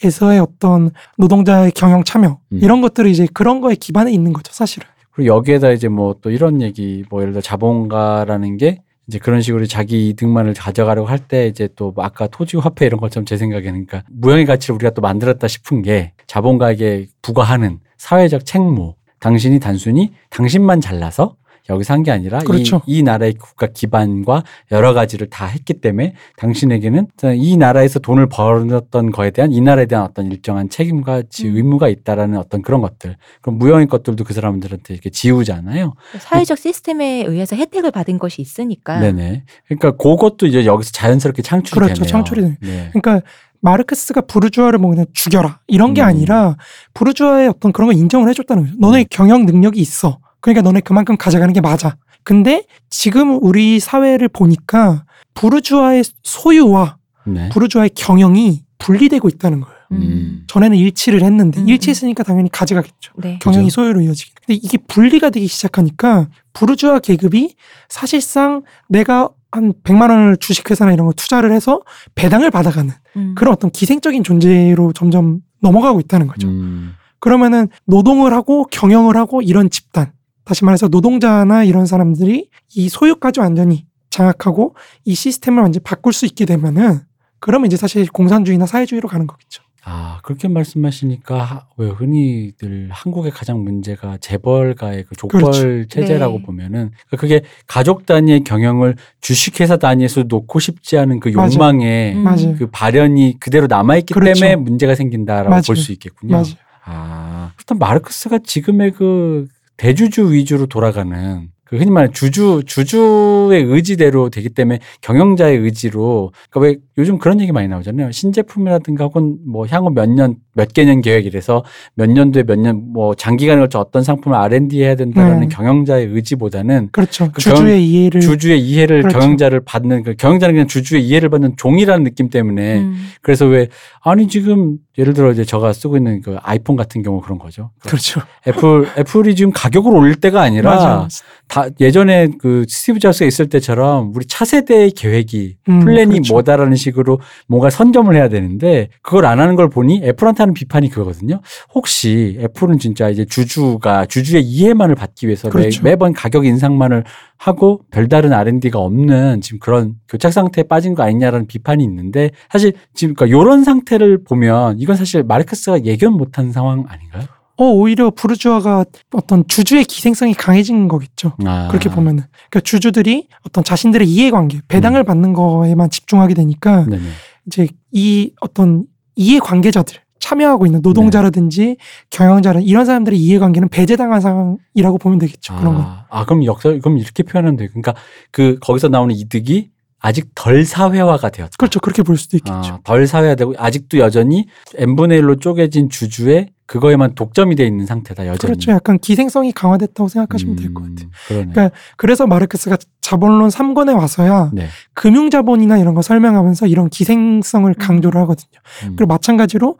에서의 0.02 0.40
어떤 0.40 0.90
노동자의 1.18 1.72
경영 1.72 2.04
참여 2.04 2.38
음. 2.52 2.58
이런 2.62 2.80
것들이 2.80 3.10
이제 3.10 3.26
그런 3.32 3.60
거에 3.60 3.74
기반해 3.74 4.12
있는 4.12 4.32
거죠 4.32 4.52
사실은 4.52 4.86
그리고 5.12 5.34
여기에다 5.36 5.70
이제 5.70 5.88
뭐 5.88 6.14
또 6.20 6.30
이런 6.30 6.60
얘기 6.62 7.04
뭐 7.10 7.20
예를 7.22 7.32
들어 7.32 7.40
자본가라는 7.40 8.56
게 8.56 8.82
이제 9.06 9.18
그런 9.18 9.42
식으로 9.42 9.66
자기 9.66 10.08
이득만을 10.08 10.54
가져가려고 10.54 11.08
할 11.08 11.18
때 11.18 11.46
이제 11.46 11.68
또뭐 11.76 11.94
아까 11.98 12.26
토지 12.26 12.56
화폐 12.56 12.86
이런 12.86 13.00
것처럼 13.00 13.26
제 13.26 13.36
생각에는 13.36 13.86
그러니까 13.86 14.02
무형의 14.10 14.46
가치를 14.46 14.74
우리가 14.76 14.90
또 14.90 15.02
만들었다 15.02 15.46
싶은 15.48 15.82
게 15.82 16.12
자본가에게 16.26 17.08
부과하는 17.22 17.80
사회적 17.98 18.44
책무 18.46 18.94
당신이 19.20 19.60
단순히 19.60 20.12
당신만 20.30 20.80
잘나서 20.80 21.36
여기서 21.70 21.94
한 21.94 22.02
게 22.02 22.10
아니라 22.10 22.40
그렇죠. 22.40 22.82
이, 22.86 22.98
이 22.98 23.02
나라의 23.02 23.34
국가 23.34 23.66
기반과 23.66 24.42
여러 24.70 24.92
가지를 24.92 25.30
다 25.30 25.46
했기 25.46 25.74
때문에 25.74 26.14
당신에게는 26.36 27.06
이 27.36 27.56
나라에서 27.56 27.98
돈을 28.00 28.28
벌었던 28.28 29.10
거에 29.10 29.30
대한 29.30 29.50
이 29.52 29.60
나라에 29.62 29.86
대한 29.86 30.04
어떤 30.04 30.30
일정한 30.30 30.68
책임과 30.68 31.22
지- 31.30 31.48
음. 31.48 31.56
의무가 31.56 31.88
있다라는 31.88 32.36
어떤 32.38 32.60
그런 32.60 32.82
것들 32.82 33.16
그럼 33.40 33.58
무형의 33.58 33.86
것들도 33.86 34.24
그 34.24 34.34
사람들한테 34.34 34.92
이렇게 34.92 35.08
지우잖아요. 35.08 35.94
사회적 36.18 36.58
시스템에 36.58 37.24
의해서 37.26 37.56
혜택을 37.56 37.90
받은 37.90 38.18
것이 38.18 38.42
있으니까. 38.42 39.00
네네. 39.00 39.44
그러니까 39.66 39.92
그것도 39.92 40.46
이제 40.46 40.66
여기서 40.66 40.90
자연스럽게 40.92 41.40
창출이 41.42 41.78
그렇죠. 41.80 41.94
되네요. 42.02 42.10
창출이. 42.10 42.42
네. 42.60 42.90
그러니까 42.92 43.22
마르크스가 43.60 44.20
부르주아를 44.22 44.78
뭐 44.78 44.90
그냥 44.90 45.06
죽여라 45.14 45.60
이런 45.66 45.94
게 45.94 46.02
음. 46.02 46.06
아니라 46.06 46.56
부르주아의 46.92 47.48
어떤 47.48 47.72
그런 47.72 47.88
걸 47.90 47.96
인정을 47.96 48.28
해줬다는 48.28 48.64
거죠. 48.64 48.76
너네 48.78 49.04
경영 49.08 49.46
능력이 49.46 49.80
있어. 49.80 50.18
그러니까 50.44 50.60
너네 50.60 50.80
그만큼 50.80 51.16
가져가는 51.16 51.50
게 51.54 51.62
맞아. 51.62 51.96
근데 52.22 52.66
지금 52.90 53.42
우리 53.42 53.80
사회를 53.80 54.28
보니까 54.28 55.06
부르주아의 55.32 56.04
소유와 56.22 56.98
네. 57.24 57.48
부르주아의 57.48 57.90
경영이 57.94 58.62
분리되고 58.76 59.26
있다는 59.26 59.62
거예요. 59.62 59.74
음. 59.92 60.44
전에는 60.46 60.76
일치를 60.76 61.22
했는데 61.22 61.62
음, 61.62 61.68
일치했으니까 61.68 62.24
당연히 62.24 62.50
가져가겠죠. 62.50 63.14
네. 63.16 63.38
경영이 63.40 63.68
그죠. 63.68 63.74
소유로 63.74 64.02
이어지기. 64.02 64.32
근데 64.34 64.60
이게 64.62 64.76
분리가 64.76 65.30
되기 65.30 65.46
시작하니까 65.46 66.28
부르주아 66.52 66.98
계급이 66.98 67.54
사실상 67.88 68.64
내가 68.90 69.30
한 69.50 69.72
100만 69.82 70.10
원을 70.10 70.36
주식회사나 70.36 70.92
이런 70.92 71.06
거 71.06 71.14
투자를 71.14 71.52
해서 71.52 71.80
배당을 72.16 72.50
받아가는 72.50 72.92
음. 73.16 73.34
그런 73.34 73.54
어떤 73.54 73.70
기생적인 73.70 74.22
존재로 74.24 74.92
점점 74.92 75.40
넘어가고 75.62 76.00
있다는 76.00 76.26
거죠. 76.26 76.48
음. 76.48 76.96
그러면은 77.18 77.68
노동을 77.86 78.34
하고 78.34 78.66
경영을 78.70 79.16
하고 79.16 79.40
이런 79.40 79.70
집단, 79.70 80.12
다시 80.44 80.64
말해서 80.64 80.88
노동자나 80.88 81.64
이런 81.64 81.86
사람들이 81.86 82.48
이 82.76 82.88
소유까지 82.88 83.40
완전히 83.40 83.86
장악하고 84.10 84.74
이 85.04 85.14
시스템을 85.14 85.62
완전히 85.62 85.82
바꿀 85.82 86.12
수 86.12 86.26
있게 86.26 86.44
되면은 86.44 87.00
그러면 87.40 87.66
이제 87.66 87.76
사실 87.76 88.06
공산주의나 88.10 88.66
사회주의로 88.66 89.08
가는 89.08 89.26
거겠죠. 89.26 89.62
아, 89.86 90.20
그렇게 90.22 90.48
말씀하시니까 90.48 91.42
하- 91.42 91.66
왜 91.76 91.88
흔히들 91.88 92.88
한국의 92.90 93.32
가장 93.32 93.62
문제가 93.64 94.16
재벌가의 94.18 95.04
그 95.04 95.14
족벌 95.14 95.40
그렇죠. 95.42 95.88
체제라고 95.88 96.38
네. 96.38 96.42
보면은 96.44 96.90
그러니까 97.06 97.16
그게 97.18 97.42
가족 97.66 98.06
단위의 98.06 98.44
경영을 98.44 98.96
주식회사 99.20 99.76
단위에서 99.76 100.22
놓고 100.22 100.58
싶지 100.58 100.96
않은 100.96 101.20
그. 101.20 101.32
욕망에 101.34 102.14
음. 102.14 102.22
맞아요. 102.22 102.54
그 102.56 102.70
발현이 102.70 103.36
그대로 103.40 103.66
남아있기 103.66 104.14
그렇죠. 104.14 104.40
때문에 104.40 104.56
문제가 104.56 104.94
생긴다라고. 104.94 105.60
볼 105.66 105.76
수 105.76 105.92
있겠군요. 105.92 106.32
맞아요. 106.32 106.54
아, 106.86 107.52
일단 107.58 107.78
마르크스가 107.78 108.38
지금의 108.38 108.92
그 108.92 109.46
대주주 109.76 110.32
위주로 110.32 110.66
돌아가는 110.66 111.48
그 111.64 111.76
흔히 111.76 111.90
말하는 111.90 112.12
주주 112.12 112.62
주주의 112.66 113.62
의지대로 113.62 114.30
되기 114.30 114.50
때문에 114.50 114.78
경영자의 115.00 115.58
의지로 115.58 116.32
그러니까 116.50 116.60
왜 116.60 116.83
요즘 116.96 117.18
그런 117.18 117.40
얘기 117.40 117.50
많이 117.52 117.66
나오잖아요. 117.68 118.12
신제품이라든가 118.12 119.04
혹은 119.04 119.38
뭐 119.46 119.66
향후 119.66 119.90
몇 119.90 120.08
년 120.08 120.36
몇 120.56 120.72
개년 120.72 121.00
계획이래서 121.00 121.64
몇 121.96 122.08
년도에 122.08 122.44
몇 122.44 122.56
년 122.58 122.92
뭐 122.92 123.14
장기간에 123.16 123.58
걸쳐 123.60 123.80
어떤 123.80 124.02
상품을 124.04 124.36
R&D 124.38 124.80
해야 124.82 124.94
된다라는 124.94 125.40
네. 125.40 125.48
경영자의 125.48 126.06
의지보다는 126.06 126.90
그렇죠. 126.92 127.30
그 127.32 127.40
주주의 127.42 127.84
이해를 127.84 128.20
주주의 128.20 128.60
이해를 128.60 129.02
그렇죠. 129.02 129.18
경영자를 129.18 129.60
받는 129.64 130.02
그 130.04 130.14
경영자는 130.14 130.54
그냥 130.54 130.66
주주의 130.68 131.04
이해를 131.04 131.28
받는 131.30 131.56
종이라는 131.56 132.04
느낌 132.04 132.30
때문에 132.30 132.78
음. 132.82 132.94
그래서 133.22 133.46
왜 133.46 133.66
아니 134.02 134.28
지금 134.28 134.78
예를 134.96 135.12
들어 135.14 135.32
이제 135.32 135.44
제가 135.44 135.72
쓰고 135.72 135.96
있는 135.96 136.20
그 136.20 136.36
아이폰 136.42 136.76
같은 136.76 137.02
경우 137.02 137.20
그런 137.20 137.38
거죠. 137.40 137.70
그렇죠. 137.80 138.20
애플 138.46 138.86
애플이 138.96 139.34
지금 139.34 139.50
가격을 139.52 139.92
올릴 139.92 140.14
때가 140.14 140.40
아니라 140.40 140.70
맞아. 140.76 141.08
다 141.48 141.66
예전에 141.80 142.28
그 142.38 142.64
스티브 142.68 143.00
잡스가 143.00 143.26
있을 143.26 143.48
때처럼 143.48 144.12
우리 144.14 144.24
차세대의 144.24 144.92
계획이 144.92 145.56
음, 145.68 145.80
플랜이 145.80 146.12
그렇죠. 146.12 146.34
뭐다라는 146.34 146.76
식으로 146.84 147.20
뭔가 147.46 147.70
선점을 147.70 148.14
해야 148.14 148.28
되는데 148.28 148.88
그걸 149.02 149.26
안 149.26 149.40
하는 149.40 149.56
걸 149.56 149.68
보니 149.68 150.02
애플한테 150.04 150.42
하는 150.42 150.54
비판이 150.54 150.90
그거거든요. 150.90 151.40
혹시 151.74 152.38
애플은 152.40 152.78
진짜 152.78 153.08
이제 153.08 153.24
주주가 153.24 154.06
주주의 154.06 154.42
이해만을 154.42 154.94
받기 154.94 155.26
위해서 155.26 155.48
그렇죠. 155.50 155.82
매, 155.82 155.96
번 155.96 156.12
가격 156.12 156.46
인상만을 156.46 157.04
하고 157.36 157.80
별다른 157.90 158.32
R&D가 158.32 158.78
없는 158.78 159.40
지금 159.40 159.58
그런 159.58 159.94
교착 160.08 160.32
상태에 160.32 160.64
빠진 160.64 160.94
거 160.94 161.02
아니냐라는 161.02 161.46
비판이 161.46 161.82
있는데 161.84 162.30
사실 162.50 162.72
지금 162.94 163.14
그러니까 163.14 163.38
이런 163.38 163.64
상태를 163.64 164.24
보면 164.24 164.78
이건 164.78 164.96
사실 164.96 165.22
마르크스가 165.22 165.84
예견 165.84 166.12
못한 166.12 166.52
상황 166.52 166.84
아닌가요? 166.88 167.24
어 167.56 167.64
오히려 167.64 168.10
부르주아가 168.10 168.84
어떤 169.12 169.46
주주의 169.46 169.84
기생성이 169.84 170.34
강해진 170.34 170.88
거겠죠. 170.88 171.34
아. 171.44 171.68
그렇게 171.68 171.88
보면은 171.88 172.24
그러니까 172.50 172.60
주주들이 172.60 173.28
어떤 173.46 173.62
자신들의 173.62 174.08
이해관계 174.08 174.62
배당을 174.68 175.02
음. 175.02 175.04
받는 175.04 175.32
거에만 175.34 175.90
집중하게 175.90 176.34
되니까 176.34 176.84
네네. 176.86 177.02
이제 177.46 177.68
이 177.92 178.32
어떤 178.40 178.86
이해관계자들 179.16 179.98
참여하고 180.18 180.64
있는 180.64 180.80
노동자라든지 180.82 181.76
경영자라 182.10 182.60
이런 182.60 182.86
사람들의 182.86 183.18
이해관계는 183.18 183.68
배제당한 183.68 184.20
상황이라고 184.22 184.98
보면 184.98 185.18
되겠죠. 185.18 185.54
그런 185.56 185.74
건. 185.74 185.84
아, 185.84 186.06
아, 186.08 186.24
그럼 186.24 186.44
역사 186.44 186.70
그럼 186.70 186.98
이렇게 186.98 187.22
표현하면 187.22 187.56
돼요. 187.56 187.68
그러니까 187.70 187.94
그 188.30 188.58
거기서 188.60 188.88
나오는 188.88 189.14
이득이 189.14 189.70
아직 190.04 190.28
덜 190.34 190.66
사회화가 190.66 191.30
되었다. 191.30 191.52
그렇죠. 191.56 191.80
그렇게 191.80 192.02
볼 192.02 192.18
수도 192.18 192.36
있겠죠. 192.36 192.52
아, 192.52 192.78
덜 192.84 193.06
사회화되고 193.06 193.54
아직도 193.56 193.98
여전히 194.00 194.44
n분의 194.76 195.22
1로 195.22 195.40
쪼개진 195.40 195.88
주주의 195.88 196.50
그거에만 196.66 197.14
독점이 197.14 197.56
돼 197.56 197.66
있는 197.66 197.86
상태다 197.86 198.26
여전히. 198.26 198.38
그렇죠. 198.38 198.72
약간 198.72 198.98
기생성이 198.98 199.52
강화됐다고 199.52 200.08
생각하시면 200.08 200.56
될것 200.56 200.84
음, 200.84 200.94
같아요. 200.94 201.10
그러네. 201.28 201.52
그러니까 201.52 201.76
그래서 201.96 202.26
마르크스가 202.26 202.76
자본론 203.00 203.48
3권에 203.48 203.96
와서야 203.96 204.50
네. 204.52 204.68
금융 204.92 205.30
자본이나 205.30 205.78
이런 205.78 205.94
거 205.94 206.02
설명하면서 206.02 206.66
이런 206.66 206.90
기생성을 206.90 207.72
강조를 207.72 208.20
하거든요. 208.22 208.60
음, 208.84 208.96
그리고 208.96 209.06
마찬가지로 209.06 209.78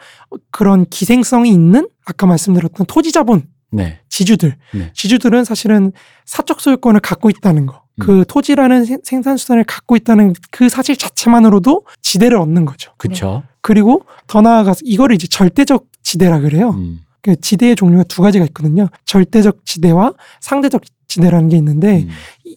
그런 0.51 0.87
기생성이 0.87 1.51
있는 1.51 1.87
아까 2.07 2.25
말씀드렸던 2.25 2.87
토지 2.87 3.13
자본 3.13 3.43
네. 3.71 4.01
지주들, 4.09 4.57
네. 4.73 4.91
지주들은 4.95 5.45
사실은 5.45 5.93
사적 6.25 6.63
소유권을 6.63 7.01
갖고 7.01 7.29
있다는 7.29 7.67
거, 7.67 7.83
음. 7.97 8.01
그 8.05 8.25
토지라는 8.27 8.85
생- 8.85 8.99
생산수단을 9.03 9.65
갖고 9.65 9.97
있다는 9.97 10.35
그 10.51 10.69
사실 10.69 10.97
자체만으로도 10.97 11.85
지대를 12.03 12.37
얻는 12.39 12.65
거죠. 12.65 12.93
그렇죠. 12.97 13.43
그리고 13.61 14.05
더 14.27 14.41
나아가서 14.41 14.81
이거를 14.85 15.15
이제 15.15 15.27
절대적 15.27 15.87
지대라 16.03 16.41
그래요. 16.41 16.71
음. 16.71 17.01
그 17.23 17.41
지대의 17.41 17.77
종류가 17.77 18.05
두 18.05 18.21
가지가 18.23 18.45
있거든요. 18.47 18.89
절대적 19.07 19.65
지대와 19.65 20.13
상대적 20.41 20.83
지대라는 21.07 21.49
게 21.49 21.57
있는데 21.57 22.03
음. 22.03 22.09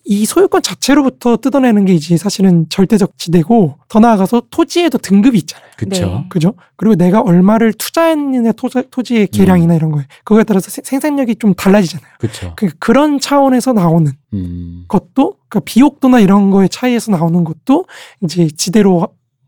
이- 0.05 0.21
이 0.21 0.25
소유권 0.25 0.61
자체로부터 0.61 1.37
뜯어내는 1.37 1.85
게 1.85 1.93
이제 1.93 2.17
사실은 2.17 2.65
절대적 2.69 3.17
지대고 3.17 3.77
더 3.87 3.99
나아가서 3.99 4.43
토지에도 4.49 4.97
등급이 4.97 5.37
있잖아요. 5.39 5.67
그렇죠. 5.77 6.05
네. 6.05 6.25
그죠? 6.29 6.53
그리고 6.75 6.95
내가 6.95 7.21
얼마를 7.21 7.73
투자했느냐 7.73 8.51
토, 8.53 8.67
토지의 8.69 9.27
계량이나 9.27 9.75
이런 9.75 9.91
거에 9.91 10.05
그거에 10.23 10.43
따라서 10.43 10.69
세- 10.69 10.81
생산력이 10.83 11.35
좀 11.35 11.53
달라지잖아요. 11.53 12.07
그렇죠. 12.19 12.53
그 12.55 12.69
그런 12.79 13.19
차원에서 13.19 13.73
나오는 13.73 14.11
음. 14.33 14.85
것도 14.87 15.35
그러니까 15.49 15.59
비옥도나 15.65 16.19
이런 16.19 16.51
거의 16.51 16.67
차이에서 16.69 17.11
나오는 17.11 17.43
것도 17.43 17.85
이제 18.23 18.47
지대로 18.55 19.07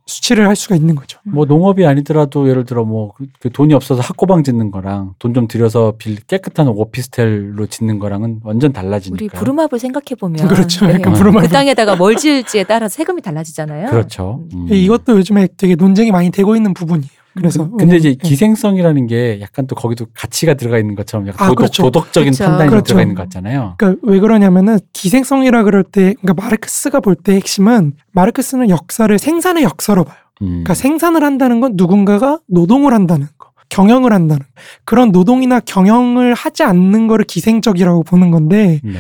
수치를 0.10 0.47
할 0.47 0.55
수가 0.55 0.76
있는 0.76 0.95
거죠. 0.95 1.20
뭐 1.24 1.45
농업이 1.45 1.86
아니더라도 1.86 2.49
예를 2.49 2.66
들어 2.66 2.84
뭐 2.84 3.14
그 3.39 3.49
돈이 3.51 3.74
없어서 3.74 4.01
학고방 4.01 4.43
짓는 4.43 4.72
거랑 4.72 5.14
돈 5.20 5.34
좀 5.34 5.47
들여서 5.47 5.93
빌 5.97 6.16
깨끗한 6.26 6.68
오피스텔로 6.68 7.68
짓는 7.68 7.99
거랑은 7.99 8.39
완전 8.43 8.74
달라지니까. 8.74 9.24
우리 9.24 9.30
부루마블 9.30 9.78
생각해 9.80 10.16
보면 10.20 10.47
그렇죠. 10.47 10.86
약간 10.88 11.14
네. 11.14 11.20
부르마블. 11.20 11.47
그 11.47 11.53
땅에다가 11.53 11.95
뭘 11.95 12.16
지을지에 12.16 12.64
따라서 12.64 12.93
세금이 12.95 13.22
달라지잖아요. 13.22 13.89
그렇죠. 13.91 14.43
음. 14.53 14.68
음. 14.70 14.74
이것도 14.74 15.18
요즘에 15.18 15.47
되게 15.55 15.76
논쟁이 15.76 16.12
많이 16.12 16.32
되고 16.32 16.55
있는 16.55 16.74
부분이에요. 16.74 17.18
그래서 17.36 17.69
근데 17.69 17.97
이제 17.97 18.09
왜냐면- 18.09 18.19
예. 18.23 18.27
기생성이라는 18.30 19.07
게 19.07 19.39
약간 19.41 19.67
또 19.67 19.75
거기도 19.75 20.07
가치가 20.13 20.55
들어가 20.55 20.77
있는 20.80 20.95
것처럼 20.95 21.27
약간 21.27 21.45
아, 21.45 21.49
도덕, 21.49 21.57
그렇죠. 21.57 21.84
도덕적인 21.84 22.32
그렇죠. 22.34 22.43
판단이 22.45 22.69
그렇죠. 22.69 22.84
들어가 22.86 23.01
있는 23.03 23.15
것 23.15 23.23
같잖아요. 23.23 23.75
그러니까 23.77 24.01
왜 24.03 24.19
그러냐면은 24.19 24.80
기생성이라 24.93 25.63
그럴 25.63 25.84
때 25.84 26.15
그러니까 26.21 26.34
마르크스가 26.43 26.99
볼 26.99 27.15
때 27.15 27.36
핵심은 27.36 27.93
마르크스는 28.11 28.69
역사를 28.69 29.17
생산의 29.17 29.63
역사로 29.63 30.03
봐요. 30.05 30.17
음. 30.41 30.47
그러니까 30.47 30.73
생산을 30.73 31.23
한다는 31.23 31.59
건 31.61 31.73
누군가가 31.75 32.39
노동을 32.47 32.93
한다는 32.93 33.27
거, 33.38 33.49
경영을 33.69 34.11
한다는 34.13 34.39
거. 34.39 34.47
그런 34.86 35.11
노동이나 35.11 35.59
경영을 35.59 36.34
하지 36.34 36.63
않는 36.63 37.07
거를 37.07 37.25
기생적이라고 37.25 38.03
보는 38.03 38.32
건데 38.32 38.80
네. 38.84 38.93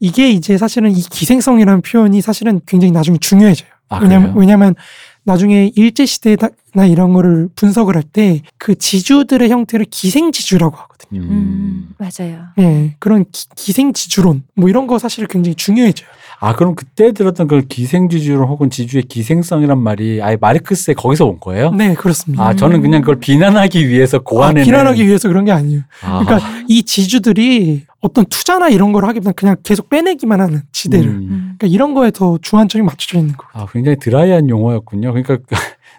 이게 0.00 0.30
이제 0.30 0.56
사실은 0.58 0.90
이 0.90 1.00
기생성이라는 1.00 1.82
표현이 1.82 2.20
사실은 2.20 2.60
굉장히 2.66 2.92
나중에 2.92 3.18
중요해져요. 3.18 3.68
아, 3.88 3.98
왜냐면? 4.02 4.34
왜냐면 4.36 4.74
나중에 5.24 5.70
일제 5.76 6.04
시대나 6.06 6.48
이런 6.88 7.12
거를 7.12 7.48
분석을 7.54 7.94
할 7.96 8.02
때 8.12 8.42
그 8.58 8.74
지주들의 8.74 9.48
형태를 9.50 9.86
기생 9.90 10.32
지주라고 10.32 10.76
하거든요. 10.76 11.20
음, 11.22 11.90
맞아요. 11.98 12.44
예, 12.58 12.94
그런 12.98 13.24
기, 13.56 13.72
생 13.72 13.92
지주론 13.92 14.42
뭐 14.54 14.68
이런 14.68 14.86
거 14.86 14.98
사실 14.98 15.26
굉장히 15.26 15.54
중요해져요. 15.54 16.08
아 16.40 16.56
그럼 16.56 16.74
그때 16.74 17.12
들었던 17.12 17.46
그 17.46 17.62
기생지주론 17.68 18.48
혹은 18.48 18.68
지주의 18.68 19.04
기생성이란 19.04 19.78
말이 19.80 20.20
아예 20.20 20.36
마르크스의 20.40 20.96
거기서 20.96 21.26
온 21.26 21.38
거예요? 21.38 21.70
네, 21.70 21.94
그렇습니다. 21.94 22.44
아 22.44 22.54
저는 22.56 22.80
그냥 22.82 23.00
그걸 23.02 23.20
비난하기 23.20 23.88
위해서 23.88 24.16
아, 24.16 24.20
고안해 24.24 24.64
비난하기 24.64 25.06
위해서 25.06 25.28
그런 25.28 25.44
게 25.44 25.52
아니에요. 25.52 25.82
아, 26.02 26.24
그러니까 26.24 26.48
이 26.66 26.82
지주들이 26.82 27.84
어떤 28.00 28.24
투자나 28.26 28.70
이런 28.70 28.90
걸 28.92 29.04
하기보다 29.04 29.30
그냥 29.32 29.54
계속 29.62 29.88
빼내기만 29.88 30.40
하는 30.40 30.62
지대를. 30.72 31.08
음. 31.08 31.41
음. 31.52 31.56
그러니까 31.58 31.66
이런 31.74 31.94
거에 31.94 32.10
더 32.10 32.38
주안점이 32.40 32.84
맞춰져 32.84 33.18
있는 33.18 33.36
거. 33.36 33.46
아 33.52 33.66
굉장히 33.72 33.96
드라이한 33.98 34.48
용어였군요. 34.48 35.12
그러니까 35.12 35.38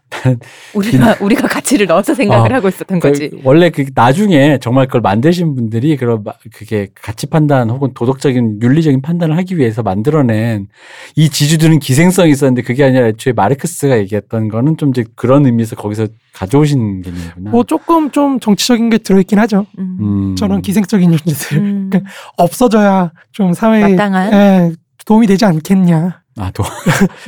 우리가 0.76 1.16
우리가 1.22 1.48
가치를 1.48 1.88
넣어서 1.88 2.14
생각을 2.14 2.54
아, 2.54 2.58
하고 2.58 2.68
있었던 2.68 3.00
거지. 3.00 3.30
그 3.32 3.40
원래 3.44 3.70
그 3.72 3.86
나중에 3.96 4.60
정말 4.62 4.86
그걸 4.86 5.02
만드신 5.02 5.56
분들이 5.56 5.98
그런 5.98 6.24
마- 6.24 6.34
그게 6.54 6.90
가치 7.02 7.26
판단 7.28 7.70
혹은 7.72 7.94
도덕적인 7.94 8.60
윤리적인 8.62 9.02
판단을 9.02 9.38
하기 9.38 9.58
위해서 9.58 9.82
만들어낸 9.82 10.68
이 11.16 11.30
지주들은 11.30 11.80
기생성이 11.80 12.32
있었는데 12.32 12.62
그게 12.62 12.84
아니라 12.84 13.08
애초에 13.08 13.34
마르크스가 13.34 13.98
얘기했던 14.00 14.50
거는 14.50 14.78
좀 14.78 14.90
이제 14.90 15.04
그런 15.16 15.46
의미에서 15.48 15.76
거기서 15.76 16.08
가져오신 16.34 17.02
개념이구나. 17.02 17.50
뭐 17.52 17.64
조금 17.64 18.12
좀 18.12 18.40
정치적인 18.40 18.90
게 18.90 18.98
들어있긴 19.00 19.40
하죠. 19.40 19.66
음. 19.80 19.98
음. 20.00 20.36
저런 20.36 20.62
기생적인 20.62 21.12
존재들 21.18 21.58
음. 21.58 21.90
그러니까 21.92 22.12
없어져야 22.38 23.12
좀 23.32 23.54
사회에 23.54 23.82
마땅한? 23.90 24.34
예, 24.34 24.72
도움이 25.06 25.28
되지 25.28 25.46
않겠냐. 25.46 26.22
아, 26.38 26.50
도, 26.52 26.64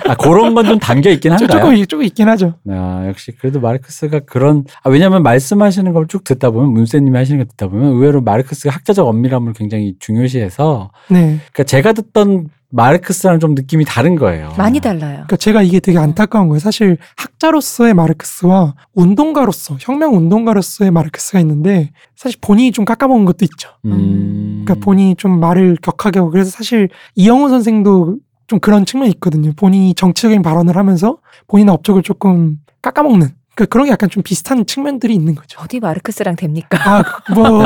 아 0.08 0.16
그런 0.16 0.56
건 0.56 0.66
좀 0.66 0.80
담겨 0.80 1.12
있긴 1.12 1.38
조- 1.38 1.44
한가요? 1.46 1.62
조금 1.76 1.86
조금 1.86 2.04
있긴 2.06 2.28
하죠. 2.30 2.56
아, 2.70 3.06
역시 3.08 3.32
그래도 3.40 3.60
마르크스가 3.60 4.22
그런 4.22 4.64
아, 4.84 4.90
왜냐하면 4.90 5.22
말씀하시는 5.22 5.94
걸 5.94 6.08
쭉 6.08 6.24
듣다 6.24 6.50
보면 6.50 6.72
문세님이 6.72 7.16
하시는 7.16 7.38
걸 7.38 7.46
듣다 7.50 7.68
보면 7.68 7.92
의외로 7.94 8.22
마르크스가 8.22 8.74
학자적 8.74 9.08
엄밀함을 9.08 9.54
굉장히 9.54 9.96
중요시해서 10.00 10.92
네. 11.10 11.38
그러니까 11.52 11.64
제가 11.66 11.94
듣던 11.94 12.48
마르크스랑 12.76 13.40
좀 13.40 13.56
느낌이 13.56 13.86
다른 13.86 14.16
거예요. 14.16 14.54
많이 14.58 14.82
달라요. 14.82 15.14
그러니까 15.14 15.38
제가 15.38 15.62
이게 15.62 15.80
되게 15.80 15.98
안타까운 15.98 16.50
거예요. 16.50 16.60
사실 16.60 16.98
학자로서의 17.16 17.94
마르크스와 17.94 18.76
운동가로서 18.94 19.78
혁명 19.80 20.16
운동가로서의 20.18 20.92
마르크스가 20.92 21.40
있는데 21.40 21.92
사실 22.18 22.38
본인이 22.42 22.74
좀 22.74 22.84
깎아먹은 22.84 23.24
것도 23.24 23.46
있죠. 23.46 23.70
음. 23.86 24.64
그러니까 24.66 24.84
본인이 24.84 25.16
좀 25.16 25.40
말을 25.40 25.78
격하게 25.82 26.20
하고 26.20 26.32
그래서 26.32 26.52
사실 26.52 26.90
이영호 27.16 27.48
선생도 27.48 28.18
좀 28.48 28.60
그런 28.60 28.86
측면이 28.86 29.12
있거든요. 29.14 29.54
본인이 29.56 29.94
정치적인 29.96 30.42
발언을 30.42 30.76
하면서 30.76 31.18
본인의 31.48 31.74
업적을 31.74 32.04
조금 32.04 32.58
깎아먹는. 32.82 33.30
그러니까 33.56 33.66
그런 33.72 33.86
게 33.86 33.91
약간 33.91 34.10
좀 34.10 34.22
비슷한 34.22 34.66
측면들이 34.66 35.14
있는 35.14 35.34
거죠. 35.36 35.60
어디 35.62 35.80
마르크스랑 35.80 36.36
됩니까? 36.36 36.78
아, 36.84 37.03
뭐, 37.34 37.64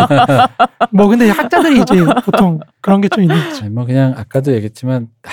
뭐, 0.92 1.08
근데 1.08 1.30
학자들이 1.30 1.82
이제 1.82 1.96
보통 2.24 2.60
그런 2.82 3.02
게 3.02 3.10
좀 3.10 3.24
있는 3.24 3.36
거죠. 3.50 3.68
뭐 3.72 3.86
그냥 3.86 4.14
아까도 4.18 4.54
얘기했지만 4.54 5.08
하, 5.24 5.32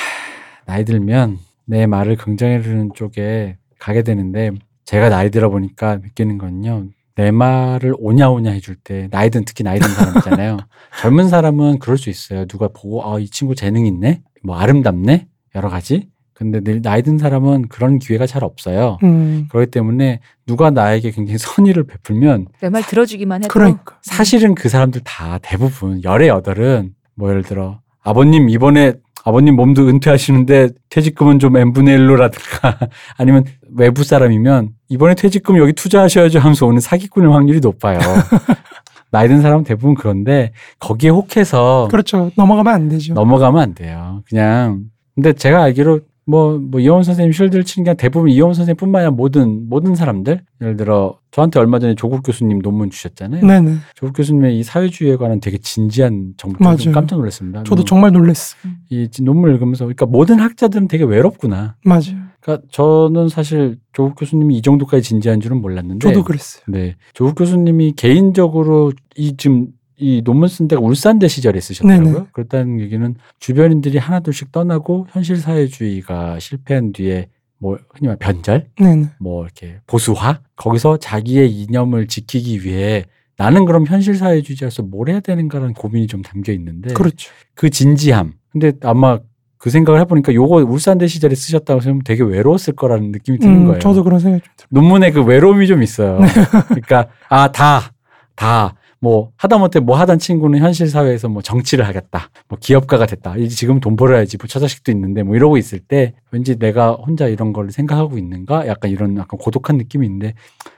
나이 0.65 0.85
들면 0.85 1.39
내 1.67 1.87
말을 1.87 2.17
긍정해주는 2.17 2.91
쪽에 2.95 3.59
가게 3.79 4.03
되는데 4.03 4.51
제가 4.87 5.09
나이 5.11 5.31
들어 5.31 5.51
보니까 5.51 5.97
느끼는 5.97 6.39
건요. 6.39 6.87
내 7.17 7.31
말을 7.31 7.95
오냐오냐 7.99 8.51
해줄 8.53 8.77
때 8.77 9.09
나이 9.11 9.31
든 9.31 9.45
특히 9.45 9.63
나이 9.65 9.79
든 9.79 9.89
사람이잖아요. 9.89 10.59
젊은 11.01 11.29
사람은 11.29 11.79
그럴 11.81 11.99
수 11.99 12.09
있어요. 12.11 12.47
누가 12.47 12.69
보고 12.69 13.03
아 13.05 13.19
이 13.19 13.29
친구 13.29 13.55
재능 13.55 13.85
있네, 13.87 14.23
뭐 14.43 14.57
아름답네 14.59 15.27
여러 15.55 15.69
가지. 15.69 16.09
근데 16.37 16.61
늘 16.61 16.83
나이 16.83 17.01
든 17.03 17.17
사람은 17.17 17.69
그런 17.69 17.99
기회가 17.99 18.27
잘 18.27 18.45
없어요. 18.45 18.99
음, 19.03 19.47
그렇기 19.51 19.71
때문에 19.71 20.21
누가 20.47 20.69
나에게 20.71 21.11
굉장히 21.11 21.39
선의를 21.41 21.85
베풀면 21.85 22.47
내 22.61 22.69
말 22.69 22.83
들어주기만 22.83 23.45
해도 23.45 23.53
그러니까. 23.53 23.99
사실은 24.03 24.55
그 24.55 24.69
사람들 24.69 25.01
다 25.05 25.39
대부분 25.41 26.05
열의 26.05 26.29
여덟은 26.29 26.93
뭐 27.15 27.31
예를 27.31 27.43
들어 27.43 27.81
아버님 28.03 28.51
이번에 28.51 28.93
아버님 29.25 29.57
몸도 29.57 29.89
은퇴하시는데 29.89 30.69
퇴직금은 30.91 31.39
좀 31.39 31.57
n분의 31.57 31.99
1로라든가 31.99 32.91
아니면 33.17 33.45
외부 33.75 34.05
사람이면 34.05 34.71
이번에 34.91 35.15
퇴직금 35.15 35.57
여기 35.57 35.73
투자하셔야죠 35.73 36.39
하면서 36.39 36.67
오는 36.67 36.79
사기꾼의 36.81 37.33
확률이 37.33 37.61
높아요. 37.61 37.99
나이 39.11 39.27
든 39.29 39.41
사람은 39.41 39.65
대부분 39.65 39.95
그런데 39.95 40.53
거기에 40.81 41.11
혹해서 41.11 41.89
그렇죠. 41.91 42.31
넘어가면 42.37 42.73
안 42.75 42.89
되죠. 42.91 43.15
넘어가면 43.15 43.61
안 43.63 43.75
돼요. 43.75 44.23
그냥 44.29 44.85
근데 45.15 45.33
제가 45.33 45.63
알기로 45.63 46.01
뭐, 46.27 46.59
뭐, 46.59 46.81
이호원 46.81 47.05
선생님 47.05 47.33
쉴드를 47.33 47.65
치는 47.65 47.85
게 47.85 47.95
대부분 47.95 48.31
이호원 48.31 48.53
선생님뿐만 48.53 49.01
아니라 49.01 49.11
모든, 49.13 49.69
모든 49.69 49.95
사람들. 49.95 50.43
예를 50.61 50.77
들어, 50.77 51.19
저한테 51.31 51.61
얼마 51.61 51.79
전에 51.79 51.95
조국 51.95 52.23
교수님 52.23 52.61
논문 52.61 52.91
주셨잖아요. 52.91 53.47
네네. 53.47 53.77
조국 53.95 54.17
교수님의 54.17 54.59
이 54.59 54.63
사회주의에 54.63 55.17
관한 55.17 55.39
되게 55.39 55.59
진지한 55.59 56.33
정보 56.37 56.77
좀. 56.77 56.93
깜짝 56.93 57.17
놀랐습니다. 57.17 57.63
저도 57.63 57.77
뭐 57.77 57.85
정말 57.85 58.13
놀랐어요. 58.13 58.61
이 58.91 59.09
논문을 59.23 59.55
읽으면서 59.55 59.85
그러니까 59.85 60.07
모든 60.07 60.41
학자들은 60.41 60.89
되게 60.89 61.05
외롭구나. 61.05 61.77
맞아요. 61.85 62.27
그러니까 62.41 62.67
저는 62.71 63.29
사실 63.29 63.79
조국 63.93 64.15
교수님이 64.15 64.57
이 64.57 64.63
정도까지 64.63 65.03
진지한 65.03 65.41
줄은 65.41 65.61
몰랐는데 65.61 66.07
저도 66.09 66.25
그랬어요. 66.25 66.63
네. 66.69 66.97
조국 67.13 67.35
교수님이 67.35 67.93
개인적으로 67.93 68.93
이 69.17 69.37
지금 69.37 69.69
이 69.99 70.23
논문 70.25 70.49
쓴 70.49 70.69
데가 70.69 70.81
울산대 70.83 71.29
시절에 71.29 71.61
쓰셨더라고요. 71.61 72.13
네네. 72.13 72.27
그렇다는 72.33 72.81
얘기는 72.81 73.15
주변인들이 73.41 73.99
하나둘씩 73.99 74.53
떠나고 74.53 75.07
현실 75.11 75.37
사회주의가 75.37 76.39
실패한 76.39 76.93
뒤에 76.93 77.29
뭐 77.59 77.79
흔히 77.95 78.09
말 78.09 78.17
변절, 78.17 78.67
네네. 78.79 79.07
뭐 79.19 79.45
이렇게 79.45 79.79
보수화 79.87 80.41
거기서 80.57 80.99
자기의 80.99 81.51
이념을 81.51 82.07
지키기 82.09 82.65
위해 82.65 83.05
나는 83.39 83.65
그럼 83.65 83.87
현실 83.87 84.15
사회주의자로서 84.17 84.83
뭘 84.83 85.09
해야 85.09 85.21
되는가라는 85.21 85.73
고민이 85.75 86.07
좀 86.07 86.21
담겨 86.23 86.53
있는데 86.53 86.93
그렇죠. 86.93 87.31
그 87.55 87.71
진지함. 87.71 88.35
근데 88.53 88.73
아마 88.83 89.19
그 89.59 89.71
생각을 89.71 90.01
해보니까 90.01 90.35
요거 90.35 90.57
울산대 90.57 91.07
시절에 91.07 91.35
쓰셨다고 91.35 91.81
생각하면 91.81 92.03
되게 92.05 92.23
외로웠을 92.23 92.75
거라는 92.77 93.11
느낌이 93.13 93.39
드는 93.39 93.55
음, 93.55 93.65
거예요. 93.67 93.79
저도 93.79 94.05
그런 94.05 94.21
생각이 94.21 94.43
좀 94.45 94.53
들어요. 94.57 94.69
논문에 94.71 95.11
그 95.13 95.23
외로움이 95.25 95.67
좀 95.67 95.83
있어요. 95.83 96.19
그러니까 96.69 97.09
아 97.31 97.51
다 97.51 97.93
다 98.37 98.75
뭐 99.01 99.31
하다못해 99.37 99.81
뭐 99.81 99.97
하던 99.99 100.19
친구는 100.19 100.59
현실 100.61 100.89
사회에서 100.89 101.29
뭐 101.29 101.43
정치를 101.43 101.87
하겠다, 101.87 102.31
뭐 102.49 102.59
기업가가 102.61 103.07
됐다. 103.07 103.37
이제 103.37 103.55
지금 103.55 103.81
돈 103.81 103.97
벌어야지, 103.97 104.37
뭐 104.39 104.47
처자식도 104.47 104.91
있는데 104.93 105.23
뭐 105.23 105.37
이러고 105.37 105.57
있을 105.57 105.79
때 105.79 106.15
왠지 106.31 106.59
내가 106.59 106.93
혼자 106.93 107.27
이런 107.27 107.53
걸 107.53 107.71
생각하고 107.71 108.19
있는가? 108.19 108.67
약간 108.67 108.91
이런 108.91 109.17
약간 109.17 109.39
고독한 109.39 109.77
느낌이 109.77 110.07
있는데 110.07 110.35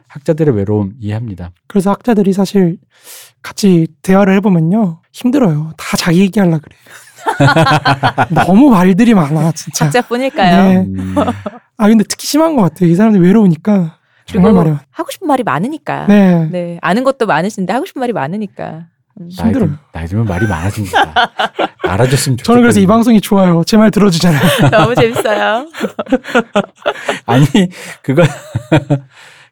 학자들의 0.08 0.54
외로움 0.56 0.94
이해합니다. 0.98 1.52
그래서 1.66 1.90
학자들이 1.90 2.32
사실 2.32 2.78
같이 3.42 3.86
대화를 4.02 4.34
해보면요. 4.36 5.00
힘들어요. 5.12 5.72
다 5.76 5.96
자기 5.96 6.20
얘기하려 6.20 6.58
그래. 6.58 6.76
너무 8.30 8.70
말들이 8.70 9.12
많아, 9.14 9.52
진짜. 9.52 9.86
학자뿐일까요? 9.86 10.68
네. 10.72 10.76
음, 10.78 11.14
아, 11.76 11.88
근데 11.88 12.04
특히 12.08 12.26
심한 12.26 12.56
것 12.56 12.62
같아요. 12.62 12.88
이 12.90 12.94
사람들 12.94 13.20
외로우니까. 13.22 13.97
정말 14.28 14.52
많아. 14.52 14.80
하고 14.90 15.10
싶은 15.10 15.26
말이 15.26 15.42
많으니까. 15.42 16.06
네. 16.06 16.48
네, 16.50 16.78
아는 16.82 17.04
것도 17.04 17.26
많으신데 17.26 17.72
하고 17.72 17.86
싶은 17.86 18.00
말이 18.00 18.12
많으니까. 18.12 18.86
음. 19.20 19.28
들, 19.52 19.70
나이 19.92 20.06
들면 20.06 20.26
말이 20.26 20.46
많아집니다. 20.46 21.30
알아줬으면 21.82 22.36
좋겠다. 22.36 22.44
저는 22.44 22.62
그래서 22.62 22.78
이 22.78 22.86
방송이 22.86 23.20
좋아요. 23.20 23.64
제 23.64 23.76
말 23.76 23.90
들어주잖아요. 23.90 24.40
너무 24.70 24.94
재밌어요. 24.94 25.66
아니 27.26 27.46
그거 28.02 28.22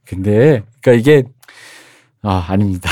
근데 0.04 0.62
그러니까 0.80 0.92
이게 1.00 1.24
아 2.22 2.44
아닙니다. 2.48 2.88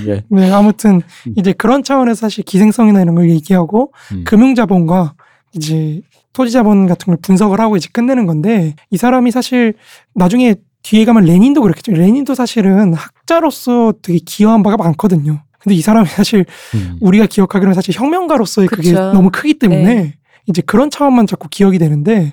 이게 0.00 0.22
네, 0.28 0.50
아무튼 0.52 1.02
음. 1.26 1.34
이제 1.36 1.52
그런 1.52 1.82
차원에서 1.82 2.20
사실 2.20 2.44
기생성이나 2.44 3.00
이런 3.02 3.14
걸 3.14 3.28
얘기하고 3.30 3.92
음. 4.12 4.24
금융자본과 4.24 5.14
이제 5.52 6.00
토지 6.32 6.52
자본 6.52 6.86
같은 6.86 7.06
걸 7.06 7.16
분석을 7.20 7.60
하고 7.60 7.76
이제 7.76 7.88
끝내는 7.92 8.26
건데 8.26 8.74
이 8.90 8.96
사람이 8.96 9.30
사실 9.30 9.74
나중에 10.14 10.56
뒤에 10.82 11.04
가면 11.04 11.24
레닌도 11.24 11.62
그렇겠죠. 11.62 11.92
레닌도 11.92 12.34
사실은 12.34 12.94
학자로서 12.94 13.94
되게 14.02 14.18
기여한 14.24 14.62
바가 14.62 14.76
많거든요. 14.76 15.42
근데 15.58 15.74
이 15.74 15.82
사람이 15.82 16.08
사실 16.08 16.46
음. 16.74 16.96
우리가 17.00 17.26
기억하기로는 17.26 17.74
사실 17.74 17.94
혁명가로서의 17.94 18.68
그게 18.68 18.90
그쵸. 18.90 19.12
너무 19.12 19.30
크기 19.30 19.54
때문에 19.58 19.94
네. 19.94 20.14
이제 20.46 20.62
그런 20.62 20.90
차원만 20.90 21.26
자꾸 21.26 21.48
기억이 21.48 21.78
되는데 21.78 22.32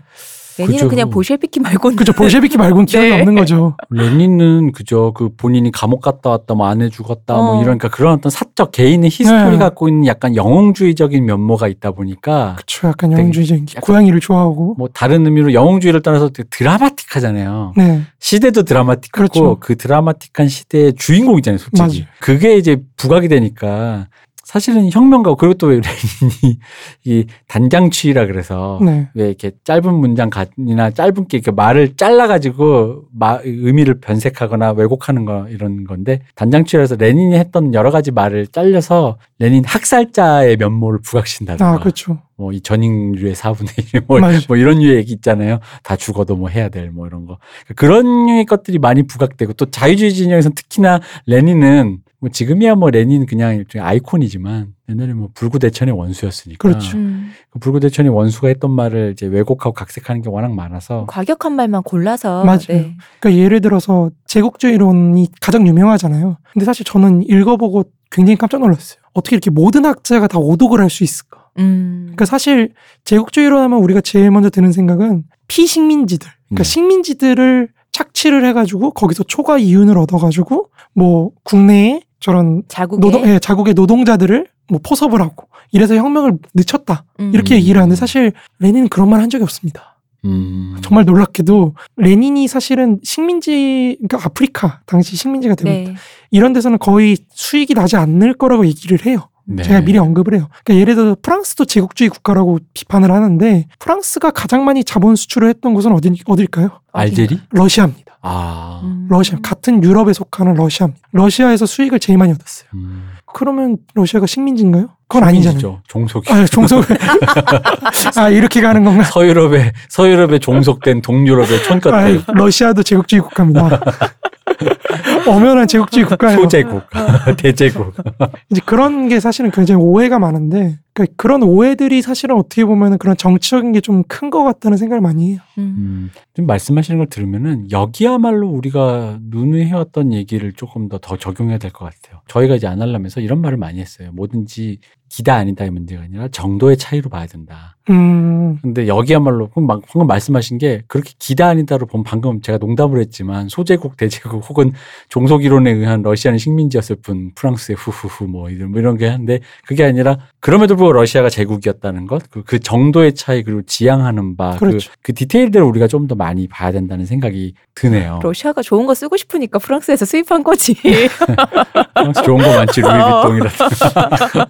레닌은 0.59 0.77
그죠. 0.77 0.89
그냥 0.89 1.09
볼셰비키 1.09 1.59
말고는 1.59 1.95
그죠 1.97 2.13
볼셰비키 2.13 2.57
말고는 2.57 2.85
기억이 2.87 3.09
네. 3.09 3.19
없는 3.19 3.35
거죠. 3.35 3.75
레닌은 3.89 4.71
그저 4.71 5.11
그 5.15 5.29
본인이 5.35 5.71
감옥 5.71 6.01
갔다 6.01 6.29
왔다 6.31 6.53
뭐 6.55 6.67
아내 6.67 6.89
죽었다 6.89 7.35
뭐 7.35 7.57
어. 7.57 7.61
이러니까 7.61 7.89
그런 7.89 8.13
어떤 8.15 8.29
사적 8.29 8.71
개인의 8.71 9.09
history 9.09 9.51
네. 9.51 9.57
갖고 9.57 9.87
있는 9.87 10.05
약간 10.07 10.35
영웅주의적인 10.35 11.25
면모가 11.25 11.67
있다 11.67 11.91
보니까 11.91 12.55
그쵸 12.57 12.87
약간 12.87 13.09
되게 13.11 13.21
영웅주의적인 13.21 13.65
약간- 13.71 13.81
고양이를 13.81 14.19
좋아하고 14.19 14.75
뭐 14.77 14.87
다른 14.93 15.25
의미로 15.25 15.53
영웅주의를 15.53 16.01
떠나서 16.01 16.29
되게 16.29 16.47
드라마틱하잖아요. 16.49 17.73
네 17.77 18.01
시대도 18.19 18.63
드라마틱하고 18.63 19.11
그렇죠. 19.11 19.57
그 19.59 19.75
드라마틱한 19.77 20.47
시대의 20.49 20.93
주인공이잖아요, 20.97 21.57
솔직히. 21.59 22.01
맞아요. 22.01 22.13
그게 22.19 22.55
이제 22.57 22.77
부각이 22.97 23.27
되니까 23.27 24.07
사실은 24.47 24.89
혁명가 24.89 25.35
그리고 25.35 25.55
또왜 25.55 25.81
레닌이 25.81 26.59
이 27.03 27.25
단장취라 27.49 28.27
그래서 28.27 28.79
네. 28.81 29.09
왜 29.13 29.27
이렇게 29.27 29.51
짧은 29.65 29.93
문장이나 29.93 30.91
짧은 30.91 31.27
게 31.27 31.39
이렇게 31.39 31.51
말을 31.51 31.97
잘라가지고 31.97 33.07
마, 33.13 33.39
의미를 33.43 33.99
변색하거나 33.99 34.71
왜곡하는 34.71 35.25
거 35.25 35.47
이런 35.49 35.83
건데 35.83 36.21
단장취라서 36.35 36.95
레닌이 36.95 37.35
했던 37.35 37.73
여러 37.73 37.91
가지 37.91 38.11
말을 38.11 38.47
잘려서 38.47 39.17
레닌 39.37 39.65
학살자의 39.65 40.55
면모를 40.55 40.99
부각신다든가 41.01 41.69
아, 41.69 41.79
그렇죠. 41.79 42.19
뭐 42.37 42.53
이 42.53 42.61
전인류의 42.61 43.35
4분의 43.35 43.93
1, 43.95 44.01
뭐. 44.07 44.21
뭐 44.47 44.55
이런 44.55 44.77
류의 44.79 44.95
얘기 44.95 45.11
있잖아요. 45.11 45.59
다 45.83 45.97
죽어도 45.97 46.37
뭐 46.37 46.47
해야 46.47 46.69
될 46.69 46.89
뭐 46.93 47.05
이런 47.05 47.25
거. 47.25 47.37
그런 47.75 48.27
류의 48.27 48.45
것들이 48.45 48.79
많이 48.79 49.03
부각되고 49.03 49.51
또 49.53 49.65
자유주의 49.69 50.13
진영에서는 50.13 50.55
특히나 50.55 51.01
레닌은 51.25 51.97
뭐 52.19 52.29
지금이야 52.31 52.75
뭐 52.75 52.89
레닌 52.89 53.25
그냥 53.27 53.55
일종의 53.55 53.85
아이콘이지만 53.85 54.73
옛날에 54.89 55.13
뭐 55.13 55.29
불구대천의 55.35 55.95
원수였으니까. 55.95 56.57
그렇죠. 56.57 56.97
음. 56.97 57.31
그 57.51 57.59
불구대천의 57.59 58.11
원수가 58.11 58.47
했던 58.47 58.71
말을 58.71 59.11
이제 59.13 59.27
왜곡하고 59.27 59.73
각색하는 59.73 60.23
게 60.23 60.29
워낙 60.29 60.51
많아서 60.53 61.05
과격한 61.07 61.53
말만 61.53 61.83
골라서 61.83 62.43
맞아요. 62.43 62.57
네. 62.69 62.95
그러니까 63.19 63.43
예를 63.43 63.61
들어서 63.61 64.09
제국주의론이 64.25 65.27
가장 65.41 65.67
유명하잖아요. 65.67 66.37
근데 66.53 66.65
사실 66.65 66.85
저는 66.85 67.23
읽어보고 67.29 67.83
굉장히 68.09 68.37
깜짝 68.37 68.61
놀랐어요. 68.61 68.99
어떻게 69.13 69.35
이렇게 69.35 69.51
모든 69.51 69.85
학자가 69.85 70.27
다 70.27 70.39
오독을 70.39 70.79
할 70.79 70.89
수 70.89 71.03
있을까? 71.03 71.45
음. 71.59 72.03
그러니까 72.05 72.25
사실 72.25 72.71
제국주의론 73.03 73.61
하면 73.61 73.79
우리가 73.79 74.01
제일 74.01 74.31
먼저 74.31 74.49
드는 74.49 74.71
생각은 74.71 75.23
피식민지들, 75.47 76.27
그러니까 76.47 76.63
네. 76.63 76.69
식민지들을 76.69 77.69
착취를 77.97 78.45
해가지고 78.45 78.91
거기서 78.91 79.23
초과 79.23 79.57
이윤을 79.57 79.97
얻어가지고 79.97 80.69
뭐 80.93 81.31
국내에 81.43 82.01
저런 82.19 82.63
자국의 82.67 82.99
노동, 82.99 83.27
예, 83.27 83.39
자국의 83.39 83.73
노동자들을 83.73 84.47
뭐 84.69 84.79
포섭을 84.83 85.21
하고 85.21 85.47
이래서 85.71 85.95
혁명을 85.95 86.37
늦췄다 86.53 87.05
음. 87.19 87.31
이렇게 87.33 87.55
얘기를 87.55 87.81
하는데 87.81 87.95
사실 87.95 88.33
레닌은 88.59 88.89
그런 88.89 89.09
말 89.09 89.21
한 89.21 89.29
적이 89.29 89.43
없습니다. 89.43 89.97
음. 90.25 90.75
정말 90.81 91.05
놀랍게도 91.05 91.73
레닌이 91.97 92.47
사실은 92.47 92.99
식민지 93.03 93.97
그러니까 94.07 94.25
아프리카 94.27 94.81
당시 94.85 95.15
식민지가 95.15 95.55
되고 95.55 95.69
네. 95.69 95.95
이런 96.31 96.53
데서는 96.53 96.77
거의 96.79 97.17
수익이 97.31 97.73
나지 97.73 97.95
않을 97.95 98.33
거라고 98.33 98.65
얘기를 98.65 99.05
해요. 99.05 99.29
네. 99.47 99.63
제가 99.63 99.81
미리 99.81 99.97
언급을 99.97 100.35
해요. 100.35 100.49
그러니까 100.63 100.81
예를 100.81 100.95
들어 100.95 101.15
프랑스도 101.21 101.65
제국주의 101.65 102.09
국가라고 102.09 102.59
비판을 102.73 103.11
하는데 103.11 103.65
프랑스가 103.79 104.31
가장 104.31 104.65
많이 104.65 104.83
자본 104.83 105.15
수출을 105.15 105.49
했던 105.49 105.73
곳은 105.73 105.93
어디 105.93 106.11
어딜까요? 106.25 106.81
알제리? 106.91 107.39
러시아입니다. 107.51 108.17
아. 108.21 108.81
음. 108.83 109.07
러시아 109.09 109.37
같은 109.41 109.81
유럽에 109.83 110.11
속하는 110.11 110.55
러시아입니다. 110.55 110.99
러시아에서 111.11 111.65
수익을 111.65 111.99
제일 111.99 112.17
많이 112.17 112.33
얻었어요. 112.33 112.67
음. 112.73 113.09
그러면 113.25 113.77
러시아가 113.93 114.25
식민지인가요? 114.25 114.89
그건 115.07 115.29
아니잖아요. 115.29 115.81
종속이. 115.87 116.31
아, 116.31 116.45
종속. 116.45 116.83
아, 118.17 118.29
이렇게 118.29 118.61
가는 118.61 118.83
건가? 118.83 119.03
서유럽에 119.03 119.71
서유럽에 119.87 120.39
종속된 120.39 121.01
동유럽의 121.01 121.59
아, 121.59 121.63
촌것들 121.63 122.23
러시아도 122.33 122.83
제국주의 122.83 123.21
국가입니다. 123.21 123.79
엄연한 125.27 125.67
제국주의 125.67 126.05
국가예요. 126.05 126.39
소제국 126.41 126.83
대제국 127.37 127.93
이제 128.49 128.61
그런 128.65 129.09
게 129.09 129.19
사실은 129.19 129.51
굉장히 129.51 129.81
오해가 129.81 130.19
많은데, 130.19 130.79
그러니까 130.93 131.13
그런 131.17 131.43
오해들이 131.43 132.01
사실은 132.01 132.35
어떻게 132.37 132.65
보면 132.65 132.97
그런 132.97 133.15
정치적인 133.15 133.71
게 133.73 133.81
좀 133.81 134.03
큰 134.07 134.29
것 134.29 134.43
같다는 134.43 134.77
생각을 134.77 135.01
많이 135.01 135.31
해요. 135.31 135.39
음. 135.57 135.75
음, 135.77 136.11
지금 136.33 136.47
말씀하시는 136.47 136.97
걸 136.97 137.07
들으면은 137.07 137.69
여기야말로 137.71 138.47
우리가 138.49 139.19
누누이 139.21 139.65
해왔던 139.65 140.13
얘기를 140.13 140.51
조금 140.53 140.87
더 140.89 140.97
더 140.99 141.15
적용해야 141.17 141.57
될 141.59 141.71
것 141.71 141.85
같아요. 141.85 142.21
저희가 142.27 142.55
이제 142.55 142.67
아날람에서 142.67 143.21
이런 143.21 143.39
말을 143.41 143.57
많이 143.57 143.79
했어요. 143.79 144.09
뭐든지 144.13 144.79
기다 145.17 145.35
아니다의 145.35 145.71
문제가 145.71 146.03
아니라 146.03 146.27
정도의 146.27 146.77
차이로 146.77 147.09
봐야 147.09 147.25
된다. 147.25 147.75
음, 147.89 148.57
근데 148.61 148.85
여기야말로 148.87 149.49
막 149.55 149.81
방금 149.91 150.07
말씀하신 150.07 150.57
게 150.57 150.81
그렇게 150.87 151.13
기다 151.17 151.47
아니다로 151.47 151.85
보면 151.85 152.03
방금 152.03 152.41
제가 152.41 152.57
농담을 152.57 152.99
했지만 152.99 153.47
소제국 153.47 153.95
대제국 153.95 154.47
혹은 154.49 154.73
종속 155.07 155.45
이론에 155.45 155.71
의한 155.71 156.01
러시아는 156.01 156.37
식민지였을 156.37 156.97
뿐 156.97 157.31
프랑스의 157.33 157.77
후후후 157.77 158.27
뭐 158.27 158.49
이런 158.49 158.71
뭐 158.71 158.81
이런 158.81 158.97
게 158.97 159.07
한데 159.07 159.39
그게 159.65 159.85
아니라 159.85 160.17
그럼에도 160.41 160.75
불구하고 160.75 160.99
러시아가 160.99 161.29
제국이었다는 161.29 162.07
것그 162.07 162.43
그 162.45 162.59
정도의 162.59 163.15
차이 163.15 163.41
그리고 163.41 163.61
지향하는 163.61 164.35
바그 164.35 164.59
그렇죠. 164.59 164.91
그 165.01 165.13
디테일들을 165.13 165.65
우리가 165.65 165.87
좀 165.87 166.07
더 166.07 166.15
많이 166.15 166.47
봐야 166.47 166.71
된다는 166.71 167.05
생각이 167.05 167.53
드네요. 167.75 168.19
러시아가 168.23 168.61
좋은 168.61 168.85
거 168.85 168.93
쓰고 168.93 169.17
싶으니까 169.17 169.59
프랑스에서 169.59 170.05
수입한 170.05 170.43
거지. 170.43 170.73
프랑스 171.93 172.21
좋은 172.23 172.37
거 172.37 172.47
많지 172.55 172.81
어. 172.83 173.27
루이비통이라든가 173.27 174.49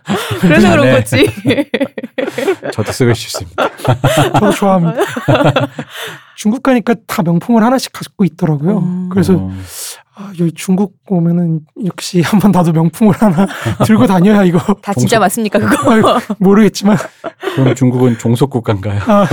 그래서 0.59 0.69
그런 0.71 0.85
네. 0.85 0.91
거지. 0.93 1.29
저도 2.73 2.91
쓰고 2.91 3.13
싶습니다. 3.13 3.69
저도 4.33 4.51
좋아합니다. 4.51 5.01
중국 6.35 6.61
가니까 6.63 6.95
다 7.07 7.21
명품을 7.23 7.63
하나씩 7.63 7.91
갖고 7.93 8.25
있더라고요. 8.25 8.79
음. 8.79 9.09
그래서 9.11 9.33
어, 9.35 9.51
아, 10.15 10.31
여기 10.39 10.51
중국 10.53 10.95
오면은 11.07 11.61
역시 11.85 12.21
한번 12.21 12.51
나도 12.51 12.71
명품을 12.73 13.15
하나 13.17 13.47
들고 13.85 14.07
다녀야 14.07 14.43
이거 14.43 14.59
다 14.81 14.93
진짜 14.93 15.17
동서- 15.17 15.19
맞습니까 15.19 15.59
그거? 15.59 15.91
아유, 15.91 16.03
모르겠지만 16.39 16.97
그럼 17.55 17.75
중국은 17.75 18.17
종속 18.17 18.49
국가인가요? 18.49 18.99
아, 19.05 19.27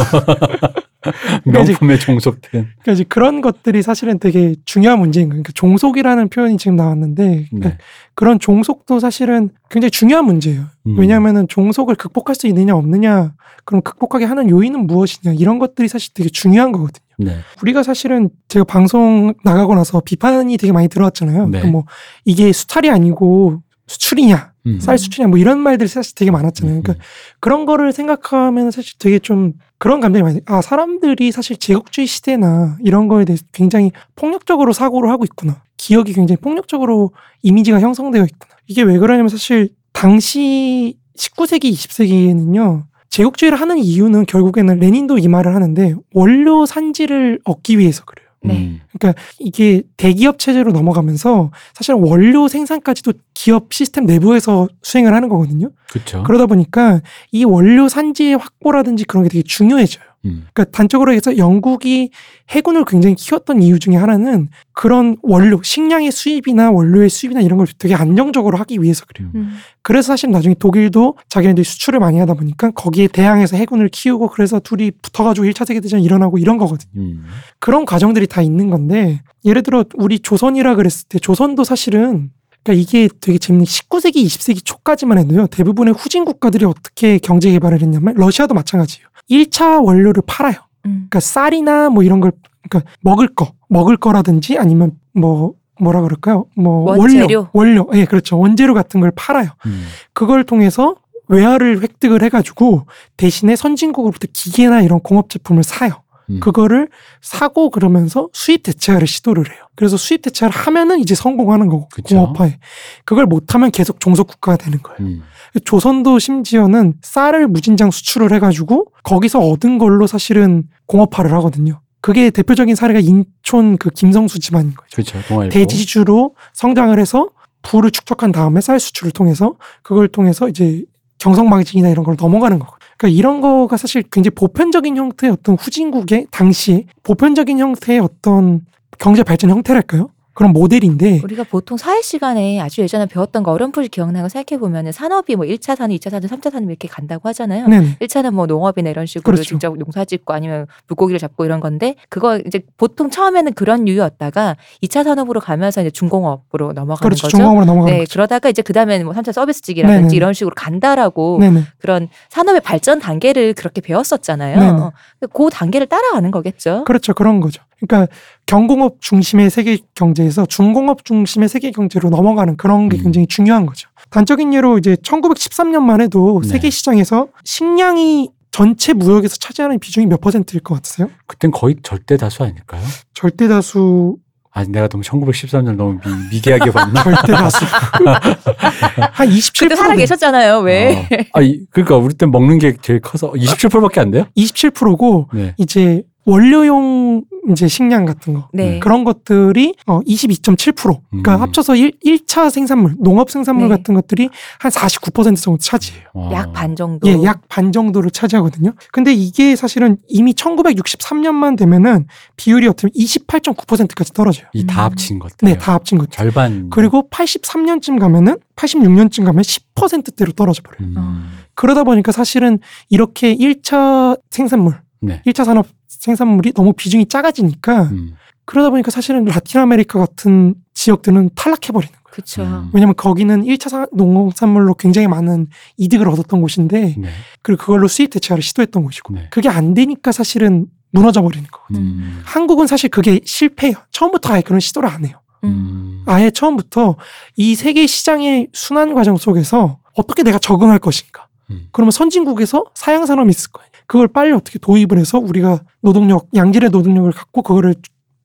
명품에 1.45 1.99
종속된. 1.99 2.51
그러니까 2.51 2.93
이제 2.93 3.05
그런 3.05 3.41
것들이 3.41 3.83
사실은 3.83 4.19
되게 4.19 4.55
중요한 4.65 4.99
문제인 4.99 5.29
거예요. 5.29 5.43
그러니까 5.43 5.53
종속이라는 5.55 6.29
표현이 6.29 6.57
지금 6.57 6.77
나왔는데 6.77 7.47
그러니까 7.51 7.71
네. 7.71 7.79
그런 8.15 8.39
종속도 8.39 9.01
사실은 9.01 9.51
굉장히 9.71 9.91
중요한 9.91 10.25
문제예요. 10.25 10.67
음. 10.87 10.99
왜냐하면은 10.99 11.49
종속을 11.49 11.95
극복할 11.97 12.35
수 12.35 12.47
있느냐 12.47 12.75
없느냐 12.77 13.35
그럼 13.65 13.83
극복하게 13.83 14.25
하는 14.25 14.51
요인은 14.51 14.87
무엇이냐 14.87 15.35
이런 15.35 15.59
것들이 15.59 15.89
사실 15.89 16.13
되게 16.15 16.29
중요한 16.29 16.73
거거든요. 16.73 17.05
네. 17.19 17.37
우리가 17.63 17.83
사실은 17.83 18.29
제가 18.49 18.65
방송 18.65 19.35
나가고 19.45 19.75
나서 19.75 20.01
비판이 20.01 20.57
되게 20.57 20.73
많이 20.73 20.89
들어왔잖아요. 20.89 21.49
네. 21.49 21.61
그뭐 21.63 21.85
이게 22.25 22.53
수탈이 22.53 22.91
아니고 22.91 23.63
수출이냐, 23.87 24.53
음. 24.67 24.81
쌀 24.81 24.99
수출이냐 24.99 25.29
뭐 25.29 25.39
이런 25.39 25.59
말들이 25.59 25.89
사실 25.89 26.15
되게 26.15 26.31
많았잖아요. 26.31 26.83
그러니까 26.83 27.05
그런 27.41 27.67
거를 27.67 27.93
생각하면 27.93 28.71
사실 28.71 28.99
되게 28.99 29.19
좀 29.19 29.53
그런 29.85 30.01
감정이 30.01 30.23
많이 30.23 30.41
아 30.47 30.63
사람들이 30.63 31.31
사실 31.31 31.59
제국주의 31.59 32.07
시대나 32.07 32.79
이런 32.81 33.07
거에 33.07 33.27
대해서 33.27 33.45
굉장히 33.53 33.93
폭력적으로 34.17 34.73
사고를 34.73 35.11
하고 35.11 35.25
있구나. 35.25 35.63
기억이 35.77 36.15
굉장히 36.15 36.39
폭력적으로 36.41 37.13
이미지가 37.43 37.81
형성되어 37.81 38.25
있구나. 38.25 38.55
이게 38.67 38.81
왜 38.81 38.97
그러냐면 38.97 39.29
사실 39.29 39.75
당시 39.93 40.97
19세기, 41.19 41.71
20세기에는요. 41.71 42.85
제국주의를 43.11 43.61
하는 43.61 43.77
이유는 43.77 44.25
결국에는 44.25 44.79
레닌도 44.79 45.19
이 45.19 45.29
말을 45.29 45.55
하는데 45.55 45.95
원료 46.15 46.65
산지를 46.65 47.41
얻기 47.45 47.79
위해서 47.79 48.07
그래요. 48.07 48.24
네. 48.45 48.59
음. 48.59 48.81
그러니까 48.93 49.21
이게 49.39 49.83
대기업 49.97 50.39
체제로 50.39 50.71
넘어가면서 50.73 51.51
사실 51.73 51.95
원료 51.95 52.47
생산까지도 52.47 53.15
기업 53.33 53.73
시스템 53.73 54.05
내부에서 54.05 54.69
수행을 54.83 55.15
하는 55.15 55.29
거거든요. 55.29 55.71
그렇죠. 55.91 56.23
그러다 56.25 56.47
보니까 56.47 57.01
이 57.33 57.45
원료 57.45 57.89
산지의 57.89 58.37
확보라든지 58.37 59.05
그런 59.05 59.25
게 59.25 59.31
되게 59.31 59.43
중요해져요. 59.43 60.05
음. 60.25 60.47
그러니까 60.53 60.77
단적으로 60.77 61.13
해서 61.13 61.37
영국이 61.37 62.11
해군을 62.51 62.85
굉장히 62.87 63.15
키웠던 63.15 63.63
이유 63.63 63.79
중에 63.79 63.97
하나는 63.97 64.49
그런 64.73 65.17
원료, 65.23 65.63
식량의 65.63 66.11
수입이나 66.11 66.71
원료의 66.71 67.09
수입이나 67.09 67.41
이런 67.41 67.59
걸 67.59 67.67
되게 67.79 67.95
안정적으로 67.95 68.57
하기 68.59 68.83
위해서 68.83 69.05
그래요. 69.07 69.31
음. 69.35 69.57
그래서 69.83 70.09
사실 70.09 70.31
나중에 70.31 70.55
독일도 70.59 71.17
자기네들이 71.29 71.65
수출을 71.65 72.01
많이 72.01 72.19
하다 72.19 72.35
보니까 72.35 72.71
거기에 72.71 73.09
대항해서 73.09 73.57
해군을 73.57 73.89
키우고 73.89 74.29
그래서 74.29 74.61
둘이 74.61 74.91
붙어가지고 75.03 75.47
1차 75.47 75.67
세계대전이 75.67 76.03
일어나고 76.03 76.39
이런 76.39 76.59
거거든요. 76.59 76.91
음. 76.97 77.25
그런 77.59 77.85
과정들이 77.85 78.27
다 78.27 78.43
있는 78.43 78.71
건데 78.71 79.23
예를 79.45 79.63
들어 79.63 79.85
우리 79.95 80.19
조선이라 80.19 80.75
그랬을 80.77 81.07
때 81.09 81.19
조선도 81.19 81.65
사실은 81.65 82.31
그러니까 82.65 82.81
이게 82.81 83.09
되게 83.21 83.39
재밌는 83.39 83.67
게 83.67 83.71
19세기, 83.71 84.25
20세기 84.25 84.65
초까지만 84.65 85.19
해도요. 85.19 85.47
대부분의 85.49 85.95
후진 85.95 86.25
국가들이 86.25 86.65
어떻게 86.65 87.19
경제 87.19 87.51
개발을 87.51 87.83
했냐면 87.83 88.15
러시아도 88.17 88.55
마찬가지예요. 88.55 89.07
1차 89.31 89.85
원료를 89.85 90.23
팔아요. 90.27 90.55
음. 90.87 90.91
그러니까 91.09 91.21
쌀이나 91.21 91.91
뭐 91.91 92.03
이런 92.03 92.21
걸 92.21 92.33
그러니까 92.69 92.91
먹을 93.03 93.29
거, 93.29 93.53
먹을 93.69 93.97
거라든지 93.97 94.59
아니면 94.59 94.93
뭐 95.13 95.55
뭐라 95.81 96.03
그럴까요? 96.03 96.47
뭐 96.57 96.97
원재료. 96.97 97.49
원료, 97.53 97.87
원료. 97.87 97.89
예, 97.95 98.05
그렇죠. 98.05 98.39
원재료 98.39 98.75
같은 98.75 99.01
걸 99.01 99.11
팔아요. 99.15 99.49
음. 99.67 99.87
그걸 100.13 100.45
통해서 100.45 100.95
외화를 101.29 101.83
획득을 101.83 102.23
해가지고 102.23 102.87
대신에 103.17 103.57
선진국으로부터 103.57 104.29
기계나 104.33 104.83
이런 104.83 105.01
공업 105.01 105.31
제품을 105.31 105.63
사요. 105.63 106.03
음. 106.31 106.41
그거를 106.41 106.89
사고 107.21 107.71
그러면서 107.71 108.29
수입 108.33 108.63
대체화를 108.63 109.07
시도를 109.07 109.51
해요. 109.51 109.59
그래서 109.75 109.97
수입 109.97 110.23
대체화를 110.23 110.57
하면은 110.59 111.01
이제 111.01 111.15
성공하는 111.15 111.69
거고 111.69 111.89
그쵸. 111.89 112.15
공업화에 112.15 112.59
그걸 113.05 113.27
못하면 113.27 113.71
계속 113.71 114.01
종속 114.01 114.27
국가가 114.27 114.57
되는 114.57 114.83
거예요. 114.83 114.99
음. 115.01 115.23
조선도 115.65 116.19
심지어는 116.19 116.95
쌀을 117.03 117.49
무진장 117.49 117.91
수출을 117.91 118.33
해가지고 118.35 118.87
거기서 119.03 119.41
얻은 119.41 119.79
걸로 119.79 120.07
사실은 120.07 120.65
공업화를 120.87 121.33
하거든요. 121.35 121.81
그게 122.01 122.31
대표적인 122.31 122.75
사례가 122.75 123.01
인촌 123.01 123.79
그 123.79 123.89
김성수 123.91 124.39
집안인 124.39 124.75
거죠. 124.75 124.89
그렇죠. 124.95 125.19
대지주로 125.49 126.35
성장을 126.53 126.99
해서 126.99 127.31
부를 127.63 127.91
축적한 127.91 128.31
다음에 128.31 128.61
쌀 128.61 128.79
수출을 128.79 129.11
통해서 129.13 129.55
그걸 129.83 130.09
통해서 130.09 130.49
이제 130.49 130.85
경성망진이나 131.19 131.89
이런 131.89 132.05
걸 132.05 132.17
넘어가는 132.19 132.59
거고. 132.59 132.77
그러니까 133.05 133.09
이런 133.09 133.41
거가 133.43 133.77
사실 133.77 134.03
굉장히 134.03 134.35
보편적인 134.35 134.97
형태의 134.97 135.31
어떤 135.31 135.57
후진국의 135.57 136.29
당시에 136.31 136.87
보편적인 137.03 137.59
형태의 137.59 138.01
어떤 138.01 138.65
경제 138.99 139.23
발전 139.23 139.51
형태랄까요? 139.51 140.09
그런 140.35 140.53
모델인데 140.53 141.21
우리가 141.23 141.45
보통 141.45 141.79
사회 141.79 142.03
시간에 142.03 142.61
아주 142.61 142.83
예전에 142.83 143.07
배웠던 143.07 143.45
거 143.45 143.53
어렴풋이 143.53 143.89
기억나고 143.89 144.29
생각해 144.29 144.59
보면은 144.59 144.91
산업이 144.91 145.37
뭐 145.37 145.47
1차 145.47 145.77
산업, 145.77 145.95
2차 145.95 146.11
산업, 146.11 146.29
3차 146.29 146.51
산업 146.51 146.69
이렇게 146.69 146.89
간다고 146.89 147.29
하잖아요. 147.29 147.69
네네. 147.69 147.99
1차는 148.01 148.33
뭐 148.33 148.47
농업이나 148.47 148.91
이런 148.91 149.07
식으로 149.07 149.23
그렇죠. 149.23 149.45
직접 149.45 149.77
농사 149.79 150.05
짓고 150.05 150.33
아니면 150.33 150.67
물고기를 150.89 151.21
잡고 151.21 151.45
이런 151.45 151.61
건데 151.61 151.95
그거 152.09 152.39
이제 152.39 152.61
보통 152.77 153.11
처음에는 153.11 153.55
그런 153.55 153.87
유였다가 153.87 154.57
2차 154.83 155.05
산업으로 155.05 155.39
가면서 155.39 155.81
이제 155.83 155.91
중공업으로 155.91 156.73
넘어가는 156.73 156.99
그렇죠. 156.99 157.23
거죠. 157.23 157.37
중공업으로 157.37 157.65
넘어가는 157.65 157.93
네, 157.95 158.01
거죠. 158.01 158.13
그러다가 158.13 158.49
이제 158.49 158.61
그다음에는 158.63 159.07
뭐 159.07 159.15
3차 159.15 159.33
서비스직이라든지 159.33 160.03
네네. 160.03 160.17
이런 160.17 160.33
식으로 160.33 160.53
간다라고 160.57 161.39
네네. 161.39 161.63
그런 161.79 162.09
산업의 162.31 162.61
발전 162.63 162.99
단계를 162.99 163.55
그렇게 163.55 163.81
배웠었잖아요. 163.81 164.59
네네. 164.59 164.81
어, 164.81 164.93
그 165.33 165.49
단계를 165.51 165.87
따라가는 165.87 166.33
거겠죠. 166.33 166.83
그렇죠. 166.85 167.15
그런 167.15 167.39
거죠. 167.39 167.63
그러니까 167.81 168.13
경공업 168.47 169.01
중심의 169.01 169.51
세계 169.51 169.79
경제에서 169.95 170.47
중공업 170.47 171.05
중심의 171.05 171.49
세계 171.49 171.71
경제로 171.71 172.11
넘어가는 172.11 172.57
그런 172.57 172.89
게 172.89 172.99
음. 172.99 173.05
굉장히 173.05 173.27
중요한 173.27 173.67
거죠. 173.67 173.89
단적인 174.11 174.55
예로 174.55 174.79
이제 174.79 174.97
1913년만 174.97 176.01
해도 176.01 176.41
네. 176.43 176.49
세계 176.49 176.71
시장에서 176.71 177.29
식량이 177.45 178.31
전체 178.51 178.93
무역에서 178.93 179.37
차지하는 179.37 179.81
비중이 179.81 180.07
몇 180.07 180.21
퍼센트일 180.21 180.63
것 180.63 180.77
같으세요? 180.77 181.11
그땐 181.27 181.51
거의 181.51 181.77
절대 181.83 182.17
다수 182.17 182.45
아닐까요? 182.45 182.83
절대 183.13 183.49
다수 183.49 184.17
아니 184.53 184.69
내가 184.69 184.87
너무 184.87 185.03
1913년 185.03 185.75
너무 185.75 185.99
미, 186.31 186.41
개하게 186.41 186.71
봤나? 186.71 187.03
절대 187.03 187.33
다수 187.33 187.65
한 189.11 189.29
27%. 189.29 189.59
그때 189.59 189.75
살아 189.75 189.97
계셨잖아요. 189.97 190.59
왜? 190.61 191.09
어. 191.11 191.25
아, 191.33 191.43
이, 191.43 191.67
그러니까 191.71 191.97
우리 191.97 192.15
때 192.15 192.27
먹는 192.27 192.61
게 192.61 192.77
제일 192.81 193.01
커서 193.01 193.33
27%밖에 193.33 194.01
안 194.01 194.13
돼요? 194.13 194.27
27%고 194.37 195.29
네. 195.35 195.55
이제 195.57 196.05
원료용 196.27 197.25
이제 197.51 197.69
식량 197.69 198.07
같은 198.07 198.33
거 198.33 198.49
네. 198.55 198.79
그런 198.79 199.05
것들이 199.05 199.75
어 199.87 200.01
22.7% 200.01 200.99
그러니까 201.11 201.37
음. 201.37 201.43
합쳐서 201.43 201.77
1, 201.77 201.93
1차 202.05 202.51
생산물 202.51 202.95
농업 202.99 203.31
생산물 203.31 203.69
네. 203.69 203.77
같은 203.77 203.95
것들이 203.95 204.31
한 204.59 204.71
49% 204.71 205.37
정도 205.37 205.59
차지해요. 205.59 206.07
와. 206.15 206.33
약반 206.33 206.75
정도. 206.75 207.07
예, 207.09 207.23
약 207.23 207.43
반 207.49 207.71
정도를 207.73 208.11
차지하거든요. 208.11 208.73
근데 208.91 209.13
이게 209.13 209.55
사실은 209.55 209.99
이미 210.09 210.33
1963년만 210.33 211.57
되면은 211.59 212.07
비율이 212.37 212.67
어떻게 212.67 212.89
28.9%까지 212.99 214.13
떨어져요. 214.13 214.47
이다 214.55 214.75
음. 214.75 214.85
합친 214.85 215.19
것들. 215.19 215.37
네, 215.43 215.59
다 215.59 215.75
합친 215.75 215.99
거죠. 215.99 216.11
절반. 216.11 216.71
그리고 216.71 217.09
83년쯤 217.11 218.01
가면은 218.01 218.39
86년쯤 218.57 219.25
가면 219.25 219.43
10%대로 219.43 220.33
떨어져 220.33 220.63
버려요. 220.63 220.89
음. 220.91 220.95
어. 220.97 221.23
그러다 221.55 221.85
보니까 221.85 222.11
사실은 222.13 222.59
이렇게 222.89 223.37
1차 223.37 224.19
생산물, 224.31 224.81
네. 225.01 225.23
1차 225.27 225.45
산업 225.45 225.67
생산물이 226.09 226.53
너무 226.53 226.75
비중이 226.75 227.07
작아지니까 227.07 227.85
음. 227.85 228.15
그러다 228.45 228.69
보니까 228.69 228.91
사실은 228.91 229.25
라틴 229.25 229.61
아메리카 229.63 229.99
같은 229.99 230.55
지역들은 230.75 231.31
탈락해 231.35 231.73
버리는 231.73 231.91
거예요. 231.93 232.05
그쵸. 232.11 232.43
음. 232.43 232.71
왜냐면 232.75 232.95
거기는 232.95 233.43
1차 233.43 233.71
사- 233.71 233.87
농산물로 233.93 234.75
굉장히 234.75 235.09
많은 235.09 235.47
이득을 235.79 236.07
얻었던 236.09 236.41
곳인데 236.43 236.95
네. 236.99 237.09
그리고 237.43 237.61
그걸로 237.63 237.89
수입 237.89 238.11
대체화를 238.11 238.43
시도했던 238.43 238.85
곳이고 238.85 239.15
네. 239.15 239.29
그게 239.31 239.49
안 239.49 239.73
되니까 239.73 240.13
사실은 240.13 240.67
무너져 240.93 241.23
버리는 241.23 241.47
거거든요. 241.51 241.81
음. 241.81 242.21
한국은 242.25 242.67
사실 242.67 242.91
그게 242.91 243.21
실패해요. 243.25 243.77
처음부터 243.91 244.35
아예 244.35 244.43
그런 244.43 244.61
시도를 244.61 244.89
안 244.91 245.07
해요. 245.07 245.17
음. 245.45 246.03
아예 246.07 246.31
처음부터 246.31 246.97
이 247.37 247.55
세계 247.55 247.87
시장의 247.87 248.49
순환 248.53 248.93
과정 248.95 249.17
속에서 249.17 249.79
어떻게 249.97 250.23
내가 250.23 250.39
적응할 250.39 250.79
것인가. 250.81 251.29
음. 251.51 251.69
그러면 251.73 251.91
선진국에서 251.93 252.67
사양 252.75 253.07
산업이 253.07 253.31
있을 253.31 253.51
거예요. 253.53 253.71
그걸 253.87 254.09
빨리 254.09 254.33
어떻게 254.33 254.59
도입을 254.59 254.99
해서 254.99 255.19
우리가 255.19 255.61
노동력, 255.81 256.29
양질의 256.35 256.71
노동력을 256.71 257.11
갖고 257.13 257.43
그거를 257.43 257.75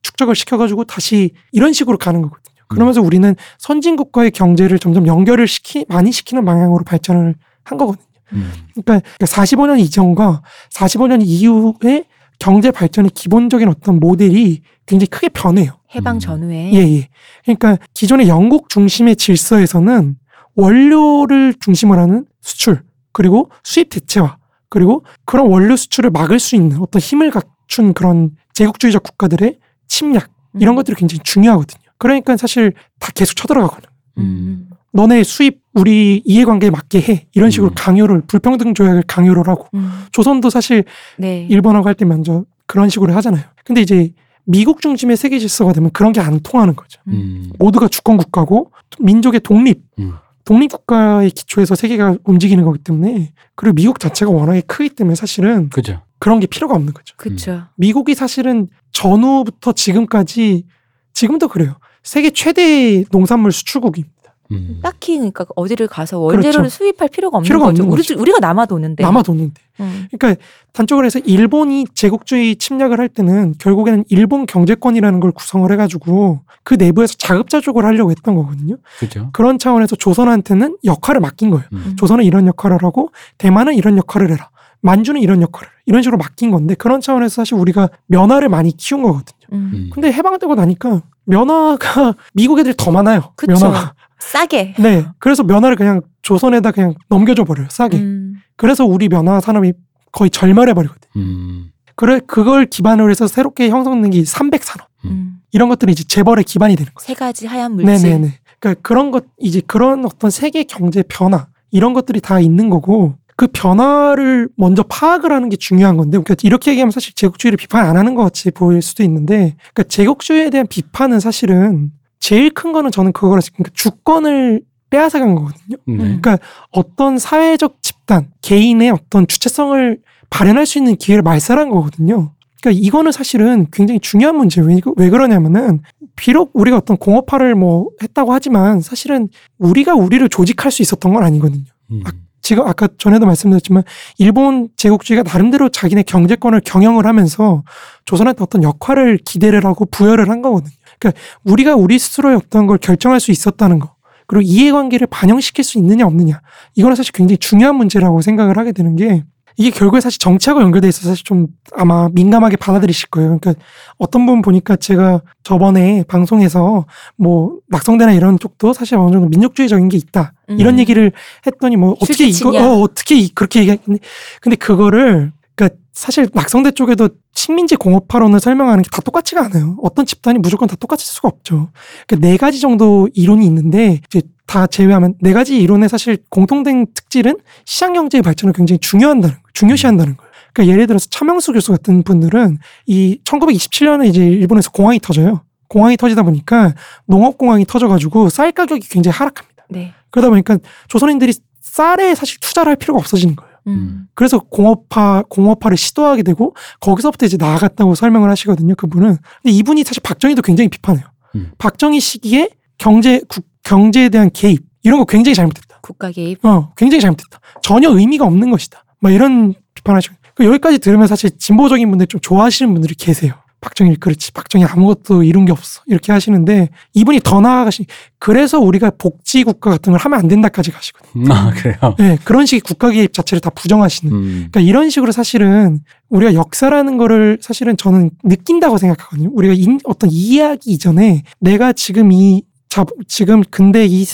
축적을 0.01 0.35
시켜가지고 0.35 0.85
다시 0.85 1.31
이런 1.51 1.73
식으로 1.73 1.97
가는 1.97 2.21
거거든요. 2.21 2.55
그러면서 2.67 3.01
우리는 3.01 3.35
선진국과의 3.57 4.31
경제를 4.31 4.79
점점 4.79 5.07
연결을 5.07 5.47
시키 5.47 5.85
많이 5.89 6.11
시키는 6.11 6.45
방향으로 6.45 6.83
발전을 6.83 7.35
한 7.63 7.77
거거든요. 7.77 8.05
음. 8.33 8.51
그러니까 8.75 9.01
45년 9.19 9.79
이전과 9.79 10.43
45년 10.71 11.21
이후의 11.23 12.05
경제 12.37 12.71
발전의 12.71 13.11
기본적인 13.11 13.67
어떤 13.67 13.99
모델이 13.99 14.61
굉장히 14.85 15.07
크게 15.07 15.29
변해요. 15.29 15.73
해방 15.95 16.17
음. 16.17 16.19
전후에 16.19 16.73
예, 16.73 16.77
예. 16.77 17.09
그러니까 17.43 17.77
기존의 17.93 18.29
영국 18.29 18.69
중심의 18.69 19.15
질서에서는 19.15 20.15
원료를 20.55 21.55
중심으로 21.59 21.99
하는 21.99 22.25
수출, 22.41 22.83
그리고 23.11 23.49
수입 23.63 23.89
대체화, 23.89 24.37
그리고 24.69 25.03
그런 25.25 25.47
원료 25.47 25.75
수출을 25.75 26.09
막을 26.11 26.39
수 26.39 26.55
있는 26.55 26.77
어떤 26.79 26.99
힘을 27.01 27.31
갖춘 27.31 27.93
그런 27.93 28.31
제국주의적 28.53 29.03
국가들의 29.03 29.57
침략, 29.87 30.29
이런 30.59 30.73
음. 30.73 30.75
것들이 30.77 30.95
굉장히 30.95 31.19
중요하거든요. 31.23 31.81
그러니까 31.97 32.37
사실 32.37 32.73
다 32.99 33.11
계속 33.13 33.35
쳐들어가거든요. 33.35 33.89
음. 34.19 34.69
너네 34.91 35.23
수입 35.23 35.59
우리 35.73 36.21
이해관계에 36.25 36.69
맞게 36.71 37.01
해. 37.01 37.27
이런 37.33 37.51
식으로 37.51 37.71
음. 37.71 37.75
강요를, 37.75 38.21
불평등 38.27 38.73
조약을 38.73 39.03
강요를 39.07 39.47
하고. 39.47 39.67
음. 39.73 40.05
조선도 40.11 40.49
사실 40.49 40.83
네. 41.17 41.45
일본하고 41.49 41.87
할 41.87 41.93
때 41.93 42.05
먼저 42.05 42.43
그런 42.65 42.89
식으로 42.89 43.13
하잖아요. 43.13 43.43
근데 43.63 43.81
이제 43.81 44.11
미국 44.45 44.81
중심의 44.81 45.15
세계 45.17 45.37
질서가 45.37 45.73
되면 45.73 45.91
그런 45.91 46.11
게 46.11 46.21
안 46.21 46.39
통하는 46.39 46.75
거죠. 46.75 46.99
음. 47.07 47.51
모두가 47.59 47.87
주권 47.87 48.17
국가고 48.17 48.71
민족의 48.99 49.41
독립, 49.41 49.81
음. 49.99 50.13
독립 50.49 50.71
국가의 50.71 51.29
기초에서 51.29 51.75
세계가 51.75 52.17
움직이는 52.23 52.63
거기 52.63 52.79
때문에 52.79 53.33
그리고 53.53 53.75
미국 53.75 53.99
자체가 53.99 54.31
워낙에 54.31 54.61
크기 54.61 54.89
때문에 54.89 55.13
사실은 55.13 55.69
그죠. 55.69 56.01
그런 56.17 56.39
게 56.39 56.47
필요가 56.47 56.73
없는 56.73 56.91
거죠. 56.91 57.13
그쵸. 57.17 57.65
미국이 57.75 58.15
사실은 58.15 58.67
전후부터 58.91 59.73
지금까지 59.73 60.65
지금도 61.13 61.49
그래요. 61.49 61.75
세계 62.01 62.31
최대 62.31 63.03
농산물 63.11 63.51
수출국입니다. 63.51 64.18
음. 64.51 64.79
딱히 64.81 65.17
그러니까 65.17 65.45
어디를 65.55 65.87
가서 65.87 66.19
원재료를 66.19 66.51
그렇죠. 66.51 66.69
수입할 66.69 67.09
필요가 67.09 67.37
없는 67.37 67.47
필요가 67.47 67.67
거죠. 67.67 67.83
없는 67.83 67.97
우리. 67.97 68.13
우리 68.19 68.31
가 68.31 68.39
남아도는데. 68.39 69.03
남아도는데. 69.03 69.61
음. 69.81 70.07
그러니까 70.11 70.41
단적으로 70.73 71.05
해서 71.05 71.19
일본이 71.19 71.85
제국주의 71.93 72.55
침략을 72.55 72.99
할 72.99 73.09
때는 73.09 73.55
결국에는 73.59 74.05
일본 74.09 74.45
경제권이라는 74.45 75.19
걸 75.19 75.31
구성을 75.31 75.71
해가지고 75.71 76.41
그 76.63 76.73
내부에서 76.73 77.15
자급자족을 77.17 77.85
하려고 77.85 78.11
했던 78.11 78.35
거거든요. 78.35 78.77
그죠. 78.99 79.29
그런 79.33 79.59
차원에서 79.59 79.95
조선한테는 79.95 80.77
역할을 80.83 81.21
맡긴 81.21 81.51
거예요. 81.51 81.65
음. 81.73 81.95
조선은 81.97 82.23
이런 82.25 82.47
역할을 82.47 82.83
하고 82.83 83.11
대만은 83.37 83.75
이런 83.75 83.97
역할을 83.97 84.31
해라. 84.31 84.49
만주는 84.81 85.21
이런 85.21 85.41
역할을. 85.41 85.69
이런 85.85 86.01
식으로 86.01 86.17
맡긴 86.17 86.51
건데 86.51 86.73
그런 86.73 87.01
차원에서 87.01 87.35
사실 87.41 87.55
우리가 87.55 87.89
면화를 88.07 88.49
많이 88.49 88.75
키운 88.75 89.03
거거든요. 89.03 89.37
음. 89.53 89.71
음. 89.73 89.89
근데 89.93 90.11
해방되고 90.11 90.55
나니까 90.55 91.01
면화가 91.25 92.15
미국 92.33 92.59
애들이 92.59 92.73
더 92.77 92.91
많아요. 92.91 93.33
그쵸. 93.35 93.51
면화가. 93.53 93.93
싸게. 94.19 94.75
네. 94.79 95.05
그래서 95.17 95.43
면화를 95.43 95.75
그냥 95.75 96.01
조선에다 96.21 96.71
그냥 96.71 96.93
넘겨줘 97.09 97.43
버려요. 97.43 97.67
싸게. 97.69 97.97
음. 97.97 98.35
그래서 98.55 98.85
우리 98.85 99.09
면화 99.09 99.39
산업이 99.39 99.73
거의 100.11 100.29
절멸해 100.29 100.73
버리거든요. 100.73 101.11
음. 101.17 101.71
그래 101.95 102.19
그걸 102.25 102.65
기반으로 102.65 103.09
해서 103.09 103.27
새롭게 103.27 103.69
형성된 103.69 104.11
게 104.11 104.23
300 104.23 104.63
산업. 104.63 104.87
음. 105.05 105.39
이런 105.51 105.69
것들이 105.69 105.91
이제 105.91 106.03
재벌의 106.03 106.43
기반이 106.43 106.75
되는 106.75 106.91
거죠. 106.93 107.05
세 107.05 107.13
가지 107.13 107.47
하얀 107.47 107.73
물질. 107.73 107.91
네네네. 107.93 108.39
그러니까 108.59 108.81
그런 108.81 109.11
것 109.11 109.25
이제 109.37 109.61
그런 109.65 110.05
어떤 110.05 110.29
세계 110.29 110.63
경제 110.63 111.03
변화 111.07 111.47
이런 111.71 111.93
것들이 111.93 112.21
다 112.21 112.39
있는 112.39 112.69
거고 112.69 113.15
그 113.35 113.47
변화를 113.47 114.49
먼저 114.57 114.83
파악을 114.83 115.31
하는 115.31 115.47
게 115.47 115.55
중요한 115.55 115.95
건데 115.95 116.17
그러니까 116.17 116.35
이렇게 116.43 116.71
얘기하면 116.71 116.91
사실 116.91 117.13
제국주의를 117.13 117.55
비판 117.55 117.85
안 117.85 117.95
하는 117.95 118.13
것 118.13 118.23
같이 118.23 118.51
보일 118.51 118.81
수도 118.81 119.01
있는데 119.03 119.55
그러니까 119.73 119.83
제국주의에 119.83 120.49
대한 120.49 120.67
비판은 120.67 121.21
사실은 121.21 121.91
제일 122.19 122.49
큰 122.51 122.71
거는 122.71 122.91
저는 122.91 123.11
그거라 123.11 123.41
그러니까 123.53 123.71
주권을 123.73 124.61
빼앗아간 124.89 125.35
거거든요. 125.35 125.77
네. 125.85 125.97
그러니까 125.97 126.37
어떤 126.71 127.17
사회적 127.17 127.81
집단 127.81 128.29
개인의 128.41 128.91
어떤 128.91 129.27
주체성을 129.27 129.99
발현할 130.29 130.65
수 130.65 130.77
있는 130.77 130.95
기회를 130.95 131.21
말살한 131.21 131.69
거거든요. 131.69 132.33
그러니까 132.61 132.81
이거는 132.83 133.11
사실은 133.11 133.67
굉장히 133.71 133.99
중요한 133.99 134.35
문제예요. 134.35 134.67
왜, 134.67 134.81
왜 134.97 135.09
그러냐면은 135.09 135.81
비록 136.15 136.51
우리가 136.53 136.77
어떤 136.77 136.97
공업화를 136.97 137.55
뭐 137.55 137.89
했다고 138.01 138.33
하지만 138.33 138.81
사실은 138.81 139.29
우리가 139.57 139.93
우리를 139.93 140.27
조직할 140.27 140.71
수 140.71 140.81
있었던 140.81 141.13
건 141.13 141.23
아니거든요. 141.23 141.63
음. 141.91 142.03
지금 142.41 142.65
아까 142.65 142.87
전에도 142.97 143.25
말씀드렸지만 143.25 143.83
일본 144.17 144.69
제국주의가 144.75 145.23
나름대로 145.23 145.69
자기네 145.69 146.03
경제권을 146.03 146.61
경영을 146.65 147.05
하면서 147.05 147.63
조선한테 148.05 148.43
어떤 148.43 148.63
역할을 148.63 149.19
기대를 149.23 149.65
하고 149.65 149.85
부여를 149.85 150.29
한 150.29 150.41
거거든요. 150.41 150.73
그러니까 150.99 151.19
우리가 151.43 151.75
우리 151.75 151.97
스스로의 151.97 152.35
어떤 152.35 152.67
걸 152.67 152.77
결정할 152.77 153.19
수 153.19 153.31
있었다는 153.31 153.79
거. 153.79 153.95
그리고 154.27 154.41
이해관계를 154.43 155.07
반영시킬 155.07 155.63
수 155.63 155.77
있느냐 155.79 156.05
없느냐. 156.05 156.41
이거는 156.75 156.95
사실 156.95 157.11
굉장히 157.13 157.37
중요한 157.37 157.75
문제라고 157.75 158.21
생각을 158.21 158.57
하게 158.57 158.71
되는 158.73 158.95
게 158.95 159.23
이게 159.57 159.71
결국에 159.71 159.99
사실 159.99 160.19
정치하고 160.19 160.61
연결돼 160.61 160.87
있어서 160.87 161.09
사실 161.09 161.25
좀 161.25 161.47
아마 161.75 162.07
민감하게 162.13 162.55
받아들이실 162.57 163.09
거예요. 163.09 163.39
그러니까 163.39 163.61
어떤 163.97 164.25
분 164.25 164.41
보니까 164.41 164.75
제가 164.75 165.21
저번에 165.43 166.03
방송에서 166.07 166.85
뭐 167.17 167.57
낙성대나 167.67 168.13
이런 168.13 168.37
쪽도 168.39 168.71
사실 168.73 168.95
어느 168.97 169.11
정도 169.11 169.27
민족주의적인 169.27 169.89
게 169.89 169.97
있다. 169.97 170.33
이런 170.47 170.75
음. 170.75 170.79
얘기를 170.79 171.11
했더니 171.47 171.75
뭐 171.75 171.95
어떻게 171.99 172.27
이거. 172.27 172.51
어, 172.51 172.81
어떻게 172.81 173.15
이- 173.15 173.33
그렇게 173.33 173.59
얘기했는데 173.61 173.99
근데 174.41 174.55
그거를 174.55 175.33
그러니까 175.59 175.77
사실 175.91 176.29
낙성대 176.33 176.71
쪽에도 176.71 177.09
식민지 177.33 177.75
공업화론을 177.75 178.39
설명하는 178.39 178.81
게 178.81 178.89
다 178.89 179.01
똑같지가 179.01 179.45
않아요. 179.45 179.77
어떤 179.83 180.05
집단이 180.05 180.39
무조건 180.39 180.67
다 180.69 180.75
똑같을 180.77 181.03
수가 181.03 181.27
없죠. 181.27 181.69
그러니까 182.07 182.27
네 182.27 182.37
가지 182.37 182.61
정도 182.61 183.09
이론이 183.13 183.45
있는데 183.45 183.99
이제 184.07 184.21
다 184.47 184.67
제외하면 184.67 185.15
네 185.21 185.33
가지 185.33 185.57
이론의 185.61 185.89
사실 185.89 186.17
공통된 186.29 186.87
특질은 186.93 187.37
시장 187.65 187.93
경제의 187.93 188.21
발전을 188.21 188.53
굉장히 188.53 188.79
중요한다는 188.79 189.35
거, 189.35 189.41
중요시한다는 189.53 190.15
거예요. 190.15 190.31
그러니까 190.53 190.73
예를 190.73 190.87
들어서 190.87 191.07
차명수 191.09 191.51
교수 191.53 191.71
같은 191.71 192.03
분들은 192.03 192.57
이 192.87 193.19
1927년에 193.25 194.07
이제 194.07 194.25
일본에서 194.25 194.71
공황이 194.71 194.99
터져요. 194.99 195.43
공황이 195.67 195.97
터지다 195.97 196.23
보니까 196.23 196.73
농업 197.05 197.37
공황이 197.37 197.65
터져가지고 197.65 198.29
쌀 198.29 198.51
가격이 198.51 198.87
굉장히 198.89 199.15
하락합니다. 199.15 199.65
네. 199.69 199.93
그러다 200.09 200.29
보니까 200.29 200.57
조선인들이 200.87 201.33
쌀에 201.61 202.15
사실 202.15 202.39
투자를 202.39 202.71
할 202.71 202.75
필요가 202.77 202.99
없어지는 202.99 203.35
거예요. 203.35 203.48
음. 203.69 204.07
그래서 204.13 204.39
공업화 204.39 205.23
공업화를 205.29 205.77
시도하게 205.77 206.23
되고 206.23 206.55
거기서부터 206.79 207.25
이제 207.25 207.37
나아갔다고 207.37 207.95
설명을 207.95 208.29
하시거든요. 208.29 208.75
그분은. 208.75 209.17
근데 209.41 209.55
이분이 209.55 209.83
사실 209.83 210.01
박정희도 210.01 210.41
굉장히 210.41 210.69
비판해요. 210.69 211.05
음. 211.35 211.51
박정희 211.57 211.99
시기에 211.99 212.49
경제 212.77 213.21
국, 213.27 213.45
경제에 213.63 214.09
대한 214.09 214.29
개입 214.33 214.63
이런 214.83 214.99
거 214.99 215.05
굉장히 215.05 215.35
잘못됐다. 215.35 215.79
국가 215.81 216.11
개입. 216.11 216.43
어, 216.45 216.71
굉장히 216.75 217.01
잘못됐다. 217.01 217.39
전혀 217.61 217.89
의미가 217.89 218.25
없는 218.25 218.51
것이다. 218.51 218.83
막 218.99 219.13
이런 219.13 219.53
비판하시고 219.73 220.15
그 220.35 220.45
여기까지 220.45 220.79
들으면 220.79 221.07
사실 221.07 221.37
진보적인 221.37 221.89
분들 221.89 222.07
좀 222.07 222.21
좋아하시는 222.21 222.71
분들이 222.73 222.95
계세요. 222.95 223.33
박정희 223.61 223.97
그렇지. 223.97 224.31
박정희 224.31 224.65
아무것도 224.65 225.23
이룬 225.23 225.45
게 225.45 225.51
없어. 225.51 225.81
이렇게 225.87 226.11
하시는데 226.11 226.69
이분이 226.93 227.19
더 227.23 227.41
나아가시. 227.41 227.85
그래서 228.17 228.59
우리가 228.59 228.91
복지 228.97 229.43
국가 229.43 229.69
같은 229.71 229.91
걸 229.91 229.99
하면 229.99 230.19
안 230.19 230.27
된다까지 230.27 230.71
가시거든요. 230.71 231.25
음, 231.25 231.31
아 231.31 231.51
그래요. 231.51 231.95
네, 231.97 232.17
그런 232.23 232.45
식의 232.45 232.61
국가 232.61 232.89
개입 232.89 233.13
자체를 233.13 233.41
다 233.41 233.49
부정하시는. 233.49 234.13
음. 234.13 234.31
그러니까 234.51 234.61
이런 234.61 234.89
식으로 234.89 235.11
사실은 235.11 235.81
우리가 236.09 236.33
역사라는 236.33 236.97
거를 236.97 237.37
사실은 237.41 237.75
저는 237.77 238.11
느낀다고 238.23 238.77
생각하거든요. 238.77 239.29
우리가 239.33 239.53
인- 239.53 239.79
어떤 239.83 240.09
이해하기 240.11 240.69
이전에 240.71 241.23
내가 241.39 241.73
지금 241.73 242.11
이 242.11 242.43
자, 242.69 242.85
지금 243.07 243.41
근데 243.49 243.87
이, 243.87 244.05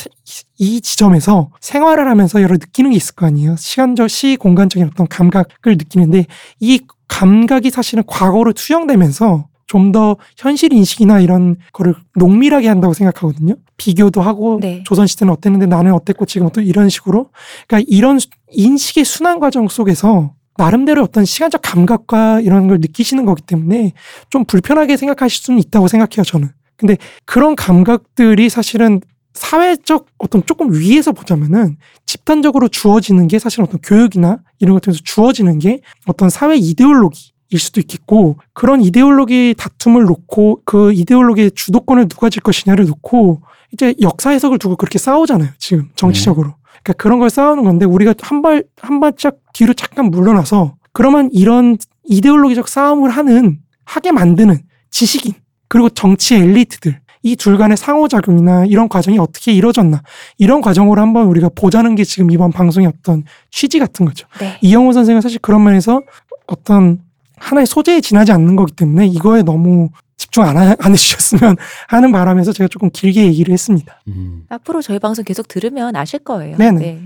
이 0.57 0.79
지점에서 0.79 1.49
생활을 1.59 2.07
하면서 2.09 2.41
여러 2.41 2.53
느끼는 2.53 2.91
게 2.91 2.95
있을 2.97 3.13
거 3.13 3.25
아니에요. 3.25 3.57
시간적, 3.57 4.09
시 4.09 4.37
공간적인 4.37 4.87
어떤 4.93 5.07
감각을 5.07 5.45
느끼는데 5.65 6.25
이 6.61 6.79
감각이 7.07 7.69
사실은 7.69 8.03
과거로 8.07 8.53
투영되면서 8.53 9.47
좀 9.67 9.91
더 9.91 10.15
현실 10.37 10.71
인식이나 10.73 11.19
이런 11.19 11.55
거를 11.73 11.95
농밀하게 12.15 12.67
한다고 12.67 12.93
생각하거든요. 12.93 13.55
비교도 13.77 14.21
하고 14.21 14.59
네. 14.61 14.83
조선 14.85 15.07
시대는 15.07 15.33
어땠는데 15.33 15.65
나는 15.65 15.91
어땠고 15.93 16.25
지금 16.25 16.49
또 16.51 16.61
이런 16.61 16.87
식으로. 16.89 17.29
그러니까 17.67 17.85
이런 17.91 18.19
수- 18.19 18.27
인식의 18.51 19.03
순환 19.05 19.39
과정 19.39 19.67
속에서 19.67 20.33
나름대로 20.57 21.01
어떤 21.03 21.25
시간적 21.25 21.61
감각과 21.63 22.41
이런 22.41 22.67
걸 22.67 22.77
느끼시는 22.79 23.25
거기 23.25 23.41
때문에 23.41 23.93
좀 24.29 24.45
불편하게 24.45 24.97
생각하실 24.97 25.43
수는 25.43 25.59
있다고 25.59 25.87
생각해요, 25.87 26.23
저는. 26.23 26.49
근데 26.77 26.97
그런 27.25 27.55
감각들이 27.55 28.49
사실은 28.49 29.01
사회적 29.35 30.07
어떤 30.17 30.43
조금 30.45 30.73
위에서 30.73 31.11
보자면은 31.11 31.77
집단적으로 32.07 32.67
주어지는 32.67 33.27
게 33.27 33.37
사실 33.37 33.61
어떤 33.61 33.79
교육이나 33.81 34.39
이런 34.59 34.73
것 34.73 34.81
통해서 34.81 35.01
주어지는 35.03 35.59
게 35.59 35.81
어떤 36.07 36.29
사회 36.29 36.55
이데올로기 36.55 37.33
일 37.49 37.59
수도 37.59 37.79
있겠고 37.79 38.37
그런 38.53 38.81
이데올로기 38.81 39.53
다툼을 39.57 40.03
놓고 40.05 40.61
그 40.65 40.91
이데올로기의 40.93 41.51
주도권을 41.53 42.07
누가 42.07 42.29
질 42.29 42.41
것이냐를 42.41 42.85
놓고 42.87 43.41
이제 43.71 43.93
역사 44.01 44.31
해석을 44.31 44.57
두고 44.57 44.75
그렇게 44.77 44.97
싸우잖아요 44.97 45.49
지금 45.59 45.89
정치적으로. 45.95 46.55
그러니까 46.83 46.93
그런 46.93 47.19
걸 47.19 47.29
싸우는 47.29 47.63
건데 47.63 47.85
우리가 47.85 48.15
한 48.21 48.41
발 48.41 48.63
한 48.81 48.99
발짝 48.99 49.37
뒤로 49.53 49.73
잠깐 49.73 50.09
물러나서 50.11 50.75
그러면 50.93 51.29
이런 51.33 51.77
이데올로기적 52.05 52.67
싸움을 52.67 53.09
하는 53.11 53.59
하게 53.85 54.11
만드는 54.11 54.59
지식인 54.91 55.33
그리고 55.67 55.89
정치 55.89 56.35
엘리트들 56.35 56.99
이 57.25 57.35
둘 57.35 57.57
간의 57.57 57.75
상호작용이나 57.75 58.65
이런 58.65 58.87
과정이 58.87 59.17
어떻게 59.17 59.51
이루어졌나 59.51 60.03
이런 60.37 60.61
과정으로 60.61 61.01
한번 61.01 61.25
우리가 61.27 61.49
보자는 61.55 61.95
게 61.95 62.03
지금 62.03 62.29
이번 62.29 62.51
방송의 62.51 62.87
어떤 62.87 63.23
취지 63.49 63.79
같은 63.79 64.05
거죠. 64.05 64.27
네. 64.39 64.57
이영호 64.61 64.93
선생은 64.93 65.21
사실 65.21 65.39
그런 65.39 65.63
면에서 65.63 66.01
어떤 66.45 66.99
하나의 67.37 67.65
소재에 67.65 67.99
지나지 68.01 68.31
않는 68.31 68.55
거기 68.55 68.73
때문에 68.73 69.07
이거에 69.07 69.41
너무 69.41 69.89
집중 70.17 70.43
안, 70.43 70.55
하- 70.55 70.75
안 70.79 70.91
해주셨으면 70.93 71.55
하는 71.89 72.11
바람에서 72.11 72.53
제가 72.53 72.67
조금 72.67 72.89
길게 72.91 73.25
얘기를 73.25 73.51
했습니다. 73.53 74.01
음. 74.07 74.43
앞으로 74.49 74.81
저희 74.81 74.99
방송 74.99 75.25
계속 75.25 75.47
들으면 75.47 75.95
아실 75.95 76.19
거예요. 76.19 76.55
네네. 76.57 76.79
네. 76.79 77.01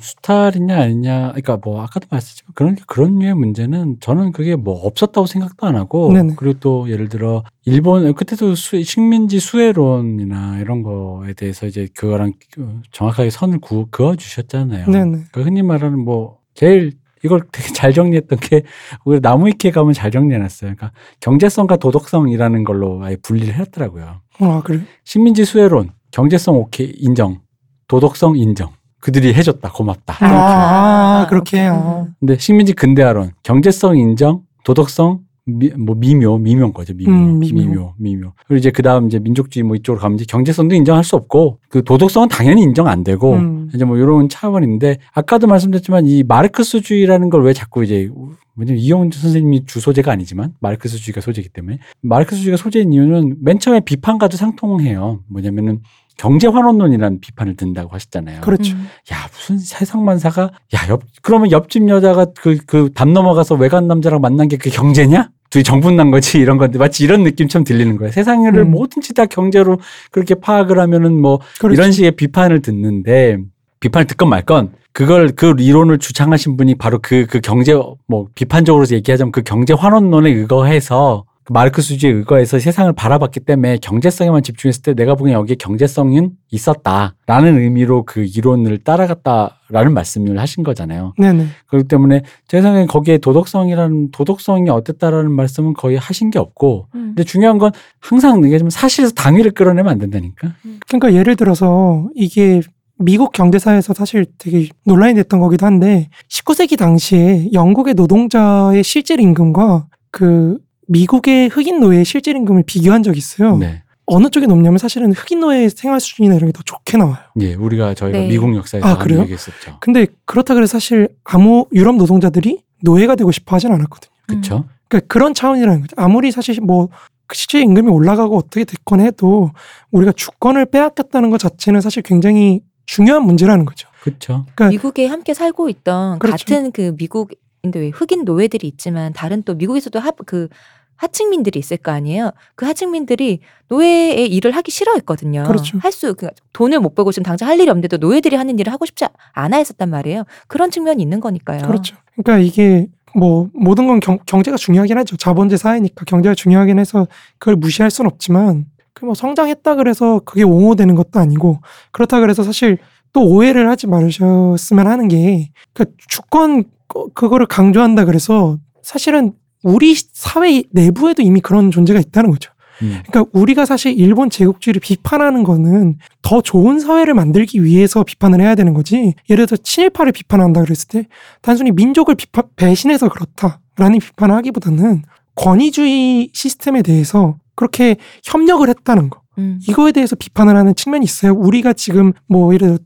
수탈이냐 0.00 0.80
아니냐, 0.80 1.28
그러니까 1.28 1.58
뭐 1.62 1.82
아까도 1.82 2.06
말씀했지만 2.10 2.52
그런 2.54 2.76
그런 2.86 3.18
류의 3.18 3.34
문제는 3.34 3.98
저는 4.00 4.32
그게 4.32 4.56
뭐 4.56 4.86
없었다고 4.86 5.26
생각도 5.26 5.66
안 5.66 5.76
하고 5.76 6.12
네네. 6.12 6.34
그리고 6.36 6.58
또 6.60 6.90
예를 6.90 7.08
들어 7.08 7.42
일본 7.64 8.12
그때도 8.14 8.54
수, 8.54 8.82
식민지 8.82 9.40
수혜론이나 9.40 10.58
이런 10.60 10.82
거에 10.82 11.32
대해서 11.34 11.66
이제 11.66 11.88
그거랑 11.94 12.32
그 12.52 12.80
정확하게 12.90 13.30
선을 13.30 13.58
구, 13.60 13.86
그어 13.90 14.16
주셨잖아요. 14.16 14.86
네네. 14.86 15.10
그러니까 15.10 15.42
흔히 15.42 15.62
말하는 15.62 15.98
뭐 15.98 16.38
제일 16.54 16.92
이걸 17.24 17.42
되게 17.50 17.72
잘 17.72 17.92
정리했던 17.92 18.38
게 18.38 18.62
우리 19.04 19.18
나무위키에 19.20 19.70
가면 19.70 19.94
잘 19.94 20.10
정리해놨어요. 20.10 20.74
그러니까 20.74 20.92
경제성과 21.20 21.76
도덕성이라는 21.78 22.64
걸로 22.64 23.02
아예 23.02 23.16
분리를 23.16 23.54
했더라고요. 23.54 24.20
아 24.40 24.62
그래. 24.64 24.80
식민지 25.04 25.44
수혜론, 25.44 25.92
경제성 26.10 26.56
오케이 26.56 26.92
인정, 26.96 27.40
도덕성 27.88 28.36
인정. 28.36 28.72
그들이 29.04 29.34
해줬다 29.34 29.70
고맙다. 29.70 30.16
아, 30.24 30.26
아, 30.26 31.20
아, 31.20 31.26
그렇게. 31.28 31.58
그렇구나. 31.64 31.84
아. 31.84 32.06
근데 32.18 32.38
식민지 32.38 32.72
근대화론, 32.72 33.32
경제성 33.42 33.98
인정, 33.98 34.40
도덕성 34.64 35.20
미, 35.44 35.68
뭐 35.76 35.94
미묘, 35.94 36.38
미묘인 36.38 36.72
거죠. 36.72 36.94
미묘, 36.94 37.10
음, 37.12 37.38
미묘. 37.38 37.60
미묘, 37.60 37.94
미묘. 37.98 38.32
그리고 38.46 38.58
이제 38.58 38.70
그 38.70 38.80
다음 38.80 39.06
이제 39.06 39.18
민족주의 39.18 39.62
뭐 39.62 39.76
이쪽으로 39.76 40.00
가면 40.00 40.16
이제 40.16 40.24
경제성도 40.26 40.74
인정할 40.74 41.04
수 41.04 41.16
없고 41.16 41.58
그 41.68 41.84
도덕성은 41.84 42.28
당연히 42.28 42.62
인정 42.62 42.86
안 42.86 43.04
되고 43.04 43.34
음. 43.34 43.68
이제 43.74 43.84
뭐 43.84 43.98
이런 43.98 44.30
차원인데 44.30 44.96
아까도 45.12 45.46
말씀드렸지만 45.48 46.06
이 46.06 46.22
마르크스주의라는 46.22 47.28
걸 47.28 47.42
왜 47.42 47.52
자꾸 47.52 47.84
이제 47.84 48.08
왜냐면 48.56 48.80
이영훈 48.80 49.10
선생님이 49.12 49.66
주 49.66 49.80
소재가 49.80 50.12
아니지만 50.12 50.54
마르크스주의가 50.60 51.20
소재이기 51.20 51.50
때문에 51.50 51.78
마르크스주의가 52.00 52.56
소재인 52.56 52.92
이유는 52.94 53.36
맨 53.42 53.58
처음에 53.58 53.80
비판과도 53.80 54.38
상통해요. 54.38 55.20
뭐냐면은 55.26 55.80
경제 56.16 56.46
환원론이라는 56.46 57.20
비판을 57.20 57.56
든다고 57.56 57.92
하셨잖아요. 57.94 58.40
그렇죠. 58.40 58.74
음. 58.76 58.88
야 59.12 59.26
무슨 59.32 59.58
세상 59.58 60.04
만사가 60.04 60.50
야 60.74 60.88
옆 60.88 61.02
그러면 61.22 61.50
옆집 61.50 61.88
여자가 61.88 62.26
그 62.26 62.56
그 62.66 62.90
담 62.94 63.12
넘어가서 63.12 63.54
외간 63.56 63.86
남자랑 63.88 64.20
만난 64.20 64.48
게그 64.48 64.70
경제냐? 64.70 65.30
둘이 65.50 65.62
정분 65.64 65.96
난 65.96 66.10
거지 66.10 66.38
이런 66.38 66.58
건데 66.58 66.78
마치 66.78 67.04
이런 67.04 67.22
느낌 67.22 67.46
처럼 67.48 67.64
들리는 67.64 67.96
거예요. 67.96 68.10
세상을 68.12 68.56
음. 68.58 68.70
뭐든지 68.70 69.14
다 69.14 69.26
경제로 69.26 69.78
그렇게 70.10 70.34
파악을 70.34 70.78
하면은 70.80 71.20
뭐 71.20 71.40
그렇죠. 71.60 71.74
이런 71.80 71.92
식의 71.92 72.12
비판을 72.12 72.60
듣는데 72.62 73.38
비판을 73.80 74.06
듣건 74.06 74.28
말건 74.30 74.72
그걸 74.92 75.30
그 75.34 75.54
이론을 75.58 75.98
주창하신 75.98 76.56
분이 76.56 76.76
바로 76.76 76.98
그그 77.00 77.40
경제 77.40 77.74
뭐 78.06 78.28
비판적으로 78.34 78.86
얘기하자면 78.90 79.32
그 79.32 79.42
경제 79.42 79.74
환원론에 79.74 80.30
의거해서 80.30 81.24
그 81.24 81.33
마르크스주의에 81.50 82.14
의거해서 82.14 82.58
세상을 82.58 82.92
바라봤기 82.92 83.40
때문에 83.40 83.78
경제성에만 83.78 84.42
집중했을 84.42 84.82
때 84.82 84.94
내가 84.94 85.14
보기엔 85.14 85.36
여기에 85.36 85.56
경제성은 85.56 86.30
있었다라는 86.50 87.58
의미로 87.58 88.04
그 88.04 88.24
이론을 88.24 88.78
따라갔다라는 88.78 89.92
말씀을 89.92 90.38
하신 90.38 90.64
거잖아요. 90.64 91.12
네네. 91.18 91.46
그렇기 91.66 91.88
때문에 91.88 92.22
제 92.48 92.62
생각엔 92.62 92.86
거기에 92.86 93.18
도덕성이라는 93.18 94.10
도덕성이 94.10 94.70
어땠다라는 94.70 95.32
말씀은 95.32 95.74
거의 95.74 95.98
하신 95.98 96.30
게 96.30 96.38
없고 96.38 96.88
음. 96.94 97.00
근데 97.08 97.24
중요한 97.24 97.58
건 97.58 97.72
항상 98.00 98.42
얘기하지만 98.44 98.70
사실에서 98.70 99.12
당위를 99.14 99.50
끌어내면 99.50 99.92
안 99.92 99.98
된다니까. 99.98 100.54
그러니까 100.88 101.12
예를 101.12 101.36
들어서 101.36 102.08
이게 102.14 102.62
미국 102.98 103.32
경제사에서 103.32 103.92
사실 103.92 104.26
되게 104.38 104.68
논란이 104.84 105.14
됐던 105.14 105.40
거기도 105.40 105.66
한데 105.66 106.08
19세기 106.30 106.78
당시에 106.78 107.50
영국의 107.52 107.94
노동자의 107.94 108.84
실질 108.84 109.20
임금과 109.20 109.86
그 110.10 110.58
미국의 110.88 111.48
흑인 111.48 111.80
노예의 111.80 112.04
실질 112.04 112.36
임금을 112.36 112.64
비교한 112.66 113.02
적이 113.02 113.18
있어요. 113.18 113.56
네. 113.56 113.82
어느 114.06 114.28
쪽이 114.28 114.46
높냐면 114.46 114.76
사실은 114.78 115.12
흑인 115.12 115.40
노예의 115.40 115.70
생활 115.70 115.98
수준이나 115.98 116.34
이런 116.34 116.48
게 116.48 116.52
더 116.52 116.62
좋게 116.62 116.98
나와요. 116.98 117.16
예, 117.40 117.54
우리가 117.54 117.94
저희가 117.94 118.18
네. 118.18 118.28
미국 118.28 118.54
역사에서 118.54 118.86
아, 118.86 118.98
그래요? 118.98 119.20
얘기했었죠. 119.22 119.78
근데 119.80 120.06
그렇다 120.26 120.54
그래서 120.54 120.72
사실 120.72 121.08
아무 121.24 121.66
유럽 121.72 121.96
노동자들이 121.96 122.60
노예가 122.82 123.16
되고 123.16 123.32
싶어 123.32 123.56
하진 123.56 123.72
않았거든요. 123.72 124.12
그렇죠. 124.26 124.64
그러니까 124.88 125.06
그런 125.08 125.32
차원이라는 125.32 125.80
거죠. 125.80 125.94
아무리 125.96 126.30
사실 126.32 126.60
뭐 126.60 126.90
실제 127.32 127.60
임금이 127.62 127.88
올라가고 127.88 128.36
어떻게 128.36 128.64
됐건 128.64 129.00
해도 129.00 129.50
우리가 129.90 130.12
주권을 130.12 130.66
빼앗겼다는 130.66 131.30
것 131.30 131.38
자체는 131.38 131.80
사실 131.80 132.02
굉장히 132.02 132.60
중요한 132.84 133.22
문제라는 133.24 133.64
거죠. 133.64 133.88
그렇죠. 134.02 134.44
그러니까 134.54 134.68
미국에 134.68 135.06
함께 135.06 135.32
살고 135.32 135.70
있던 135.70 136.18
그렇죠. 136.18 136.36
같은 136.44 136.70
그 136.72 136.94
미국 136.98 137.30
근데 137.64 137.80
왜 137.80 137.88
흑인 137.88 138.24
노예들이 138.26 138.68
있지만 138.68 139.14
다른 139.14 139.42
또 139.42 139.54
미국에서도 139.54 139.98
하, 139.98 140.10
그 140.26 140.48
하층민들이 140.96 141.58
있을 141.58 141.78
거 141.78 141.90
아니에요. 141.92 142.30
그 142.56 142.66
하층민들이 142.66 143.40
노예의 143.68 144.30
일을 144.30 144.52
하기 144.52 144.70
싫어했거든요. 144.70 145.44
그렇죠. 145.44 145.78
할수 145.78 146.14
그 146.14 146.28
돈을 146.52 146.78
못 146.80 146.94
벌고 146.94 147.10
지금 147.10 147.24
당장 147.24 147.48
할 147.48 147.58
일이 147.58 147.68
없는데도 147.70 147.96
노예들이 147.96 148.36
하는 148.36 148.58
일을 148.58 148.70
하고 148.70 148.84
싶지 148.84 149.06
않아 149.32 149.56
했었단 149.56 149.88
말이에요. 149.88 150.24
그런 150.46 150.70
측면이 150.70 151.02
있는 151.02 151.20
거니까요. 151.20 151.62
그렇죠. 151.66 151.96
그러니까 152.16 152.38
이게 152.38 152.86
뭐 153.16 153.48
모든 153.54 153.86
건 153.86 153.98
경, 153.98 154.18
경제가 154.26 154.58
중요하긴 154.58 154.98
하죠. 154.98 155.16
자본주의 155.16 155.58
사회니까 155.58 156.04
경제가 156.04 156.34
중요하긴 156.34 156.78
해서 156.78 157.06
그걸 157.38 157.56
무시할 157.56 157.90
순 157.90 158.06
없지만 158.06 158.66
그 158.92 159.06
뭐 159.06 159.14
성장했다 159.14 159.74
그래서 159.74 160.20
그게 160.20 160.44
옹호되는 160.44 160.94
것도 160.94 161.18
아니고 161.18 161.60
그렇다 161.92 162.20
그래서 162.20 162.42
사실 162.44 162.78
또 163.14 163.22
오해를 163.26 163.70
하지 163.70 163.86
말으셨으면 163.86 164.86
하는 164.86 165.08
게 165.08 165.50
그러니까 165.72 165.96
주권 166.08 166.64
그- 166.88 167.08
그거를 167.14 167.46
강조한다 167.46 168.04
그래서 168.04 168.58
사실은 168.82 169.32
우리 169.62 169.94
사회 169.94 170.62
내부에도 170.72 171.22
이미 171.22 171.40
그런 171.40 171.70
존재가 171.70 171.98
있다는 172.00 172.30
거죠. 172.30 172.52
음. 172.82 173.00
그러니까 173.06 173.30
우리가 173.32 173.64
사실 173.64 173.98
일본 173.98 174.28
제국주의를 174.30 174.80
비판하는 174.80 175.44
거는 175.44 175.96
더 176.22 176.42
좋은 176.42 176.80
사회를 176.80 177.14
만들기 177.14 177.62
위해서 177.64 178.02
비판을 178.02 178.40
해야 178.40 178.56
되는 178.56 178.74
거지. 178.74 179.14
예를 179.30 179.46
들어 179.46 179.56
친일파를 179.56 180.10
비판한다 180.12 180.60
그랬을 180.62 180.88
때 180.88 181.08
단순히 181.40 181.70
민족을 181.70 182.16
비판, 182.16 182.44
배신해서 182.56 183.08
그렇다라는 183.08 184.00
비판을 184.00 184.34
하기보다는 184.34 185.02
권위주의 185.36 186.30
시스템에 186.32 186.82
대해서 186.82 187.36
그렇게 187.54 187.96
협력을 188.24 188.68
했다는 188.68 189.08
거. 189.08 189.20
음. 189.38 189.60
이거에 189.68 189.92
대해서 189.92 190.16
비판을 190.16 190.56
하는 190.56 190.74
측면이 190.74 191.04
있어요. 191.04 191.32
우리가 191.32 191.72
지금 191.74 192.12
뭐 192.28 192.52
예를 192.52 192.68
들어 192.68 192.78
뭐 192.78 192.84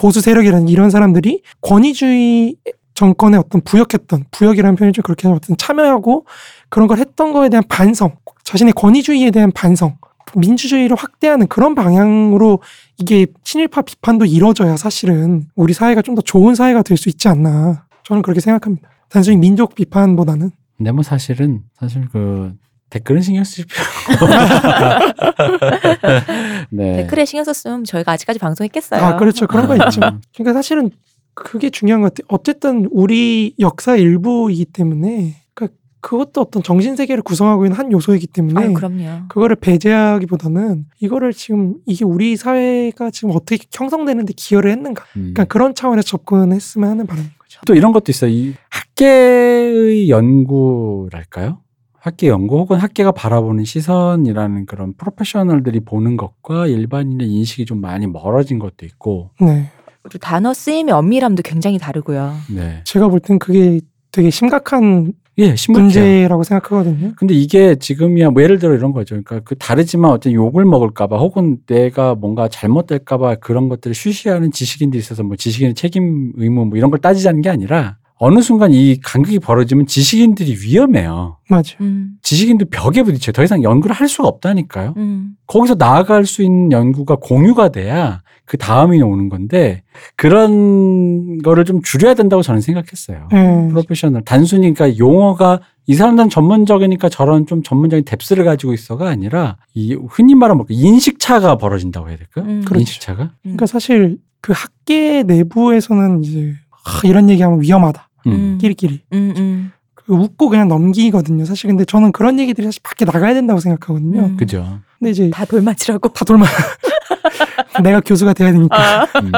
보수 0.00 0.22
세력이라는 0.22 0.68
이런 0.68 0.88
사람들이 0.88 1.42
권위주의 1.60 2.56
정권에 2.94 3.36
어떤 3.36 3.60
부역했던 3.60 4.24
부역이라는 4.30 4.76
표현이 4.76 4.92
좀 4.94 5.02
그렇게 5.02 5.28
어떤 5.28 5.56
참여하고 5.58 6.24
그런 6.70 6.88
걸 6.88 6.96
했던 6.98 7.32
거에 7.34 7.50
대한 7.50 7.62
반성, 7.68 8.16
자신의 8.44 8.72
권위주의에 8.72 9.30
대한 9.30 9.52
반성, 9.52 9.98
민주주의를 10.34 10.96
확대하는 10.96 11.48
그런 11.48 11.74
방향으로 11.74 12.60
이게 12.98 13.26
친일파 13.44 13.82
비판도 13.82 14.24
이뤄져야 14.24 14.76
사실은. 14.78 15.48
우리 15.54 15.74
사회가 15.74 16.00
좀 16.02 16.14
더 16.14 16.22
좋은 16.22 16.54
사회가 16.54 16.82
될 16.82 16.96
수 16.96 17.08
있지 17.10 17.28
않나. 17.28 17.84
저는 18.04 18.22
그렇게 18.22 18.40
생각합니다. 18.40 18.88
단순히 19.10 19.36
민족 19.36 19.74
비판보다는. 19.74 20.50
근데 20.78 20.92
뭐 20.92 21.02
사실은 21.02 21.62
사실 21.78 22.08
그 22.10 22.54
댓글은 22.90 23.22
신경 23.22 23.44
쓰실 23.44 23.66
필요. 23.66 23.84
네. 26.70 26.96
댓글에 26.96 27.24
신경 27.24 27.44
썼으면 27.44 27.84
저희가 27.84 28.12
아직까지 28.12 28.38
방송했겠어요. 28.38 29.02
아 29.02 29.16
그렇죠 29.16 29.46
그런 29.46 29.66
거 29.66 29.74
아. 29.74 29.86
있죠. 29.86 30.00
그러니까 30.34 30.52
사실은 30.54 30.90
그게 31.34 31.70
중요한 31.70 32.02
것 32.02 32.12
같아요. 32.12 32.26
어쨌든 32.28 32.88
우리 32.90 33.54
역사 33.60 33.96
일부이기 33.96 34.66
때문에 34.66 35.36
그러니까 35.54 35.76
그것도 36.00 36.40
어떤 36.40 36.62
정신 36.62 36.96
세계를 36.96 37.22
구성하고 37.22 37.64
있는 37.64 37.78
한 37.78 37.92
요소이기 37.92 38.26
때문에 38.26 38.60
아유, 38.60 38.74
그럼요. 38.74 39.28
그거를 39.28 39.56
배제하기보다는 39.56 40.86
이거를 40.98 41.32
지금 41.32 41.74
이게 41.86 42.04
우리 42.04 42.36
사회가 42.36 43.10
지금 43.10 43.30
어떻게 43.34 43.58
형성되는데 43.72 44.34
기여를 44.36 44.70
했는가. 44.72 45.04
음. 45.16 45.32
그러니까 45.32 45.44
그런 45.44 45.74
차원에서 45.74 46.06
접근했으면 46.06 46.90
하는 46.90 47.06
바람인 47.06 47.30
거죠. 47.38 47.60
또 47.66 47.74
이런 47.74 47.92
것도 47.92 48.10
있어요. 48.10 48.30
이 48.30 48.54
학계의 48.70 50.10
연구랄까요? 50.10 51.60
학계 52.00 52.28
연구 52.28 52.58
혹은 52.58 52.78
학계가 52.78 53.12
바라보는 53.12 53.64
시선이라는 53.64 54.66
그런 54.66 54.94
프로페셔널들이 54.94 55.80
보는 55.80 56.16
것과 56.16 56.66
일반인의 56.66 57.28
인식이 57.28 57.66
좀 57.66 57.80
많이 57.80 58.06
멀어진 58.06 58.58
것도 58.58 58.86
있고, 58.86 59.30
네. 59.40 59.68
그리고 60.02 60.18
단어 60.18 60.54
쓰임의 60.54 60.94
엄밀함도 60.94 61.42
굉장히 61.42 61.78
다르고요. 61.78 62.32
네. 62.54 62.80
제가 62.84 63.08
볼 63.08 63.20
땐 63.20 63.38
그게 63.38 63.80
되게 64.12 64.30
심각한 64.30 65.12
예, 65.38 65.54
심각해요. 65.56 65.84
문제라고 65.84 66.42
생각하거든요. 66.42 67.12
근데 67.16 67.34
이게 67.34 67.74
지금이야 67.76 68.30
뭐 68.30 68.42
예를 68.42 68.58
들어 68.58 68.74
이런 68.74 68.92
거죠. 68.92 69.10
그러니까 69.22 69.40
그 69.40 69.54
다르지만 69.56 70.10
어떤 70.10 70.32
욕을 70.32 70.64
먹을까봐 70.64 71.18
혹은 71.18 71.58
내가 71.66 72.14
뭔가 72.14 72.48
잘못될까봐 72.48 73.36
그런 73.36 73.68
것들을 73.68 73.94
쉬쉬하는 73.94 74.50
지식인들이 74.50 74.98
있어서 75.00 75.22
뭐 75.22 75.36
지식인의 75.36 75.74
책임 75.74 76.32
의무 76.36 76.66
뭐 76.66 76.76
이런 76.78 76.90
걸 76.90 76.98
따지자는 77.00 77.40
게 77.42 77.48
아니라 77.50 77.96
어느 78.22 78.42
순간 78.42 78.74
이 78.74 79.00
간극이 79.02 79.38
벌어지면 79.38 79.86
지식인들이 79.86 80.58
위험해요. 80.62 81.38
맞아요. 81.48 81.64
음, 81.80 82.18
지식인들 82.20 82.66
벽에 82.70 83.02
부딪혀요. 83.02 83.32
더 83.32 83.42
이상 83.42 83.62
연구를 83.62 83.96
할 83.96 84.08
수가 84.08 84.28
없다니까요. 84.28 84.92
음, 84.98 85.36
거기서 85.46 85.76
나아갈 85.78 86.26
수 86.26 86.42
있는 86.42 86.70
연구가 86.70 87.16
공유가 87.16 87.70
돼야 87.70 88.20
그 88.44 88.58
다음이 88.58 89.00
오는 89.00 89.30
건데 89.30 89.82
그런 90.16 91.38
거를 91.38 91.64
좀 91.64 91.80
줄여야 91.80 92.12
된다고 92.12 92.42
저는 92.42 92.60
생각했어요. 92.60 93.28
네. 93.32 93.68
프로페셔널 93.68 94.22
단순히 94.24 94.74
그러니까 94.74 94.98
용어가 94.98 95.60
이 95.86 95.94
사람들은 95.94 96.28
전문적이니까 96.28 97.08
저런 97.08 97.46
좀 97.46 97.62
전문적인 97.62 98.04
뎁스를 98.04 98.44
가지고 98.44 98.74
있어가 98.74 99.08
아니라 99.08 99.56
이 99.72 99.96
흔히 100.10 100.34
말하면 100.34 100.58
뭐 100.58 100.66
인식 100.68 101.20
차가 101.20 101.56
벌어진다고 101.56 102.10
해야 102.10 102.18
될까? 102.18 102.42
음. 102.42 102.60
그렇죠. 102.66 102.80
인식 102.80 103.00
차가. 103.00 103.22
음. 103.22 103.30
그러니까 103.44 103.64
사실 103.64 104.18
그 104.42 104.52
학계 104.54 105.22
내부에서는 105.22 106.22
이제 106.22 106.52
아, 106.84 107.00
이런 107.04 107.30
얘기하면 107.30 107.62
위험하다. 107.62 108.09
음. 108.26 108.58
끼리끼리. 108.60 109.02
음, 109.12 109.34
음, 109.36 109.72
그 109.94 110.14
웃고 110.14 110.48
그냥 110.48 110.68
넘기거든요. 110.68 111.44
사실 111.44 111.68
근데 111.68 111.84
저는 111.84 112.12
그런 112.12 112.38
얘기들이 112.38 112.66
사실 112.66 112.80
밖에 112.82 113.04
나가야 113.04 113.34
된다고 113.34 113.60
생각하거든요. 113.60 114.20
음. 114.20 114.36
그죠. 114.36 114.80
근데 114.98 115.10
이제 115.10 115.30
다 115.30 115.44
돌맞으라고. 115.44 116.08
다 116.10 116.24
돌만 116.24 116.48
내가 117.82 118.00
교수가 118.00 118.32
돼야 118.34 118.52
되니까. 118.52 119.04
음. 119.22 119.32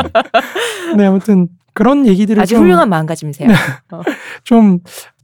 네 0.97 1.07
아무튼 1.07 1.49
그런 1.75 2.07
얘기들을 2.07 2.43
아주 2.43 2.55
좀, 2.55 2.65
훌륭한 2.65 2.89
마음가짐이세요. 2.89 3.49
좀 4.45 4.81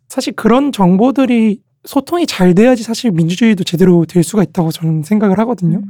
사실 0.08 0.34
그런 0.34 0.72
정보들이 0.72 1.60
소통이 1.84 2.26
잘 2.26 2.54
돼야지 2.54 2.82
사실 2.82 3.10
민주주의도 3.10 3.64
제대로 3.64 4.04
될 4.04 4.22
수가 4.22 4.42
있다고 4.42 4.72
저는 4.72 5.02
생각을 5.02 5.38
하거든요. 5.40 5.82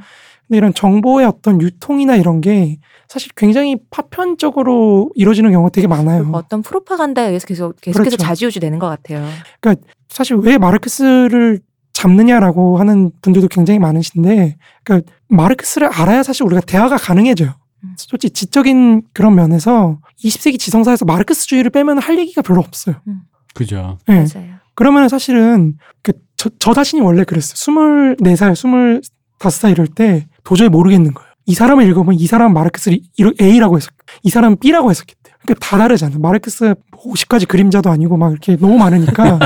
음. 0.49 0.55
근데 0.55 0.59
이런 0.59 0.75
정보의 0.75 1.27
어떤 1.27 1.61
유통이나 1.61 2.17
이런 2.17 2.41
게 2.41 2.79
사실 3.09 3.31
굉장히 3.37 3.77
파편적으로 3.91 5.11
이루어지는 5.15 5.51
경우가 5.51 5.71
되게 5.71 5.87
많아요. 5.87 6.29
어떤 6.33 6.63
프로파간다에 6.63 7.27
의해서 7.29 7.47
계속 7.47 7.81
계속해서 7.81 8.17
그렇죠. 8.17 8.17
좌지우지 8.17 8.61
되는 8.61 8.79
것 8.79 8.89
같아요. 8.89 9.27
사실 10.09 10.37
왜 10.37 10.59
마르크스를 10.59 11.61
잡느냐라고 11.93 12.79
하는 12.79 13.11
분들도 13.23 13.49
굉장히 13.49 13.79
많으신데, 13.79 14.57
그러니까 14.85 15.13
마르크스를 15.29 15.89
알아야 15.89 16.23
사실 16.23 16.45
우리가 16.45 16.61
대화가 16.61 16.97
가능해져요. 16.97 17.55
음. 17.85 17.95
솔직히 17.97 18.33
지적인 18.33 19.03
그런 19.13 19.35
면에서 19.35 19.99
20세기 20.23 20.59
지성사에서 20.59 21.05
마르크스주의를 21.05 21.71
빼면 21.71 21.99
할 21.99 22.19
얘기가 22.19 22.43
별로 22.43 22.61
없어요. 22.61 22.97
그죠. 23.55 23.99
예. 24.09 24.13
맞아요. 24.15 24.59
그러면 24.75 25.09
사실은 25.09 25.77
그 26.03 26.13
저, 26.37 26.51
저 26.61 26.73
자신이 26.73 27.03
원래 27.03 27.25
그랬어요. 27.25 27.55
24살, 27.55 29.03
25살 29.41 29.73
이럴 29.73 29.89
때 29.89 30.29
도저히 30.49 30.71
모르겠는 30.71 31.13
거예요. 31.13 31.29
이 31.45 31.55
사람을 31.55 31.87
읽어보면 31.89 32.19
이 32.19 32.27
사람 32.27 32.55
마르크스를 32.55 33.01
A라고 33.39 33.77
했었, 33.77 33.91
이 34.23 34.31
사람은 34.31 34.57
B라고 34.61 34.89
해석했대요. 34.91 35.35
그러니까 35.43 35.67
다 35.67 35.77
다르잖아요. 35.77 36.19
마르크스 36.21 36.75
50가지 36.93 37.47
그림자도 37.47 37.91
아니고 37.91 38.17
막 38.17 38.33
이렇게 38.33 38.57
너무 38.57 38.79
많으니까 38.79 39.39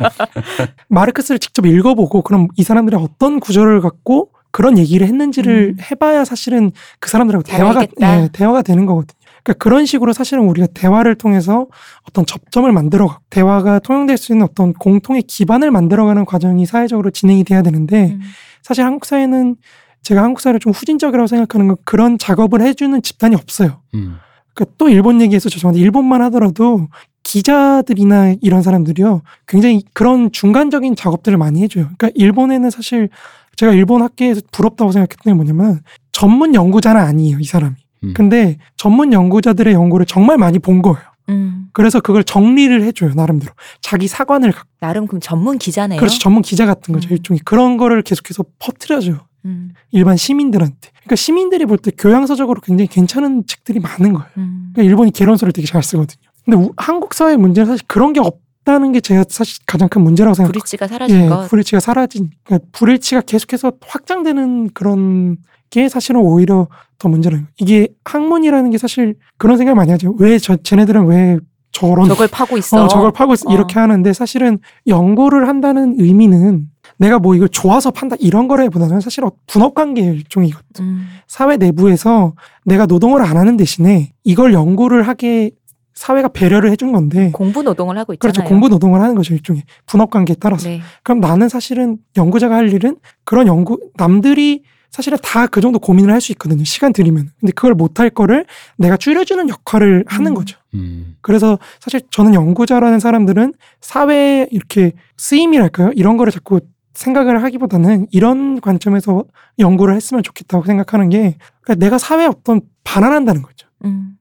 마르크스를 0.88 1.38
직접 1.38 1.66
읽어보고 1.66 2.22
그럼 2.22 2.48
이 2.56 2.62
사람들이 2.62 2.96
어떤 2.96 3.38
구조를 3.38 3.82
갖고 3.82 4.30
그런 4.50 4.78
얘기를 4.78 5.06
했는지를 5.06 5.74
음. 5.78 5.84
해봐야 5.90 6.24
사실은 6.24 6.72
그 7.00 7.10
사람들하고 7.10 7.42
잘 7.42 7.58
대화가. 7.58 7.86
예, 8.00 8.28
대화가 8.32 8.62
되는 8.62 8.86
거거든요. 8.86 9.18
그러니까 9.44 9.62
그런 9.62 9.84
식으로 9.84 10.14
사실은 10.14 10.44
우리가 10.44 10.68
대화를 10.68 11.16
통해서 11.16 11.66
어떤 12.08 12.24
접점을 12.24 12.70
만들어가 12.72 13.18
대화가 13.28 13.78
통용될 13.78 14.16
수 14.16 14.32
있는 14.32 14.46
어떤 14.46 14.72
공통의 14.72 15.22
기반을 15.22 15.70
만들어가는 15.70 16.24
과정이 16.24 16.64
사회적으로 16.64 17.10
진행이 17.10 17.44
돼야 17.44 17.60
되는데 17.60 18.12
음. 18.12 18.20
사실 18.62 18.84
한국 18.84 19.04
사회는 19.04 19.56
제가 20.02 20.22
한국 20.22 20.40
사회를 20.40 20.60
좀 20.60 20.72
후진적이라고 20.72 21.26
생각하는 21.26 21.68
건 21.68 21.76
그런 21.84 22.18
작업을 22.18 22.62
해주는 22.62 23.00
집단이 23.02 23.34
없어요. 23.34 23.80
음. 23.94 24.16
그러니까 24.54 24.74
또 24.78 24.88
일본 24.88 25.20
얘기해서 25.20 25.48
죄송한데 25.48 25.80
일본만 25.80 26.22
하더라도 26.22 26.88
기자들이나 27.22 28.34
이런 28.40 28.62
사람들이요 28.62 29.22
굉장히 29.46 29.82
그런 29.92 30.32
중간적인 30.32 30.96
작업들을 30.96 31.38
많이 31.38 31.62
해줘요. 31.62 31.84
그러니까 31.96 32.10
일본에는 32.14 32.70
사실 32.70 33.08
제가 33.56 33.72
일본 33.72 34.02
학계에서 34.02 34.40
부럽다고 34.50 34.90
생각했던 34.92 35.32
게 35.32 35.34
뭐냐면 35.34 35.80
전문 36.12 36.54
연구자는 36.54 37.00
아니에요 37.00 37.38
이 37.40 37.44
사람이. 37.44 37.76
음. 38.04 38.14
근데 38.14 38.56
전문 38.76 39.12
연구자들의 39.12 39.74
연구를 39.74 40.06
정말 40.06 40.38
많이 40.38 40.58
본 40.58 40.82
거예요. 40.82 40.98
음. 41.28 41.68
그래서 41.72 42.00
그걸 42.00 42.24
정리를 42.24 42.82
해줘요 42.82 43.12
나름대로 43.14 43.52
자기 43.80 44.08
사관을 44.08 44.50
갖고 44.50 44.68
나름 44.80 45.06
그럼 45.06 45.20
전문 45.20 45.58
기자네요. 45.58 46.00
그렇죠 46.00 46.18
전문 46.18 46.42
기자 46.42 46.66
같은 46.66 46.92
거죠 46.92 47.08
음. 47.08 47.12
일종의 47.12 47.40
그런 47.44 47.76
거를 47.76 48.02
계속해서 48.02 48.44
퍼뜨려줘요 48.58 49.20
음. 49.44 49.70
일반 49.90 50.16
시민들한테 50.16 50.90
그러니까 51.00 51.16
시민들이 51.16 51.64
볼 51.66 51.78
때 51.78 51.90
교양서적으로 51.96 52.60
굉장히 52.60 52.88
괜찮은 52.88 53.44
책들이 53.46 53.80
많은 53.80 54.12
거예요 54.12 54.26
음. 54.38 54.70
그러니까 54.72 54.82
일본이 54.90 55.10
개론서를 55.10 55.52
되게 55.52 55.66
잘 55.66 55.82
쓰거든요 55.82 56.20
근데 56.44 56.56
우- 56.58 56.72
한국 56.76 57.14
사회 57.14 57.36
문제는 57.36 57.66
사실 57.66 57.84
그런 57.86 58.12
게 58.12 58.20
없다는 58.20 58.92
게 58.92 59.00
제가 59.00 59.24
사실 59.28 59.62
가장 59.66 59.88
큰 59.88 60.02
문제라고 60.02 60.34
생각해요 60.34 60.52
브릿지가 60.52 60.86
사라진 60.88 61.16
예, 61.24 61.28
것. 61.28 61.48
불일치가 61.48 61.80
사라진 61.80 62.30
그러니까 62.44 62.68
불일치가 62.72 63.20
계속해서 63.22 63.72
확장되는 63.86 64.70
그런 64.74 65.36
게 65.70 65.88
사실은 65.88 66.20
오히려 66.20 66.66
더 66.98 67.08
문제라는 67.08 67.44
거예요. 67.44 67.52
이게 67.60 67.88
학문이라는 68.04 68.70
게 68.70 68.78
사실 68.78 69.14
그런 69.38 69.56
생각 69.56 69.74
많이 69.74 69.90
하죠. 69.92 70.14
왜 70.18 70.38
저 70.38 70.56
쟤네들은 70.56 71.06
왜 71.06 71.38
저런 71.72 72.08
저걸 72.08 72.26
파고 72.28 72.58
있어. 72.58 72.84
어, 72.84 72.88
저걸 72.88 73.12
파고 73.12 73.34
있어 73.34 73.48
어. 73.48 73.54
이렇게 73.54 73.78
하는데 73.78 74.12
사실은 74.12 74.58
연구를 74.88 75.46
한다는 75.46 75.94
의미는 75.98 76.66
내가 77.00 77.18
뭐 77.18 77.34
이걸 77.34 77.48
좋아서 77.48 77.90
판다 77.90 78.14
이런 78.20 78.46
거라기보다는 78.46 79.00
사실 79.00 79.24
어, 79.24 79.32
분업 79.46 79.74
관계의 79.74 80.14
일종이거든. 80.16 80.84
음. 80.84 81.06
사회 81.26 81.56
내부에서 81.56 82.34
내가 82.64 82.84
노동을 82.86 83.22
안 83.22 83.36
하는 83.38 83.56
대신에 83.56 84.12
이걸 84.22 84.52
연구를 84.52 85.08
하게 85.08 85.50
사회가 85.94 86.28
배려를 86.28 86.70
해준 86.70 86.92
건데 86.92 87.30
공부 87.32 87.62
노동을 87.62 87.98
하고 87.98 88.12
있잖아요. 88.14 88.32
그렇죠 88.32 88.48
공부 88.48 88.68
노동을 88.68 89.00
하는 89.02 89.14
거죠 89.14 89.34
일종의 89.34 89.64
분업 89.86 90.10
관계에 90.10 90.36
따라서 90.38 90.68
네. 90.68 90.80
그럼 91.02 91.20
나는 91.20 91.48
사실은 91.48 91.98
연구자가 92.16 92.54
할 92.54 92.72
일은 92.72 92.96
그런 93.24 93.46
연구 93.46 93.78
남들이 93.96 94.62
사실은 94.90 95.18
다 95.22 95.46
그 95.46 95.60
정도 95.60 95.78
고민을 95.78 96.12
할 96.12 96.20
수 96.20 96.32
있거든요 96.32 96.64
시간 96.64 96.92
들이면 96.92 97.30
근데 97.38 97.52
그걸 97.52 97.74
못 97.74 98.00
할 98.00 98.08
거를 98.10 98.46
내가 98.78 98.96
줄여주는 98.96 99.48
역할을 99.48 100.04
하는 100.06 100.32
음. 100.32 100.34
거죠 100.34 100.58
음. 100.74 101.16
그래서 101.20 101.58
사실 101.80 102.00
저는 102.10 102.32
연구자라는 102.34 102.98
사람들은 102.98 103.52
사회에 103.80 104.48
이렇게 104.52 104.92
쓰임이랄까요? 105.18 105.90
이런 105.94 106.16
거를 106.16 106.32
자꾸 106.32 106.60
생각을 106.94 107.42
하기보다는 107.42 108.06
이런 108.10 108.60
관점에서 108.60 109.24
연구를 109.58 109.94
했으면 109.94 110.22
좋겠다고 110.22 110.64
생각하는 110.64 111.08
게 111.08 111.36
그러니까 111.62 111.84
내가 111.84 111.98
사회에 111.98 112.26
어떤 112.26 112.60
반환한다는 112.84 113.42
거죠. 113.42 113.68
음. 113.84 114.16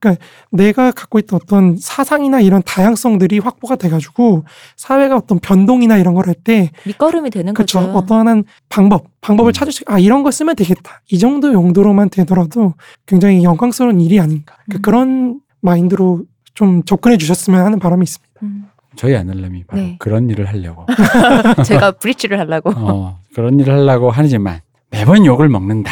내가 0.52 0.92
갖고 0.92 1.20
있던 1.20 1.40
어떤 1.44 1.76
사상이나 1.78 2.40
이런 2.40 2.62
다양성들이 2.64 3.40
확보가 3.40 3.76
돼가지고 3.76 4.46
사회가 4.78 5.18
어떤 5.18 5.40
변동이나 5.40 5.98
이런 5.98 6.14
걸 6.14 6.28
할 6.28 6.36
때 6.46 6.72
밑거름이 6.86 7.30
되는 7.30 7.54
그렇죠. 7.54 7.80
거죠. 7.80 7.92
어떠한 7.92 8.46
방법, 8.70 9.08
방법을 9.20 9.50
음. 9.50 9.54
찾을 9.54 9.74
수, 9.74 9.84
아, 9.88 10.00
이런 10.00 10.24
거 10.24 10.32
쓰면 10.32 10.56
되겠다. 10.56 11.02
이 11.12 11.20
정도 11.20 11.52
용도로만 11.52 12.10
되더라도 12.10 12.76
굉장히 13.06 13.44
영광스러운 13.44 14.00
일이 14.00 14.20
아닌가. 14.22 14.56
그러니까 14.66 14.80
음. 14.80 14.82
그런 14.82 15.42
마인드로 15.60 16.24
좀 16.54 16.84
접근해 16.84 17.18
주셨으면 17.18 17.66
하는 17.66 17.80
바람이 17.80 18.04
있습니다. 18.04 18.30
음. 18.92 18.96
저희 18.96 19.16
아들님이 19.16 19.64
바로 19.66 19.82
네. 19.82 19.96
그런 20.00 20.30
일을 20.30 20.46
하려고 20.48 20.86
제가 21.66 21.92
브릿지를 21.92 22.40
하려고. 22.40 22.72
어, 22.76 23.20
그런 23.34 23.60
일을 23.60 23.74
하려고 23.74 24.12
하지만 24.12 24.60
매번 24.90 25.26
욕을 25.26 25.50
먹는다. 25.50 25.92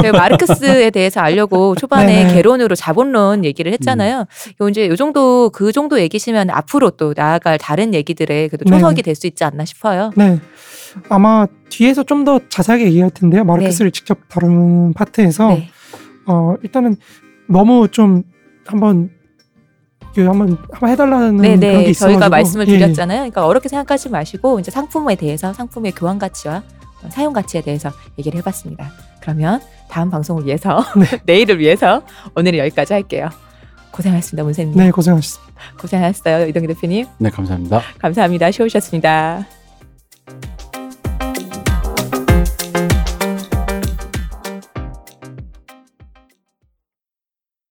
제가 0.00 0.16
마르크스에 0.18 0.88
대해서 0.90 1.20
알려고 1.20 1.74
초반에 1.76 2.24
네. 2.24 2.32
개론으로 2.34 2.74
자본론 2.74 3.44
얘기를 3.44 3.72
했잖아요. 3.72 4.24
요 4.60 4.68
이제 4.70 4.88
요 4.88 4.96
정도 4.96 5.50
그 5.50 5.70
정도 5.70 6.00
얘기시면 6.00 6.48
앞으로 6.48 6.90
또 6.92 7.12
나아갈 7.14 7.58
다른 7.58 7.92
얘기들의 7.92 8.48
그래도 8.48 8.64
초석이 8.64 8.96
네. 8.96 9.02
될수 9.02 9.26
있지 9.26 9.44
않나 9.44 9.64
싶어요. 9.66 10.10
네. 10.16 10.38
아마 11.10 11.46
뒤에서 11.68 12.04
좀 12.04 12.24
더 12.24 12.40
자세하게 12.48 12.84
얘기할 12.86 13.10
텐데요. 13.10 13.44
마르크스를 13.44 13.90
직접 13.90 14.18
다루는 14.28 14.92
파트에서 14.94 15.48
네. 15.48 15.68
어, 16.26 16.54
일단은 16.62 16.96
너무 17.48 17.88
좀 17.88 18.22
한번 18.66 19.08
그 19.08 19.21
한번 20.20 20.58
한번 20.70 20.90
해달라는 20.90 21.36
네, 21.38 21.56
그런 21.56 21.60
게 21.60 21.66
네. 21.66 21.90
있어가지고 21.90 22.20
저희가 22.20 22.28
말씀을 22.28 22.68
예, 22.68 22.72
예. 22.72 22.78
드렸잖아요. 22.78 23.18
그러니까 23.18 23.46
어렵게 23.46 23.68
생각하지 23.68 24.10
마시고 24.10 24.60
이제 24.60 24.70
상품에 24.70 25.16
대해서 25.16 25.52
상품의 25.52 25.92
교환 25.92 26.18
가치와 26.18 26.62
사용 27.10 27.32
가치에 27.32 27.62
대해서 27.62 27.90
얘기를 28.18 28.38
해봤습니다. 28.38 28.92
그러면 29.20 29.60
다음 29.88 30.10
방송을 30.10 30.44
위해서 30.46 30.84
네. 30.96 31.20
내일을 31.24 31.58
위해서 31.58 32.02
오늘은 32.36 32.58
여기까지 32.58 32.92
할게요. 32.92 33.28
고생하셨습니다, 33.92 34.44
문세님. 34.44 34.74
네 34.76 34.90
고생하셨습니다. 34.90 35.52
고생하셨어요, 35.78 36.46
이동기 36.46 36.68
대표님. 36.68 37.06
네, 37.18 37.30
감사합니다. 37.30 37.82
감사합니다. 37.98 38.50
쉬우셨습니다. 38.50 39.46